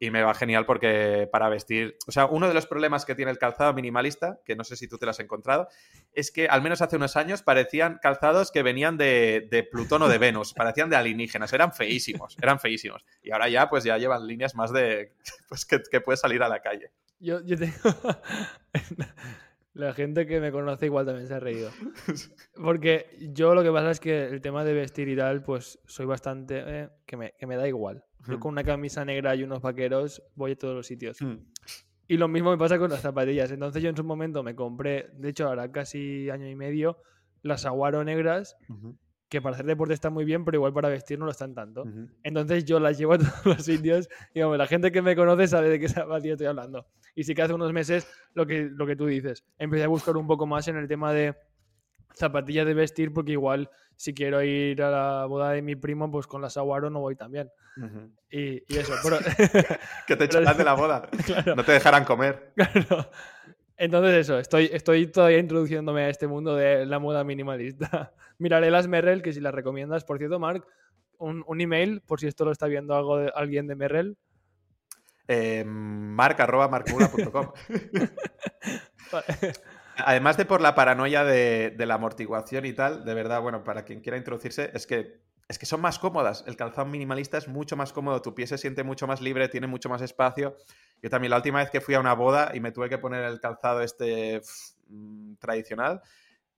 [0.00, 3.30] y me va genial porque para vestir, o sea, uno de los problemas que tiene
[3.30, 5.68] el calzado minimalista, que no sé si tú te lo has encontrado,
[6.12, 10.08] es que al menos hace unos años parecían calzados que venían de, de Plutón o
[10.08, 13.04] de Venus, parecían de alienígenas, eran feísimos, eran feísimos.
[13.22, 15.14] Y ahora ya pues ya llevan líneas más de
[15.48, 16.92] pues que, que puedes salir a la calle.
[17.18, 17.74] Yo, yo tengo...
[19.78, 21.70] La gente que me conoce igual también se ha reído.
[22.60, 26.04] Porque yo lo que pasa es que el tema de vestir y tal, pues soy
[26.04, 26.64] bastante...
[26.66, 28.04] Eh, que, me, que, me, da igual.
[28.26, 31.18] Yo con una camisa negra y unos vaqueros voy a todos los sitios.
[32.06, 33.50] Y lo mismo me pasa con las zapatillas.
[33.50, 36.98] Entonces yo en su momento me compré, de hecho ahora casi año y medio,
[37.42, 38.56] las aguaro negras,
[39.28, 41.84] que para hacer deporte están muy bien, pero igual para vestir no lo están tanto.
[42.22, 45.68] Entonces yo las llevo a todos los sitios y la gente que me conoce sabe
[45.68, 46.86] de qué zapatilla estoy hablando.
[47.14, 50.16] Y sí que hace unos meses lo que, lo que tú dices, empecé a buscar
[50.16, 51.36] un poco más en el tema de
[52.14, 56.28] zapatillas de vestir porque igual si quiero ir a la boda de mi primo, pues
[56.28, 57.50] con las Aguaro no voy también.
[58.30, 58.92] y, eso.
[60.06, 61.08] que te echarán de la boda.
[61.56, 62.52] No te dejarán comer.
[62.56, 63.10] Claro.
[63.76, 68.12] Entonces eso, estoy, estoy todavía introduciéndome a este mundo de la moda minimalista.
[68.38, 70.04] Miraré las Merrell, que si las recomiendas.
[70.04, 70.64] Por cierto, Mark,
[71.18, 74.16] un, un email, por si esto lo está viendo algo de, alguien de Merrell.
[75.28, 76.36] Eh, mark,
[80.04, 84.00] Además de por la paranoia de, la amortiguación y tal, de verdad, bueno, para quien
[84.00, 86.44] quiera introducirse, es que, es que son más cómodas.
[86.46, 89.66] El calzado minimalista es mucho más cómodo, tu pie se siente mucho más libre, tiene
[89.66, 90.56] mucho más espacio.
[91.02, 93.24] Yo también la última vez que fui a una boda y me tuve que poner
[93.24, 94.40] el calzado este
[94.88, 96.02] mm, tradicional,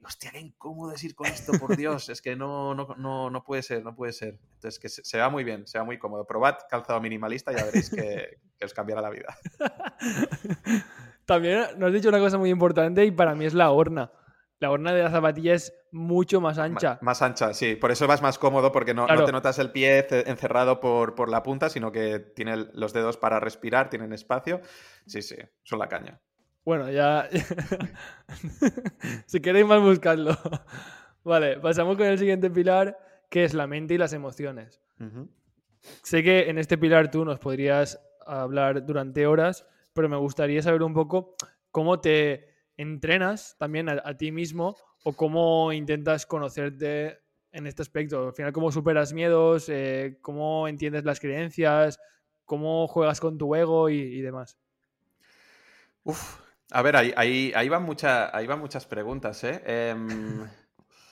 [0.05, 3.63] hostia, qué incómodo es ir con esto, por Dios, es que no, no, no, puede
[3.63, 4.39] ser, no puede ser.
[4.55, 6.27] Entonces, que se, va muy bien, se va muy cómodo.
[6.27, 9.39] Probad calzado minimalista y ya veréis que, que os cambiará la vida.
[11.31, 14.11] También nos has dicho una cosa muy importante y para mí es la horna.
[14.59, 16.99] La horna de la zapatilla es mucho más ancha.
[17.03, 17.77] más ancha, sí.
[17.77, 21.45] Por eso vas más cómodo porque no, te notas el pie encerrado por, por, la
[21.45, 24.61] punta, sino que tiene los dedos para respirar, tienen espacio.
[25.07, 26.21] Sí, sí, son la caña.
[26.65, 27.29] Bueno, ya...
[29.27, 30.37] si queréis más, buscadlo.
[31.23, 34.81] vale, pasamos con el siguiente pilar, que es la mente y las emociones.
[36.03, 40.83] Sé que en este pilar tú nos podrías hablar durante horas, pero me gustaría saber
[40.83, 41.35] un poco
[41.71, 47.21] cómo te entrenas también a, ti mismo o cómo intentas conocerte
[47.53, 48.29] en este aspecto.
[48.29, 51.99] Al final, cómo superas miedos, eh, cómo entiendes las creencias,
[52.45, 54.59] cómo juegas con tu ego y, demás.
[56.05, 59.63] Uf, a ver, ahí, ahí, ahí, van, muchas preguntas, ¿eh?
[59.67, 60.49] Em,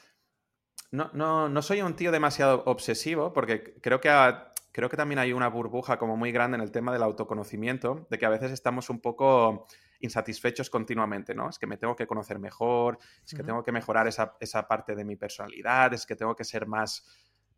[0.90, 5.18] no, no, no, soy un tío demasiado obsesivo porque creo que a, creo que también
[5.18, 8.52] hay una burbuja como muy grande en el tema del autoconocimiento, de que a veces
[8.52, 9.66] estamos un poco
[9.98, 11.50] insatisfechos continuamente, ¿no?
[11.50, 15.04] Es que me tengo que conocer mejor, es que tengo que mejorar esa, parte de
[15.04, 17.04] mi personalidad, es que tengo que ser más,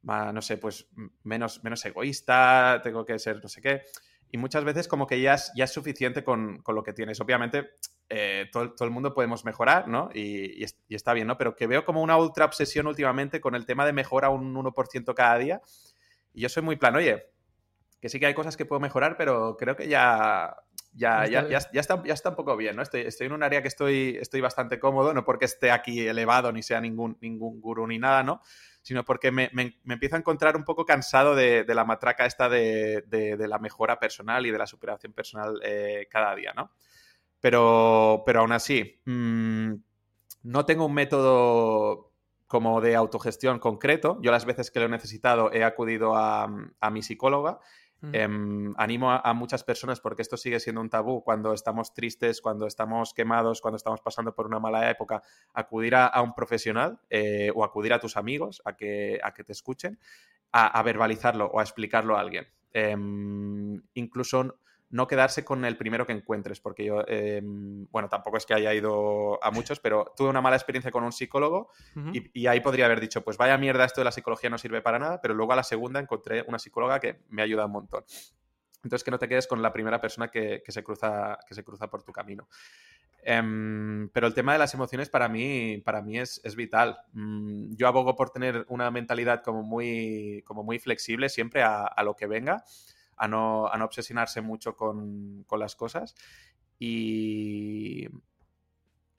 [0.03, 0.89] no sé, pues
[1.23, 3.83] menos, menos egoísta, tengo que ser no sé qué.
[4.33, 7.21] Y muchas veces como que ya es, ya es suficiente con, lo que tienes.
[7.21, 7.73] Obviamente,
[8.09, 10.09] eh, todo, el mundo podemos mejorar, ¿no?
[10.15, 11.37] Y, y, está bien, ¿no?
[11.37, 15.13] Pero que veo como una ultra obsesión últimamente con el tema de mejora un 1%
[15.15, 15.61] cada día
[16.33, 17.27] y yo soy muy plano, oye,
[18.01, 20.57] que sí que hay cosas que puedo mejorar, pero creo que ya,
[20.93, 22.83] ya, ya, ya, está, ya está un poco bien, ¿no?
[22.83, 26.51] Estoy, estoy en un área que estoy, estoy bastante cómodo, no porque esté aquí elevado
[26.51, 28.41] ni sea ningún, ningún gurú ni nada, ¿no?
[28.83, 32.49] Sino porque me, me, empiezo a encontrar un poco cansado de, de la matraca esta
[32.49, 36.73] de, de, la mejora personal y de la superación personal eh, cada día, ¿no?
[37.41, 39.75] Pero, pero aún así, mmm,
[40.45, 42.10] no tengo un método
[42.51, 44.19] como de autogestión concreto.
[44.23, 46.49] Yo las veces que lo he necesitado he acudido a,
[46.91, 47.61] mi psicóloga.
[48.01, 48.11] Mm.
[48.13, 52.67] Em, animo a, muchas personas porque esto sigue siendo un tabú cuando estamos tristes, cuando
[52.67, 55.23] estamos quemados, cuando estamos pasando por una mala época,
[55.55, 59.53] acudir a, un profesional eh, o acudir a tus amigos a que, a que te
[59.53, 60.01] escuchen,
[60.51, 62.49] a, verbalizarlo o a explicarlo a alguien.
[62.73, 64.57] Em, incluso
[64.91, 68.75] no quedarse con el primero que encuentres, porque yo, em, bueno, tampoco es que haya
[68.75, 71.71] ido a muchos, pero tuve una mala experiencia con un psicólogo
[72.13, 74.99] y, ahí podría haber dicho, pues vaya mierda, esto de la psicología no sirve para
[74.99, 78.05] nada, pero luego a la segunda encontré una psicóloga que me ayuda un montón.
[78.83, 81.89] Entonces, que no te quedes con la primera persona que, se, cruza, que se cruza
[81.89, 82.49] por tu camino.
[83.23, 86.99] Em, pero el tema de las emociones para mí, para mí es, vital.
[87.13, 92.17] Mm, yo abogo por tener una mentalidad como muy, como muy flexible siempre a lo
[92.17, 92.65] que venga
[93.21, 96.15] a no, obsesionarse mucho con, las cosas
[96.79, 98.09] y,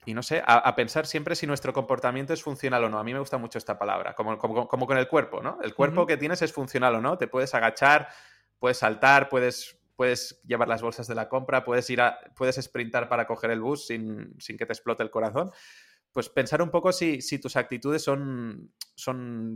[0.04, 2.98] y no sé, a, pensar siempre si nuestro comportamiento es funcional o no.
[2.98, 5.58] A mí me gusta mucho esta palabra, como, como, con el cuerpo, ¿no?
[5.62, 7.16] El cuerpo que tienes es funcional o no.
[7.16, 8.08] Te puedes agachar,
[8.58, 13.08] puedes saltar, puedes, puedes llevar las bolsas de la compra, puedes ir a, puedes sprintar
[13.08, 15.52] para coger el bus sin, sin que te explote el corazón
[16.12, 18.70] pues pensar un poco si, tus actitudes son,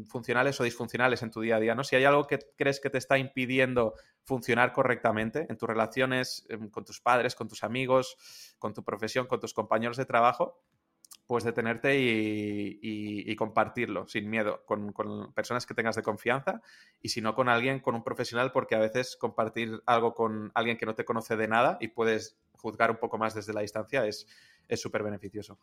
[0.09, 1.85] funcionales o disfuncionales en tu día a día, ¿no?
[1.85, 6.71] Si hay algo que crees que te está impidiendo funcionar correctamente en tus relaciones em,
[6.71, 8.17] con tus padres, con tus amigos,
[8.59, 10.63] con tu profesión, con tus compañeros de trabajo,
[11.27, 16.63] pues detenerte y, compartirlo sin miedo con, con, personas que tengas de confianza
[17.03, 20.79] y si no con alguien, con un profesional, porque a veces compartir algo con alguien
[20.79, 24.07] que no te conoce de nada y puedes juzgar un poco más desde la distancia
[24.07, 24.27] es
[24.81, 25.59] súper beneficioso.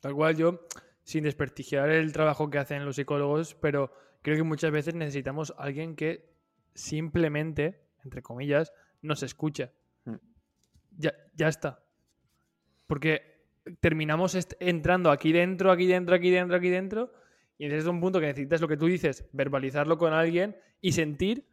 [0.00, 0.66] Tal cual yo,
[1.02, 3.92] sin desprestigiar el trabajo que hacen los psicólogos, pero
[4.22, 6.32] creo que muchas veces necesitamos alguien que
[6.74, 8.72] simplemente, entre comillas,
[9.02, 9.72] nos escucha.
[10.04, 10.16] Mm.
[10.96, 11.84] Ya, ya está.
[12.86, 13.46] Porque
[13.80, 17.12] terminamos entrando aquí dentro, aquí dentro, aquí dentro, aquí dentro,
[17.58, 20.92] y entonces es un punto que necesitas lo que tú dices, verbalizarlo con alguien y
[20.92, 21.46] sentir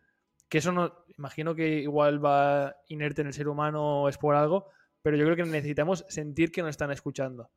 [0.47, 4.35] que eso no, imagino que igual va inerte en el ser humano o es por
[4.35, 4.67] algo,
[5.03, 7.51] pero yo creo que necesitamos sentir que nos están escuchando.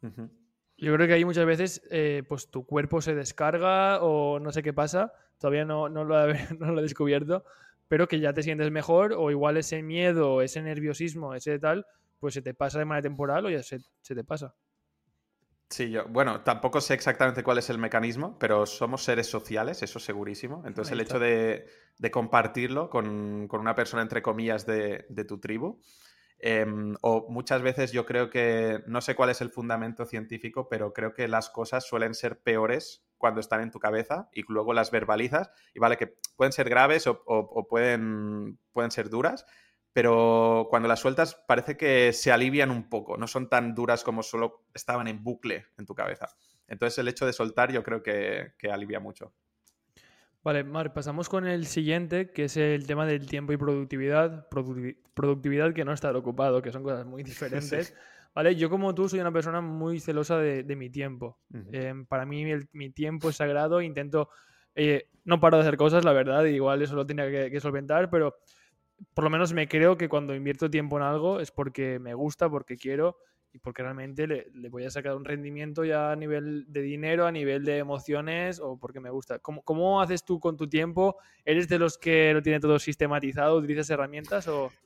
[0.00, 4.62] Yo creo que ahí muchas veces eh, pues tu cuerpo se descarga o no sé
[4.62, 7.44] qué pasa, todavía no, no, lo, he, no lo he descubierto,
[7.88, 11.84] pero que ya te sientes mejor o igual ese miedo, ese nerviosismo, ese tal,
[12.20, 14.54] pues se te pasa de manera temporal o ya se, te pasa.
[15.70, 19.98] Sí, yo, bueno, tampoco sé exactamente cuál es el mecanismo, pero somos seres sociales, eso
[19.98, 20.62] segurísimo.
[20.64, 21.66] Entonces el hecho de,
[22.10, 25.80] compartirlo con, una persona, entre comillas, de, de tu tribu,
[26.40, 30.92] Em, o muchas veces yo creo que, no sé cuál es el fundamento científico, pero
[30.92, 34.90] creo que las cosas suelen ser peores cuando están en tu cabeza y luego las
[34.90, 35.50] verbalizas.
[35.74, 39.46] Y vale, que pueden ser graves o, pueden, pueden ser duras,
[39.92, 44.22] pero cuando las sueltas parece que se alivian un poco, no son tan duras como
[44.22, 46.28] solo estaban en bucle en tu cabeza.
[46.68, 49.34] Entonces el hecho de soltar yo creo que alivia mucho.
[50.48, 54.48] Vale, Mar, pasamos con el siguiente, que es el tema del tiempo y productividad.
[55.12, 57.94] productividad que no estar ocupado, que son cosas muy diferentes.
[58.34, 61.38] Vale, yo como tú soy una persona muy celosa de, mi tiempo.
[61.70, 64.30] Em, para mí mi tiempo es sagrado, intento...
[64.74, 68.36] Eh, no paro de hacer cosas, la verdad, igual eso lo tenía que solventar, pero
[69.12, 72.48] por lo menos me creo que cuando invierto tiempo en algo es porque me gusta,
[72.48, 73.18] porque quiero
[73.52, 77.32] y porque realmente le, voy a sacar un rendimiento ya a nivel de dinero, a
[77.32, 79.38] nivel de emociones o porque me gusta.
[79.38, 81.16] ¿Cómo, cómo haces tú con tu tiempo?
[81.44, 83.56] ¿Eres de los que lo tiene todo sistematizado?
[83.56, 84.70] ¿Utilizas herramientas o...?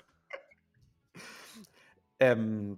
[2.19, 2.77] Em,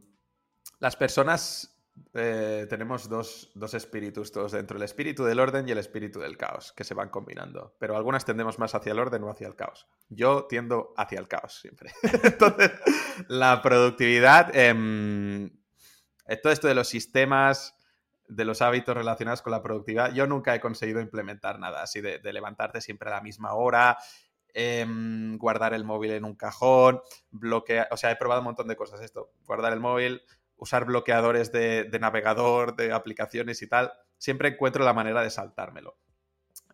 [0.78, 1.74] las personas
[2.14, 6.38] eh, tenemos dos, dos, espíritus todos dentro, el espíritu del orden y el espíritu del
[6.38, 7.76] caos, que se van combinando.
[7.78, 9.86] Pero algunas tendemos más hacia el orden o hacia el caos.
[10.08, 11.90] Yo tiendo hacia el caos siempre.
[12.22, 12.70] Entonces,
[13.28, 14.56] la productividad...
[14.56, 15.50] Em,
[16.42, 17.76] todo esto de los sistemas,
[18.28, 22.20] de los hábitos relacionados con la productividad, yo nunca he conseguido implementar nada así de,
[22.32, 23.98] levantarte siempre a la misma hora,
[24.54, 28.76] em, guardar el móvil en un cajón, bloquear, o sea, he probado un montón de
[28.76, 30.22] cosas esto, guardar el móvil,
[30.56, 35.98] usar bloqueadores de, navegador, de aplicaciones y tal, siempre encuentro la manera de saltármelo.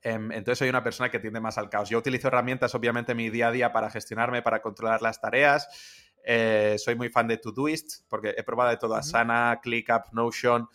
[0.03, 1.91] Em, entonces soy una persona que tiende más al caos.
[1.91, 5.69] Yo utilizo herramientas, obviamente, en mi día a día para gestionarme, para controlar las tareas.
[6.25, 10.69] Eh, soy muy fan de Todoist porque he probado de todo, Asana, ClickUp, Notion,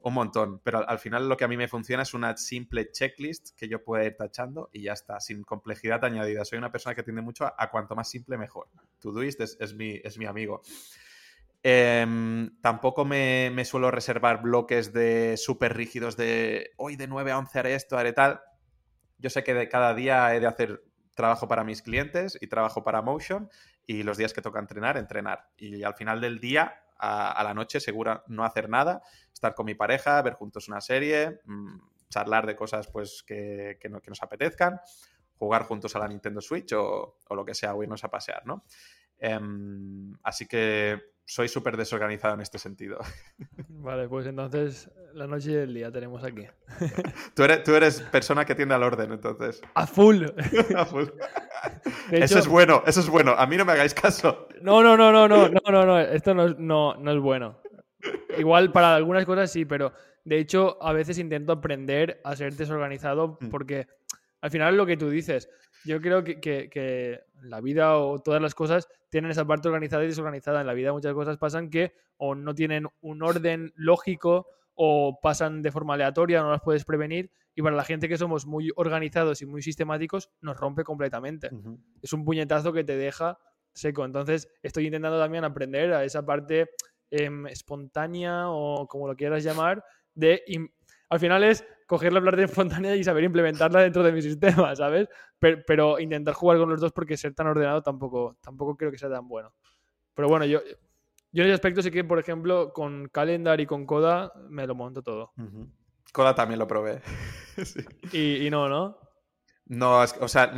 [0.00, 0.60] un montón.
[0.62, 3.82] Pero al, final lo que a mí me funciona es una simple checklist que yo
[3.82, 6.44] pueda ir tachando y ya está, sin complejidad añadida.
[6.44, 8.68] Soy una persona que tiende mucho a, cuanto más simple mejor.
[9.00, 10.62] Todoist es, es, mi, es mi amigo.
[11.62, 17.38] Em, tampoco me, me, suelo reservar bloques de súper rígidos de hoy de 9 a
[17.38, 18.42] 11 haré esto, haré tal.
[19.16, 20.84] Yo sé que de cada día he de hacer
[21.14, 23.48] trabajo para mis clientes y trabajo para Motion
[23.86, 25.50] y los días que toca entrenar, entrenar.
[25.56, 29.02] Y al final del día, a, la noche, segura no hacer nada,
[29.32, 31.78] estar con mi pareja, ver juntos una serie, mm,
[32.08, 34.80] charlar de cosas pues que, que, nos apetezcan,
[35.36, 38.46] jugar juntos a la Nintendo Switch o, o lo que sea, o irnos a pasear,
[38.46, 38.64] ¿no?
[39.18, 42.98] Em, así que soy súper desorganizado en este sentido.
[43.68, 46.46] Vale, pues entonces la noche y el día tenemos aquí.
[47.34, 49.62] tú, eres, tú eres persona que tiende al orden, entonces.
[49.74, 50.24] A full.
[50.76, 51.06] A full.
[52.10, 53.32] eso es bueno, eso es bueno.
[53.32, 54.48] A mí no me hagáis caso.
[54.60, 56.00] No, no, no, no, no, no, no, no.
[56.00, 57.60] Esto no no, no es bueno.
[58.36, 59.92] Igual para algunas cosas sí, pero
[60.24, 63.48] de hecho a veces intento aprender a ser desorganizado mm.
[64.44, 65.48] Al final lo que tú dices,
[65.86, 70.08] yo creo que, que, la vida o todas las cosas tienen esa parte organizada y
[70.08, 70.60] desorganizada.
[70.60, 75.62] En la vida muchas cosas pasan que o no tienen un orden lógico o pasan
[75.62, 77.30] de forma aleatoria, no las puedes prevenir.
[77.54, 81.48] Y para la gente que somos muy organizados y muy sistemáticos, nos rompe completamente.
[82.02, 83.38] Es un puñetazo que te deja
[83.72, 84.04] seco.
[84.04, 86.68] Entonces, estoy intentando también aprender a esa parte
[87.10, 89.82] em, espontánea o como lo quieras llamar,
[90.14, 90.42] de...
[91.08, 95.08] Al final es coger la parte espontánea y saber implementarla dentro de mi sistema, ¿sabes?
[95.38, 99.10] Pero, intentar jugar con los dos porque ser tan ordenado tampoco, tampoco creo que sea
[99.10, 99.54] tan bueno.
[100.14, 100.60] Pero bueno, yo,
[101.32, 104.74] yo en ese aspecto sí que, por ejemplo, con Calendar y con Coda me lo
[104.74, 105.32] monto todo.
[106.12, 107.02] Coda también lo probé.
[108.12, 108.98] y, no, ¿no?
[109.66, 110.52] No, o sea,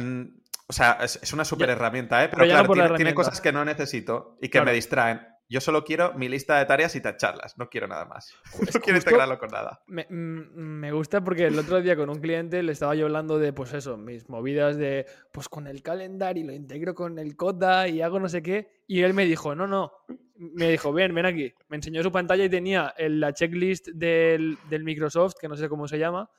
[0.68, 2.28] o sea es, una súper herramienta, ¿eh?
[2.28, 5.20] Pero, claro, tiene, cosas que no necesito y que me distraen.
[5.48, 8.34] Yo solo quiero mi lista de tareas y tacharlas, no quiero nada más.
[8.74, 9.82] no quiero integrarlo con nada.
[9.86, 13.38] Me, mm, me, gusta porque el otro día con un cliente le estaba yo hablando
[13.38, 17.36] de, pues eso, mis movidas de, pues con el calendario y lo integro con el
[17.36, 18.82] Coda y hago no sé qué.
[18.88, 19.92] Y él me dijo, no, no,
[20.38, 21.52] me dijo, ven, ven aquí.
[21.68, 25.98] Me enseñó su pantalla y tenía la checklist del, Microsoft, que no sé cómo se
[25.98, 26.30] llama,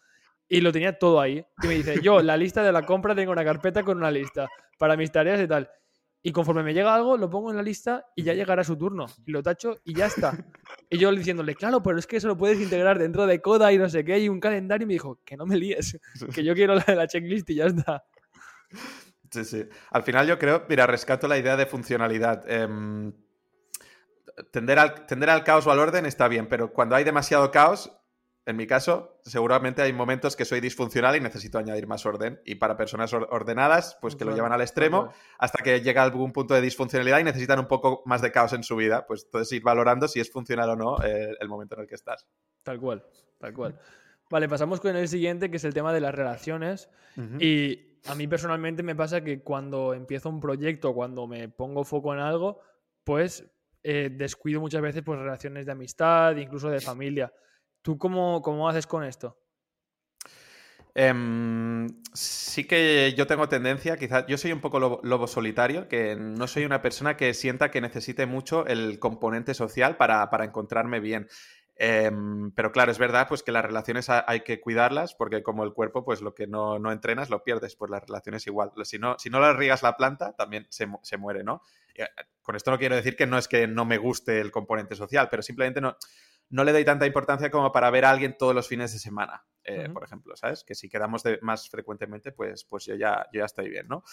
[0.48, 1.46] y lo tenía todo ahí.
[1.64, 4.48] Y me dice, yo, la lista de la compra tengo una carpeta con una lista
[4.78, 5.70] para mis tareas y tal.
[6.24, 9.06] Y conforme me llega algo, lo pongo en la lista y ya llegará su turno.
[9.26, 10.34] Y lo tacho y ya está.
[10.90, 13.78] Y yo diciéndole, claro, pero es que eso lo puedes integrar dentro de Coda y
[13.78, 14.86] no sé qué, y un calendario.
[14.86, 16.00] Y me dijo, que no me líes,
[16.34, 18.06] que yo quiero la de la checklist y ya está.
[19.32, 19.66] Sí, sí.
[19.92, 22.50] Al final yo creo, mira, rescato la idea de funcionalidad.
[22.50, 23.14] Em,
[24.52, 27.92] tender al, tender al caos o al orden está bien, pero cuando hay demasiado caos,
[28.48, 32.40] en mi caso, seguramente hay momentos que soy disfuncional y necesito añadir más orden.
[32.46, 36.32] Y para personas ordenadas, pues que lo llevan al extremo hasta que llega a algún
[36.32, 39.06] punto de disfuncionalidad y necesitan un poco más de caos en su vida.
[39.06, 41.96] Pues entonces ir valorando si es funcional o no eh, el momento en el que
[41.96, 42.26] estás.
[42.64, 43.04] Tal cual,
[43.38, 43.78] tal cual.
[44.30, 46.90] Vale, pasamos con el siguiente, que es el tema de las relaciones.
[47.40, 52.14] Y a mí personalmente me pasa que cuando empiezo un proyecto, cuando me pongo foco
[52.14, 52.62] en algo,
[53.04, 53.46] pues
[53.84, 57.34] eh, descuido muchas veces pues, relaciones de amistad, incluso de familia.
[57.88, 59.38] ¿Tú cómo, cómo haces con esto?
[60.94, 66.48] Em, sí que yo tengo tendencia, quizás yo soy un poco lobo, solitario, que no
[66.48, 71.30] soy una persona que sienta que necesite mucho el componente social para, para encontrarme bien.
[71.78, 75.72] Em, pero claro, es verdad pues que las relaciones hay que cuidarlas porque como el
[75.72, 78.74] cuerpo, pues lo que no, no entrenas lo pierdes, pues las relaciones igual.
[78.84, 81.62] Si no, si no le riegas la planta, también se, se muere, ¿no?
[81.96, 82.06] Eh,
[82.42, 85.30] con esto no quiero decir que no es que no me guste el componente social,
[85.32, 85.96] pero simplemente no,
[86.50, 89.46] no le doy tanta importancia como para ver a alguien todos los fines de semana,
[89.64, 90.64] eh, por ejemplo, ¿sabes?
[90.64, 94.04] Que si quedamos más frecuentemente, pues, pues yo, ya, yo ya estoy bien, ¿no?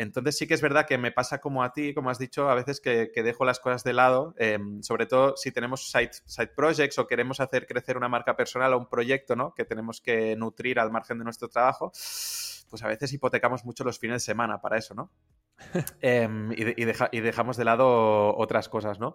[0.00, 2.54] Entonces sí que es verdad que me pasa como a ti, como has dicho, a
[2.54, 6.98] veces que, dejo las cosas de lado, em, sobre todo si tenemos side, side, projects
[6.98, 9.52] o queremos hacer crecer una marca personal o un proyecto, ¿no?
[9.54, 13.98] Que tenemos que nutrir al margen de nuestro trabajo, pues a veces hipotecamos mucho los
[13.98, 15.12] fines de semana para eso, ¿no?
[16.00, 19.14] Em, y, dejamos de lado otras cosas, ¿no?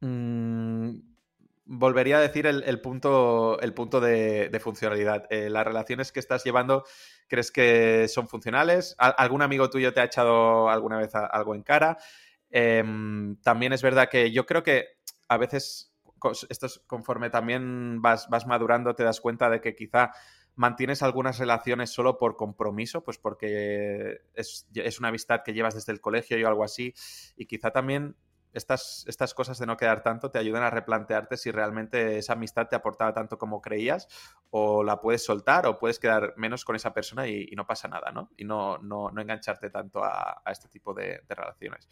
[0.00, 1.13] Mm,
[1.66, 5.26] volvería a decir el, punto, el punto de, funcionalidad.
[5.30, 6.84] Eh, las relaciones que estás llevando
[7.28, 8.94] ¿Crees que son funcionales?
[8.98, 11.96] ¿Algún amigo tuyo te ha echado alguna vez algo en cara?
[12.50, 15.92] Em, también es verdad que yo creo que a veces,
[16.48, 20.12] esto conforme también vas, vas madurando, te das cuenta de que quizá
[20.54, 25.92] mantienes algunas relaciones solo por compromiso, pues porque es, es, una amistad que llevas desde
[25.92, 26.94] el colegio o algo así,
[27.36, 28.16] y quizá también
[28.54, 32.68] estas, estas cosas de no quedar tanto te ayudan a replantearte si realmente esa amistad
[32.68, 34.08] te aportaba tanto como creías
[34.50, 38.10] o la puedes soltar o puedes quedar menos con esa persona y, no pasa nada,
[38.10, 38.30] ¿no?
[38.36, 41.88] Y no, no, no engancharte tanto a, este tipo de relaciones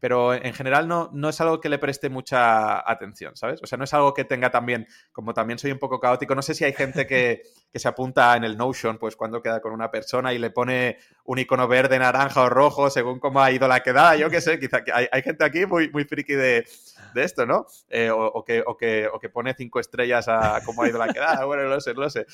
[0.00, 3.62] pero en general no, no es algo que le preste mucha atención, ¿sabes?
[3.62, 6.42] O sea, no es algo que tenga también, como también soy un poco caótico, no
[6.42, 9.90] sé si hay gente que, se apunta en el Notion, pues cuando queda con una
[9.90, 13.80] persona y le pone un icono verde, naranja o rojo, según cómo ha ido la
[13.80, 16.66] quedada, yo qué sé, quizá hay, hay gente aquí muy, muy friki de,
[17.14, 17.66] esto, ¿no?
[17.88, 21.12] Eh, o, que, o, que, o, que, pone cinco estrellas a cómo ha ido la
[21.12, 22.26] quedada, bueno, no sé, no sé.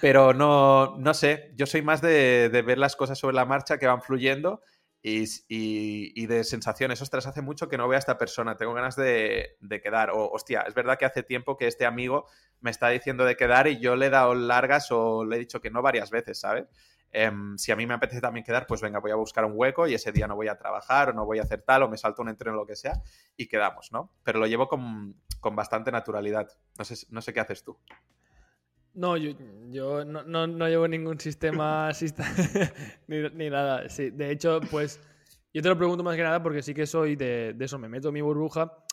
[0.00, 3.78] Pero no, no sé, yo soy más de, de ver las cosas sobre la marcha
[3.78, 4.62] que van fluyendo
[5.02, 7.02] y, de sensaciones.
[7.02, 10.10] Ostras, hace mucho que no veo a esta persona, tengo ganas de, quedar.
[10.10, 12.26] O, hostia, es verdad que hace tiempo que este amigo
[12.60, 15.60] me está diciendo de quedar y yo le he dado largas o le he dicho
[15.60, 16.66] que no varias veces, ¿sabes?
[17.10, 19.86] Em, si a mí me apetece también quedar, pues venga, voy a buscar un hueco
[19.86, 21.98] y ese día no voy a trabajar o no voy a hacer tal o me
[21.98, 23.02] salto un entreno o lo que sea
[23.36, 24.14] y quedamos, ¿no?
[24.22, 25.14] Pero lo llevo con,
[25.52, 26.48] bastante naturalidad.
[26.78, 27.76] No sé, no sé qué haces tú.
[28.94, 29.32] No, yo,
[29.70, 31.90] yo no, no, llevo ningún sistema
[33.06, 33.88] ni, ni, nada.
[33.88, 35.00] Sí, de hecho, pues
[35.54, 37.88] yo te lo pregunto más que nada porque sí que soy de, de eso, me
[37.88, 38.84] meto en mi burbuja.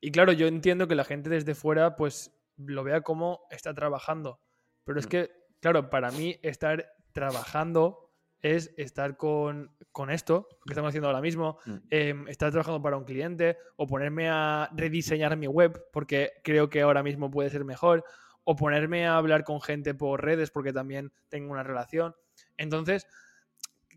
[0.00, 4.40] Y claro, yo entiendo que la gente desde fuera pues lo vea como está trabajando.
[4.84, 5.10] Pero es mm.
[5.10, 8.10] que, claro, para mí estar trabajando
[8.42, 11.58] es estar con, con esto que estamos haciendo ahora mismo,
[11.90, 16.80] em, estar trabajando para un cliente o ponerme a rediseñar mi web porque creo que
[16.80, 18.04] ahora mismo puede ser mejor
[18.44, 22.14] o ponerme a hablar con gente por redes porque también tengo una relación.
[22.56, 23.06] Entonces,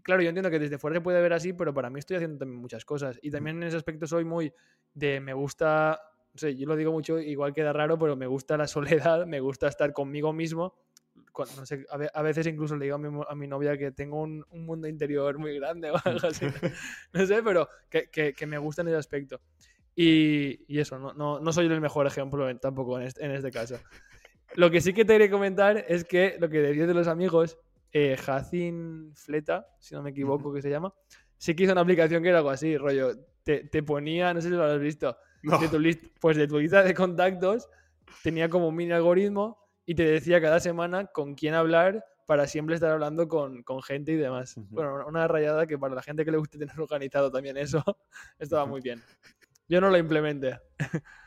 [0.03, 2.37] claro, yo entiendo que desde fuera se puede ver así, pero para mí estoy haciendo
[2.37, 3.17] también muchas cosas.
[3.21, 4.53] Y también en ese aspecto soy muy
[4.93, 5.99] de me gusta,
[6.33, 9.39] no sé, yo lo digo mucho, igual queda raro, pero me gusta la soledad, me
[9.39, 10.75] gusta estar conmigo mismo.
[11.57, 12.95] no sé, a, veces incluso le digo
[13.27, 16.45] a mi, novia que tengo un, mundo interior muy grande o algo así.
[17.13, 19.41] no sé, pero que, que, me gusta en ese aspecto.
[19.95, 23.51] Y, y eso, no, no, no, soy el mejor ejemplo tampoco en este, en este
[23.51, 23.77] caso.
[24.55, 27.57] Lo que sí que te quería comentar es que lo que decías de los amigos,
[27.91, 28.17] eh,
[29.15, 30.93] Fleta, si no me equivoco, que se llama,
[31.37, 33.11] sí que hizo una aplicación que era algo así, rollo,
[33.43, 36.93] te, ponía, no sé si lo has visto, de tu pues de tu lista de
[36.93, 37.67] contactos
[38.21, 42.75] tenía como un mini algoritmo y te decía cada semana con quién hablar para siempre
[42.75, 44.55] estar hablando con, gente y demás.
[44.69, 47.83] Bueno, una rayada que para la gente que le guste tener organizado también eso,
[48.39, 49.01] estaba muy bien.
[49.67, 50.59] Yo no lo implementé.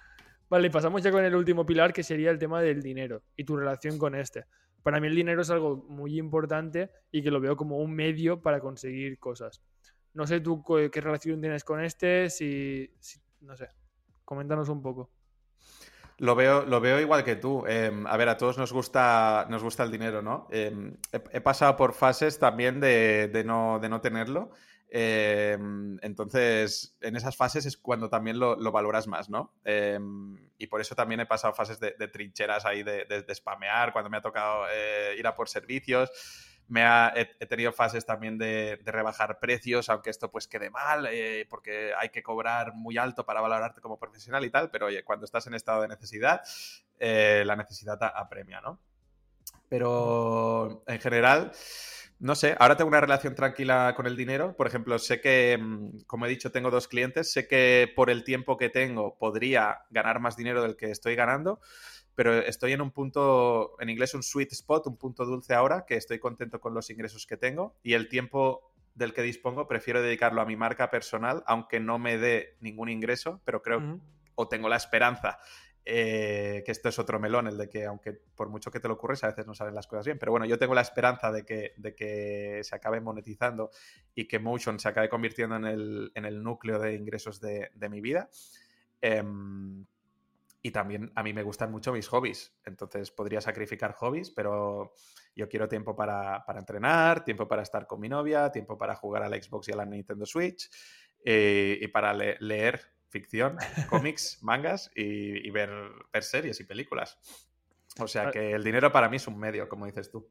[0.49, 3.57] Vale, pasamos ya con el último pilar, que sería el tema del dinero y tu
[3.57, 4.45] relación con este.
[4.83, 8.41] Para mí el dinero es algo muy importante y que lo veo como un medio
[8.41, 9.61] para conseguir cosas.
[10.15, 12.89] No sé tú qué relación tienes con este, si,
[13.41, 13.69] no sé,
[14.25, 15.11] coméntanos un poco.
[16.19, 17.65] Lo veo, lo veo igual que tú.
[17.67, 20.47] Em, a ver, a todos nos gusta, nos gusta el dinero, ¿no?
[20.51, 24.51] Em, he, pasado por fases también de, no, de no tenerlo
[24.89, 29.53] Em, entonces, en esas fases es cuando también lo, valoras más, ¿no?
[29.65, 34.11] Em, y por eso también he pasado fases de, trincheras ahí de, de, spamear, cuando
[34.11, 36.11] me ha tocado eh, ir a por servicios.
[36.69, 41.47] Me ha, he, tenido fases también de, rebajar precios, aunque esto pues quede mal, eh,
[41.49, 45.25] porque hay que cobrar muy alto para valorarte como profesional y tal, pero oye, cuando
[45.25, 46.43] estás en estado de necesidad,
[46.99, 48.81] eh, la necesidad apremia, ¿no?
[49.69, 51.53] Pero en general,
[52.19, 54.57] no sé, ahora tengo una relación tranquila con el dinero.
[54.57, 57.31] Por ejemplo, sé que, mm, como he dicho, tengo dos clientes.
[57.31, 61.61] Sé que por el tiempo que tengo podría ganar más dinero del que estoy ganando,
[62.15, 65.97] pero estoy en un punto, en inglés un sweet spot, un punto dulce ahora, que
[65.97, 70.41] estoy contento con los ingresos que tengo y el tiempo del que dispongo prefiero dedicarlo
[70.41, 74.01] a mi marca personal, aunque no me dé ningún ingreso, pero creo
[74.37, 75.39] o tengo la esperanza
[75.89, 78.95] eh, que esto es otro melón, el de que aunque por mucho que te lo
[78.95, 80.19] ocurres, a veces no salen las cosas bien.
[80.19, 83.71] Pero bueno, yo tengo la esperanza de que, de que se acabe monetizando
[84.13, 88.29] y que Motion se acabe convirtiendo en el, núcleo de ingresos de, mi vida.
[89.01, 89.87] Em,
[90.61, 92.53] y también a mí me gustan mucho mis hobbies.
[92.65, 94.93] Entonces podría sacrificar hobbies, pero
[95.37, 99.29] yo quiero tiempo para, entrenar, tiempo para estar con mi novia, tiempo para jugar a
[99.29, 100.69] la Xbox y a la Nintendo Switch
[101.25, 103.57] eh, y para leer ficción,
[103.89, 105.71] cómics, mangas y, ver,
[106.13, 107.19] ver, series y películas.
[107.99, 108.31] O sea ah.
[108.31, 110.29] que el dinero para mí es un medio, como dices tú.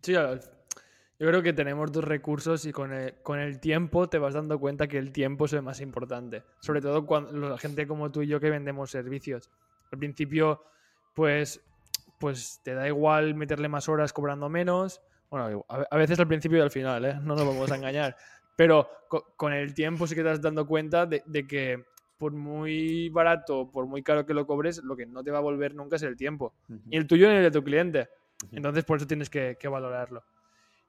[0.00, 4.34] Sí, yo creo que tenemos dos recursos y con el, con el tiempo te vas
[4.34, 6.44] dando cuenta que el tiempo es el más importante.
[6.60, 9.50] Sobre todo cuando la gente como tú y yo que vendemos servicios.
[9.90, 10.64] Al principio,
[11.14, 11.60] pues,
[12.18, 15.02] pues te da igual meterle más horas cobrando menos.
[15.30, 17.14] Bueno, a veces al principio y al final, ¿eh?
[17.14, 18.16] no nos vamos a engañar.
[18.56, 18.88] Pero
[19.36, 21.84] con el tiempo sí que te estás dando cuenta de, que
[22.18, 25.42] por muy barato, por muy caro que lo cobres, lo que no te va a
[25.42, 26.54] volver nunca es el tiempo.
[26.90, 28.08] Y el tuyo ni el de tu cliente.
[28.50, 30.24] Entonces por eso tienes que, valorarlo.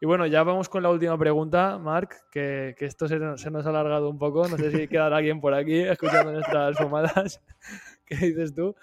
[0.02, 4.10] Y bueno, ya vamos con la última pregunta, Mark, que, esto se, nos ha alargado
[4.10, 4.48] un poco.
[4.48, 7.42] No sé si quedará alguien por aquí escuchando nuestras fumadas.
[8.06, 8.76] ¿Qué dices tú?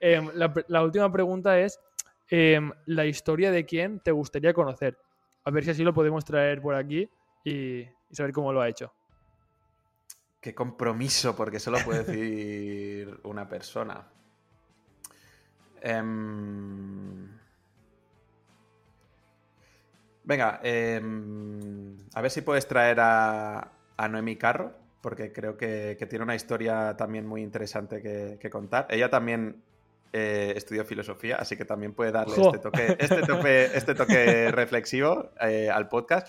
[0.00, 1.80] Em, la, última pregunta es,
[2.28, 4.98] em, ¿la historia de quién te gustaría conocer?
[5.44, 7.08] A ver si así lo podemos traer por aquí
[7.42, 8.92] y, y saber cómo lo ha hecho.
[10.40, 14.06] Qué compromiso, porque solo puede decir una persona.
[15.80, 17.28] Em,
[20.24, 23.72] venga, em, a ver si puedes traer a,
[24.08, 28.86] Noemi Carro, porque creo que, tiene una historia también muy interesante que, contar.
[28.90, 29.62] Ella también
[30.12, 35.70] eh, estudió filosofía, así que también puede darle este toque, este, este toque reflexivo eh,
[35.70, 36.28] al podcast.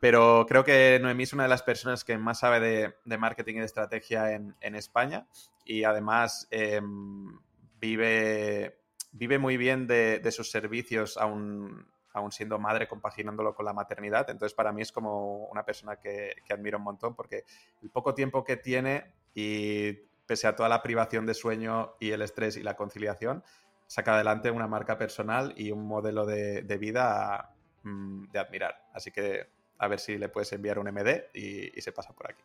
[0.00, 3.58] Pero creo que Noemí es una de las personas que más sabe de, marketing y
[3.60, 5.26] de estrategia en, España
[5.64, 7.38] y además em,
[7.80, 8.78] vive,
[9.12, 14.30] vive muy bien de, sus servicios aún, aún, siendo madre, compaginándolo con la maternidad.
[14.30, 17.44] Entonces para mí es como una persona que, que admiro un montón porque
[17.82, 19.92] el poco tiempo que tiene y
[20.26, 23.42] pese a toda la privación de sueño y el estrés y la conciliación,
[23.86, 28.84] saca adelante una marca personal y un modelo de, vida mm, de admirar.
[28.92, 32.42] Así que a ver si le puedes enviar un MD y, se pasa por aquí.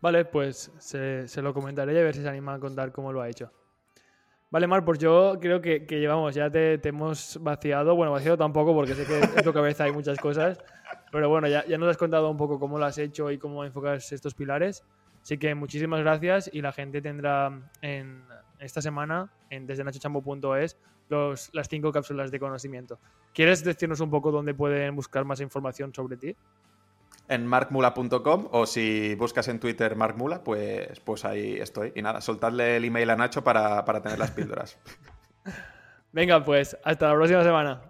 [0.00, 3.22] Vale, pues se, lo comentaré y a ver si se anima a contar cómo lo
[3.22, 3.50] ha hecho.
[4.50, 7.96] Vale, Mar, pues yo creo que, llevamos, ya te, hemos vaciado.
[7.96, 10.58] Bueno, vaciado tampoco porque sé que en tu cabeza hay muchas cosas.
[11.10, 13.64] Pero bueno, ya, ya nos has contado un poco cómo lo has hecho y cómo
[13.64, 14.84] enfocas estos pilares.
[15.22, 18.22] Así que muchísimas gracias y la gente tendrá en
[18.58, 19.82] esta semana en desde
[21.10, 22.98] nachochambo.es las cinco cápsulas de conocimiento.
[23.32, 26.36] ¿Quieres decirnos un poco dónde pueden buscar más información sobre ti?
[27.28, 31.92] En markmula.com o si buscas en Twitter markmula, pues, pues ahí estoy.
[31.94, 34.78] Y nada, soltadle el email a Nacho para, para tener las píldoras.
[36.12, 37.80] Venga, pues hasta la próxima semana.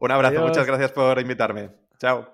[0.00, 1.70] Un abrazo, muchas gracias por invitarme.
[1.98, 2.33] Chao.